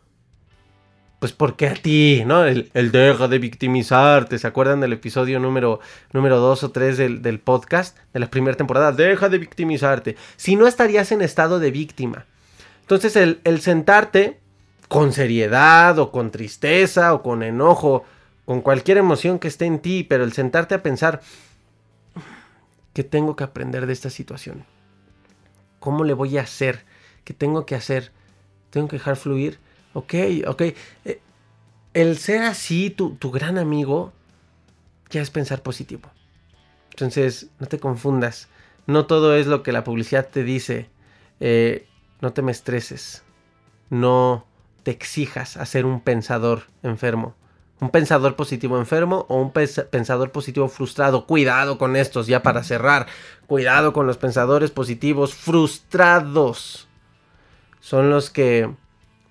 pues 1.19 1.33
¿por 1.33 1.55
qué 1.55 1.67
a 1.67 1.73
ti? 1.73 2.23
¿No? 2.25 2.45
El, 2.45 2.69
deja 2.73 3.27
de 3.27 3.39
victimizarte. 3.39 4.37
¿Se 4.37 4.47
acuerdan 4.47 4.79
del 4.79 4.93
episodio 4.93 5.39
número, 5.39 5.79
número 6.13 6.39
2 6.39 6.63
o 6.63 6.71
3 6.71 6.97
del, 6.97 7.21
del 7.21 7.39
podcast? 7.39 7.97
De 8.13 8.19
la 8.19 8.29
primera 8.29 8.55
temporada. 8.55 8.91
Deja 8.91 9.29
de 9.29 9.37
victimizarte. 9.37 10.15
Si 10.37 10.55
no, 10.55 10.67
estarías 10.67 11.11
en 11.11 11.21
estado 11.21 11.59
de 11.59 11.71
víctima. 11.71 12.25
Entonces 12.81 13.15
el, 13.15 13.41
el 13.43 13.61
sentarte 13.61 14.39
con 14.87 15.13
seriedad 15.13 15.97
o 15.99 16.11
con 16.11 16.31
tristeza 16.31 17.13
o 17.13 17.23
con 17.23 17.43
enojo, 17.43 18.05
con 18.45 18.61
cualquier 18.61 18.97
emoción 18.97 19.39
que 19.39 19.47
esté 19.47 19.65
en 19.65 19.79
ti, 19.79 20.03
pero 20.03 20.23
el 20.23 20.33
sentarte 20.33 20.75
a 20.75 20.83
pensar, 20.83 21.21
¿qué 22.95 23.03
tengo 23.03 23.35
que 23.35 23.43
aprender 23.43 23.85
de 23.85 23.93
esta 23.93 24.09
situación? 24.09 24.65
¿Cómo 25.79 26.05
le 26.05 26.13
voy 26.13 26.37
a 26.37 26.43
hacer? 26.43 26.85
¿Qué 27.25 27.33
tengo 27.33 27.65
que 27.65 27.75
hacer? 27.75 28.13
¿Tengo 28.69 28.87
que 28.87 28.95
dejar 28.95 29.17
fluir? 29.17 29.59
Ok, 29.93 30.13
ok. 30.47 30.61
Eh, 31.03 31.19
el 31.93 32.17
ser 32.17 32.43
así, 32.43 32.89
tu, 32.89 33.15
tu 33.15 33.31
gran 33.31 33.57
amigo, 33.57 34.13
ya 35.09 35.21
es 35.21 35.29
pensar 35.29 35.61
positivo. 35.61 36.09
Entonces, 36.91 37.49
no 37.59 37.67
te 37.67 37.79
confundas. 37.79 38.47
No 38.87 39.05
todo 39.05 39.35
es 39.35 39.45
lo 39.45 39.61
que 39.61 39.73
la 39.73 39.83
publicidad 39.83 40.29
te 40.29 40.45
dice. 40.45 40.89
Eh, 41.41 41.87
no 42.21 42.31
te 42.31 42.41
me 42.41 42.53
estreses. 42.53 43.23
No 43.89 44.45
te 44.83 44.91
exijas 44.91 45.57
a 45.57 45.65
ser 45.65 45.85
un 45.85 45.99
pensador 45.99 46.63
enfermo. 46.81 47.35
Un 47.81 47.89
pensador 47.89 48.35
positivo 48.35 48.77
enfermo 48.77 49.25
o 49.27 49.41
un 49.41 49.51
pensador 49.51 50.31
positivo 50.31 50.69
frustrado. 50.69 51.25
Cuidado 51.25 51.77
con 51.77 51.95
estos, 51.95 52.27
ya 52.27 52.41
para 52.41 52.63
cerrar. 52.63 53.07
Cuidado 53.47 53.91
con 53.91 54.07
los 54.07 54.17
pensadores 54.17 54.71
positivos 54.71 55.33
frustrados. 55.33 56.87
Son 57.81 58.09
los 58.09 58.29
que 58.29 58.69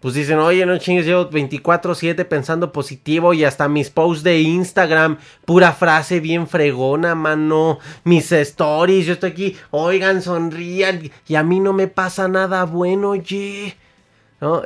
pues 0.04 0.12
dicen, 0.12 0.38
oye, 0.38 0.66
no 0.66 0.76
chingues, 0.76 1.06
yo 1.06 1.30
24-7 1.30 2.26
pensando 2.26 2.72
positivo 2.72 3.32
y 3.32 3.42
hasta 3.42 3.70
mis 3.70 3.88
posts 3.88 4.22
de 4.22 4.38
Instagram, 4.42 5.16
pura 5.46 5.72
frase 5.72 6.20
bien 6.20 6.46
fregona, 6.46 7.14
mano. 7.14 7.78
Mis 8.04 8.30
stories, 8.30 9.06
yo 9.06 9.14
estoy 9.14 9.30
aquí, 9.30 9.56
oigan, 9.70 10.20
sonrían 10.20 11.10
y 11.26 11.34
a 11.36 11.42
mí 11.42 11.58
no 11.58 11.72
me 11.72 11.88
pasa 11.88 12.28
nada 12.28 12.64
bueno, 12.64 13.12
oye. 13.12 13.78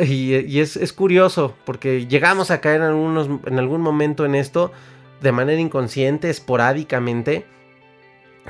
Y, 0.00 0.58
es, 0.58 0.76
es, 0.76 0.92
curioso 0.92 1.54
porque 1.64 2.06
llegamos 2.06 2.50
a 2.50 2.60
caer 2.60 2.80
en, 2.80 2.88
algunos, 2.88 3.28
en 3.46 3.58
algún 3.58 3.80
momento 3.80 4.24
en 4.24 4.34
esto 4.34 4.72
de 5.20 5.30
manera 5.30 5.60
inconsciente, 5.60 6.30
esporádicamente 6.30 7.46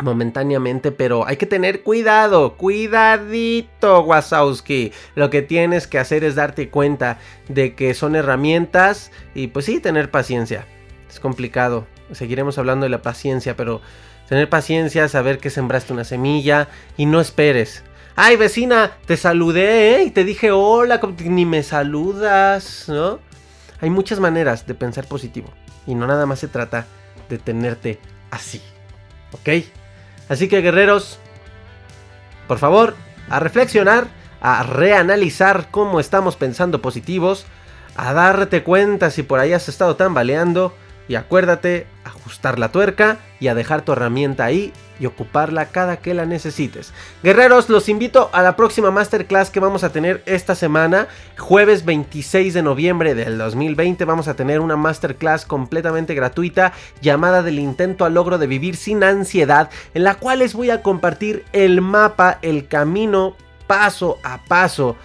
momentáneamente, 0.02 0.92
pero 0.92 1.26
hay 1.26 1.36
que 1.36 1.46
tener 1.46 1.82
cuidado, 1.82 2.56
cuidadito, 2.56 4.02
Wasowski. 4.02 4.92
Lo 5.14 5.30
que 5.30 5.42
tienes 5.42 5.86
que 5.86 5.98
hacer 5.98 6.24
es 6.24 6.34
darte 6.34 6.70
cuenta 6.70 7.18
de 7.48 7.74
que 7.74 7.94
son 7.94 8.16
herramientas 8.16 9.10
y 9.34 9.48
pues 9.48 9.64
sí, 9.64 9.80
tener 9.80 10.10
paciencia. 10.10 10.66
Es 11.08 11.20
complicado, 11.20 11.86
seguiremos 12.12 12.58
hablando 12.58 12.84
de 12.84 12.90
la 12.90 13.02
paciencia, 13.02 13.56
pero 13.56 13.80
tener 14.28 14.48
paciencia, 14.48 15.08
saber 15.08 15.38
que 15.38 15.50
sembraste 15.50 15.92
una 15.92 16.04
semilla 16.04 16.68
y 16.96 17.06
no 17.06 17.20
esperes. 17.20 17.82
Ay, 18.20 18.34
vecina, 18.34 18.96
te 19.06 19.16
saludé 19.16 19.94
¿eh? 19.94 20.02
y 20.02 20.10
te 20.10 20.24
dije 20.24 20.50
hola, 20.50 21.00
ni 21.20 21.46
me 21.46 21.62
saludas, 21.62 22.86
¿no? 22.88 23.20
Hay 23.80 23.90
muchas 23.90 24.18
maneras 24.18 24.66
de 24.66 24.74
pensar 24.74 25.06
positivo 25.06 25.50
y 25.86 25.94
no 25.94 26.04
nada 26.08 26.26
más 26.26 26.40
se 26.40 26.48
trata 26.48 26.84
de 27.28 27.38
tenerte 27.38 28.00
así, 28.32 28.60
¿ok? 29.30 29.64
Así 30.28 30.48
que 30.48 30.62
guerreros, 30.62 31.20
por 32.48 32.58
favor, 32.58 32.96
a 33.30 33.38
reflexionar, 33.38 34.08
a 34.40 34.64
reanalizar 34.64 35.68
cómo 35.70 36.00
estamos 36.00 36.34
pensando 36.34 36.82
positivos, 36.82 37.46
a 37.94 38.12
darte 38.14 38.64
cuenta 38.64 39.12
si 39.12 39.22
por 39.22 39.38
ahí 39.38 39.52
has 39.52 39.68
estado 39.68 39.94
tambaleando 39.94 40.74
y 41.08 41.14
acuérdate, 41.14 41.86
ajustar 42.04 42.58
la 42.58 42.70
tuerca 42.70 43.18
y 43.40 43.48
a 43.48 43.54
dejar 43.54 43.82
tu 43.82 43.92
herramienta 43.92 44.44
ahí 44.44 44.72
y 45.00 45.06
ocuparla 45.06 45.66
cada 45.66 45.98
que 45.98 46.12
la 46.12 46.26
necesites. 46.26 46.92
Guerreros, 47.22 47.68
los 47.68 47.88
invito 47.88 48.30
a 48.32 48.42
la 48.42 48.56
próxima 48.56 48.90
masterclass 48.90 49.50
que 49.50 49.60
vamos 49.60 49.84
a 49.84 49.92
tener 49.92 50.22
esta 50.26 50.54
semana, 50.54 51.08
jueves 51.38 51.84
26 51.84 52.54
de 52.54 52.62
noviembre 52.62 53.14
del 53.14 53.38
2020. 53.38 54.04
Vamos 54.04 54.28
a 54.28 54.34
tener 54.34 54.60
una 54.60 54.76
masterclass 54.76 55.44
completamente 55.44 56.14
gratuita 56.14 56.72
llamada 57.00 57.42
del 57.42 57.58
intento 57.58 58.04
al 58.04 58.14
logro 58.14 58.38
de 58.38 58.46
vivir 58.46 58.76
sin 58.76 59.02
ansiedad, 59.04 59.70
en 59.94 60.04
la 60.04 60.16
cual 60.16 60.40
les 60.40 60.54
voy 60.54 60.70
a 60.70 60.82
compartir 60.82 61.44
el 61.52 61.80
mapa, 61.80 62.38
el 62.42 62.66
camino 62.68 63.36
paso 63.66 64.18
a 64.24 64.44
paso 64.44 64.96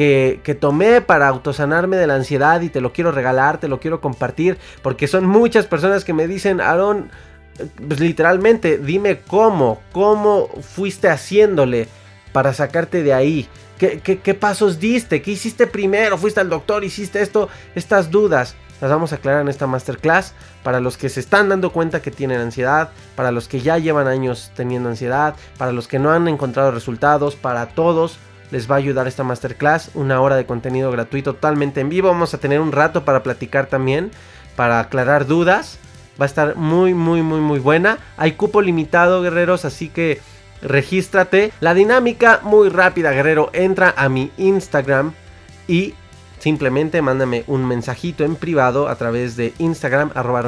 que, 0.00 0.56
tomé 0.58 1.02
para 1.02 1.28
autosanarme 1.28 1.98
de 1.98 2.06
la 2.06 2.14
ansiedad 2.14 2.62
y 2.62 2.70
te 2.70 2.80
lo 2.80 2.92
quiero 2.92 3.12
regalar, 3.12 3.58
te 3.58 3.68
lo 3.68 3.80
quiero 3.80 4.00
compartir, 4.00 4.56
porque 4.82 5.06
son 5.06 5.26
muchas 5.26 5.66
personas 5.66 6.04
que 6.04 6.14
me 6.14 6.26
dicen, 6.26 6.62
Aaron, 6.62 7.10
pues, 7.86 8.00
literalmente, 8.00 8.78
dime 8.78 9.20
cómo, 9.26 9.82
cómo 9.92 10.48
fuiste 10.62 11.10
haciéndole 11.10 11.86
para 12.32 12.54
sacarte 12.54 13.02
de 13.02 13.12
ahí. 13.12 13.46
¿Qué, 13.78 14.00
¿Qué, 14.00 14.34
pasos 14.34 14.80
diste? 14.80 15.20
¿Qué 15.20 15.32
hiciste 15.32 15.66
primero? 15.66 16.16
¿Fuiste 16.16 16.40
al 16.40 16.48
doctor? 16.48 16.82
¿Hiciste 16.82 17.20
esto? 17.20 17.50
Estas 17.74 18.10
dudas 18.10 18.54
las 18.80 18.90
vamos 18.90 19.12
a 19.12 19.16
aclarar 19.16 19.42
en 19.42 19.48
esta 19.48 19.66
masterclass. 19.66 20.32
Para 20.62 20.80
los 20.80 20.96
que 20.96 21.08
se 21.08 21.20
están 21.20 21.48
dando 21.48 21.72
cuenta 21.72 22.02
que 22.02 22.10
tienen 22.10 22.40
ansiedad, 22.40 22.90
para 23.16 23.32
los 23.32 23.48
que 23.48 23.60
ya 23.60 23.78
llevan 23.78 24.06
años 24.06 24.50
teniendo 24.54 24.90
ansiedad, 24.90 25.34
para 25.56 25.72
los 25.72 25.88
que 25.88 25.98
no 25.98 26.10
han 26.10 26.28
encontrado 26.28 26.70
resultados, 26.70 27.36
para 27.36 27.66
todos 27.66 28.18
les 28.50 28.70
va 28.70 28.76
a 28.76 28.78
ayudar 28.78 29.06
esta 29.08 29.24
masterclass. 29.24 29.90
Una 29.94 30.20
hora 30.20 30.36
de 30.36 30.46
contenido 30.46 30.90
gratuito 30.90 31.34
totalmente 31.34 31.80
en 31.80 31.88
vivo. 31.88 32.08
Vamos 32.08 32.34
a 32.34 32.38
tener 32.38 32.60
un 32.60 32.72
rato 32.72 33.04
para 33.04 33.22
platicar 33.22 33.66
también, 33.66 34.10
para 34.56 34.80
aclarar 34.80 35.26
dudas. 35.26 35.78
Va 36.20 36.24
a 36.24 36.26
estar 36.26 36.56
muy, 36.56 36.94
muy, 36.94 37.22
muy, 37.22 37.40
muy 37.40 37.58
buena. 37.58 37.98
Hay 38.16 38.32
cupo 38.32 38.60
limitado, 38.60 39.22
guerreros, 39.22 39.64
así 39.64 39.88
que 39.88 40.20
regístrate. 40.62 41.52
La 41.60 41.74
dinámica 41.74 42.40
muy 42.42 42.68
rápida, 42.68 43.12
guerrero. 43.12 43.50
Entra 43.52 43.94
a 43.96 44.08
mi 44.08 44.30
Instagram 44.36 45.12
y 45.66 45.94
simplemente 46.38 47.00
mándame 47.02 47.44
un 47.46 47.66
mensajito 47.66 48.24
en 48.24 48.36
privado 48.36 48.88
a 48.88 48.96
través 48.96 49.36
de 49.36 49.54
Instagram, 49.58 50.10
arroba 50.14 50.42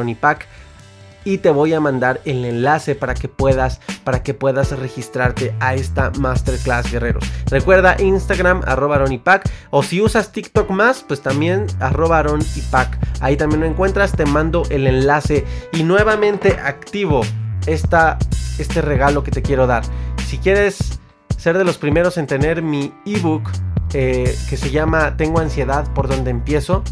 y 1.24 1.38
te 1.38 1.50
voy 1.50 1.74
a 1.74 1.80
mandar 1.80 2.20
el 2.24 2.44
enlace 2.44 2.94
para 2.94 3.14
que 3.14 3.28
puedas 3.28 3.80
para 4.04 4.22
que 4.22 4.34
puedas 4.34 4.76
registrarte 4.78 5.54
a 5.60 5.74
esta 5.74 6.10
masterclass 6.18 6.90
guerreros 6.90 7.24
recuerda 7.48 7.96
Instagram 8.00 8.62
arroba 8.66 8.96
aronipac 8.96 9.48
o 9.70 9.82
si 9.82 10.00
usas 10.00 10.32
TikTok 10.32 10.70
más 10.70 11.02
pues 11.02 11.20
también 11.20 11.66
arroba 11.80 12.18
aronipac. 12.18 12.98
Ahí 13.20 13.36
también 13.36 13.60
lo 13.60 13.66
encuentras 13.66 14.12
te 14.12 14.26
mando 14.26 14.64
el 14.70 14.86
enlace 14.86 15.44
y 15.72 15.82
nuevamente 15.82 16.58
activo 16.62 17.22
esta, 17.66 18.18
este 18.58 18.82
regalo 18.82 19.22
que 19.22 19.30
te 19.30 19.42
quiero 19.42 19.66
dar. 19.66 19.84
Si 20.26 20.38
quieres 20.38 21.00
ser 21.36 21.58
de 21.58 21.64
los 21.64 21.78
primeros 21.78 22.18
en 22.18 22.26
tener 22.26 22.62
mi 22.62 22.92
ebook 23.04 23.50
eh, 23.94 24.36
que 24.48 24.56
se 24.56 24.70
llama 24.70 25.16
Tengo 25.16 25.40
ansiedad 25.40 25.92
por 25.94 26.08
donde 26.08 26.30
empiezo 26.30 26.82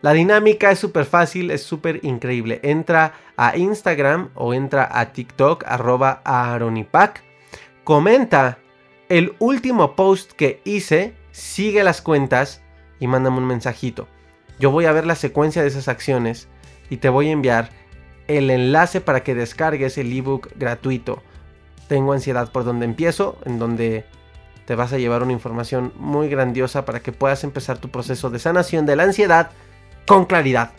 la 0.00 0.12
dinámica 0.12 0.70
es 0.70 0.78
súper 0.78 1.06
fácil, 1.06 1.50
es 1.50 1.62
súper 1.62 2.00
increíble. 2.04 2.60
Entra 2.62 3.14
a 3.36 3.56
Instagram 3.56 4.30
o 4.34 4.54
entra 4.54 4.88
a 4.90 5.12
TikTok, 5.12 5.64
arroba 5.66 6.22
Aronipac. 6.24 7.22
Comenta 7.82 8.58
el 9.08 9.34
último 9.40 9.96
post 9.96 10.32
que 10.32 10.60
hice, 10.64 11.14
sigue 11.32 11.82
las 11.82 12.00
cuentas 12.00 12.62
y 13.00 13.08
mándame 13.08 13.38
un 13.38 13.46
mensajito. 13.46 14.06
Yo 14.60 14.70
voy 14.70 14.84
a 14.84 14.92
ver 14.92 15.04
la 15.04 15.16
secuencia 15.16 15.62
de 15.62 15.68
esas 15.68 15.88
acciones 15.88 16.48
y 16.90 16.98
te 16.98 17.08
voy 17.08 17.28
a 17.28 17.32
enviar 17.32 17.70
el 18.28 18.50
enlace 18.50 19.00
para 19.00 19.24
que 19.24 19.34
descargues 19.34 19.98
el 19.98 20.12
ebook 20.12 20.50
gratuito. 20.56 21.22
Tengo 21.88 22.12
ansiedad 22.12 22.52
por 22.52 22.64
donde 22.64 22.84
empiezo, 22.84 23.38
en 23.46 23.58
donde 23.58 24.04
te 24.64 24.74
vas 24.74 24.92
a 24.92 24.98
llevar 24.98 25.22
una 25.22 25.32
información 25.32 25.92
muy 25.96 26.28
grandiosa 26.28 26.84
para 26.84 27.00
que 27.00 27.10
puedas 27.10 27.42
empezar 27.42 27.78
tu 27.78 27.88
proceso 27.88 28.30
de 28.30 28.38
sanación 28.38 28.84
de 28.84 28.96
la 28.96 29.04
ansiedad 29.04 29.50
con 30.08 30.24
claridad 30.24 30.72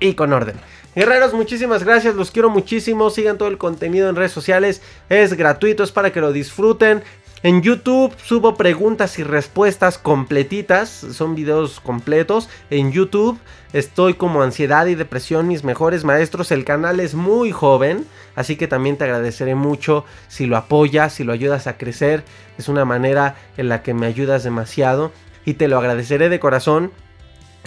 y 0.00 0.14
con 0.14 0.32
orden. 0.32 0.56
Guerreros, 0.94 1.34
muchísimas 1.34 1.84
gracias, 1.84 2.14
los 2.14 2.30
quiero 2.30 2.48
muchísimo. 2.48 3.10
Sigan 3.10 3.36
todo 3.36 3.48
el 3.48 3.58
contenido 3.58 4.08
en 4.08 4.16
redes 4.16 4.32
sociales, 4.32 4.80
es 5.10 5.34
gratuito, 5.34 5.82
es 5.82 5.92
para 5.92 6.10
que 6.10 6.22
lo 6.22 6.32
disfruten. 6.32 7.02
En 7.42 7.60
YouTube 7.60 8.14
subo 8.24 8.54
preguntas 8.54 9.18
y 9.18 9.22
respuestas 9.22 9.98
completitas, 9.98 10.88
son 10.88 11.34
videos 11.34 11.80
completos. 11.80 12.48
En 12.70 12.92
YouTube 12.92 13.38
estoy 13.74 14.14
como 14.14 14.42
ansiedad 14.42 14.86
y 14.86 14.94
depresión, 14.94 15.46
mis 15.46 15.62
mejores 15.62 16.04
maestros. 16.04 16.50
El 16.50 16.64
canal 16.64 16.98
es 16.98 17.14
muy 17.14 17.52
joven, 17.52 18.06
así 18.36 18.56
que 18.56 18.68
también 18.68 18.96
te 18.96 19.04
agradeceré 19.04 19.54
mucho 19.54 20.06
si 20.28 20.46
lo 20.46 20.56
apoyas, 20.56 21.12
si 21.12 21.24
lo 21.24 21.32
ayudas 21.32 21.66
a 21.66 21.76
crecer. 21.76 22.24
Es 22.56 22.68
una 22.68 22.86
manera 22.86 23.36
en 23.58 23.68
la 23.68 23.82
que 23.82 23.92
me 23.92 24.06
ayudas 24.06 24.44
demasiado 24.44 25.12
y 25.44 25.54
te 25.54 25.68
lo 25.68 25.76
agradeceré 25.76 26.30
de 26.30 26.40
corazón 26.40 26.90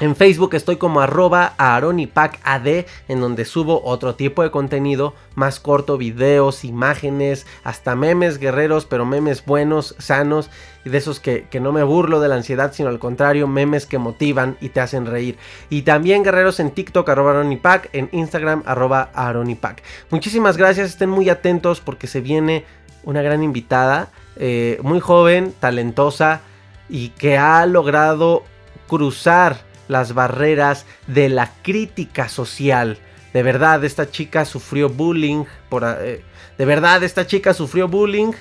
En 0.02 0.16
Facebook 0.16 0.56
estoy 0.56 0.78
como 0.78 1.02
arroba 1.02 1.56
AD, 1.58 2.86
en 3.10 3.20
donde 3.20 3.44
subo 3.44 3.82
otro 3.84 4.16
tipo 4.16 4.44
de 4.44 4.50
contenido 4.50 5.14
más 5.36 5.60
corto, 5.60 5.98
videos, 5.98 6.64
imágenes, 6.64 7.46
hasta 7.66 7.98
memes 7.98 8.38
guerreros, 8.38 8.86
pero 8.86 9.06
memes 9.06 9.44
buenos, 9.46 9.96
sanos, 10.00 10.50
y 10.86 10.90
de 10.90 11.00
esos 11.00 11.20
que, 11.20 11.48
no 11.60 11.74
me 11.74 11.84
burlo 11.84 12.22
de 12.22 12.30
la 12.30 12.36
ansiedad, 12.36 12.72
sino 12.72 12.88
al 12.88 12.98
contrario, 12.98 13.46
memes 13.46 13.86
que 13.86 13.98
motivan 13.98 14.56
y 14.62 14.70
te 14.70 14.80
hacen 14.80 15.06
reír. 15.06 15.38
Y 15.70 15.82
también 15.82 16.24
guerreros 16.24 16.62
en 16.62 16.72
TikTok, 16.72 17.10
arroba 17.10 17.32
Aronipac, 17.32 17.90
en 17.92 18.08
Instagram, 18.14 18.64
arroba 18.66 19.10
Aronipac. 19.14 19.84
Muchísimas 20.12 20.56
gracias, 20.56 20.92
estén 20.92 21.10
muy 21.10 21.30
atentos 21.30 21.82
porque 21.82 22.08
se 22.08 22.22
viene 22.22 22.64
una 23.04 23.22
gran 23.22 23.44
invitada, 23.44 24.12
eh, 24.38 24.80
muy 24.82 25.02
joven, 25.02 25.54
talentosa 25.60 26.40
y 26.88 27.10
que 27.10 27.38
ha 27.38 27.66
logrado 27.66 28.44
cruzar 28.88 29.69
las 29.90 30.14
barreras 30.14 30.86
de 31.08 31.28
la 31.28 31.52
crítica 31.62 32.30
social. 32.30 33.00
De 33.34 33.44
verdad, 33.44 33.84
esta 33.84 34.10
chica 34.10 34.46
sufrió 34.46 34.88
bullying. 34.88 35.44
Por, 35.68 35.84
eh, 35.84 36.24
de 36.58 36.66
verdad, 36.66 37.04
esta 37.04 37.28
chica 37.28 37.54
sufrió 37.54 37.90
bullying. 37.90 38.32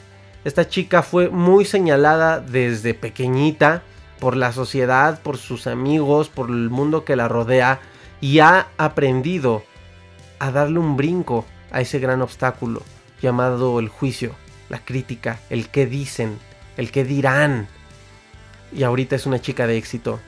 Esta 0.44 0.68
chica 0.68 1.03
fue 1.03 1.30
muy 1.30 1.64
señalada 1.64 2.38
desde 2.38 2.94
pequeñita 2.94 3.82
por 4.20 4.36
la 4.36 4.53
sociedad, 4.53 5.20
por 5.22 5.38
sus 5.38 5.66
amigos, 5.66 6.28
por 6.28 6.51
el 6.51 6.70
mundo 6.70 7.05
que 7.05 7.16
la 7.16 7.28
rodea. 7.28 7.80
Y 8.20 8.40
ha 8.40 8.68
aprendido 8.76 9.64
a 10.38 10.51
darle 10.51 10.78
un 10.78 10.96
brinco 10.96 11.46
a 11.70 11.80
ese 11.80 11.99
gran 11.99 12.20
obstáculo 12.20 12.82
llamado 13.22 13.80
el 13.80 13.88
juicio, 13.88 14.34
la 14.68 14.84
crítica, 14.84 15.40
el 15.49 15.70
qué 15.70 15.86
dicen, 15.86 16.38
el 16.76 16.90
qué 16.90 17.05
dirán. 17.05 17.68
Y 18.70 18.82
ahorita 18.82 19.16
es 19.16 19.24
una 19.24 19.40
chica 19.40 19.66
de 19.66 19.78
éxito 19.78 20.20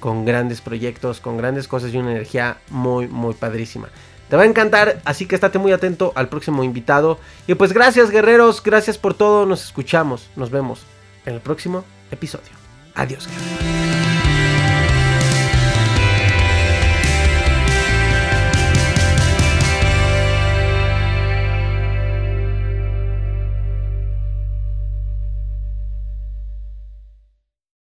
con 0.00 0.24
grandes 0.24 0.60
proyectos, 0.60 1.20
con 1.20 1.36
grandes 1.36 1.68
cosas 1.68 1.92
y 1.92 1.96
una 1.96 2.12
energía 2.12 2.58
muy, 2.70 3.06
muy 3.08 3.34
padrísima. 3.34 3.88
Te 4.28 4.36
va 4.36 4.42
a 4.42 4.46
encantar, 4.46 5.00
así 5.04 5.26
que 5.26 5.34
estate 5.34 5.58
muy 5.58 5.72
atento 5.72 6.12
al 6.14 6.28
próximo 6.28 6.62
invitado. 6.62 7.18
Y 7.46 7.54
pues 7.54 7.72
gracias 7.72 8.10
guerreros, 8.10 8.62
gracias 8.62 8.98
por 8.98 9.14
todo, 9.14 9.46
nos 9.46 9.64
escuchamos, 9.64 10.28
nos 10.36 10.50
vemos 10.50 10.82
en 11.24 11.34
el 11.34 11.40
próximo 11.40 11.84
episodio. 12.10 12.52
Adiós. 12.94 13.26
Guerreros. 13.26 13.87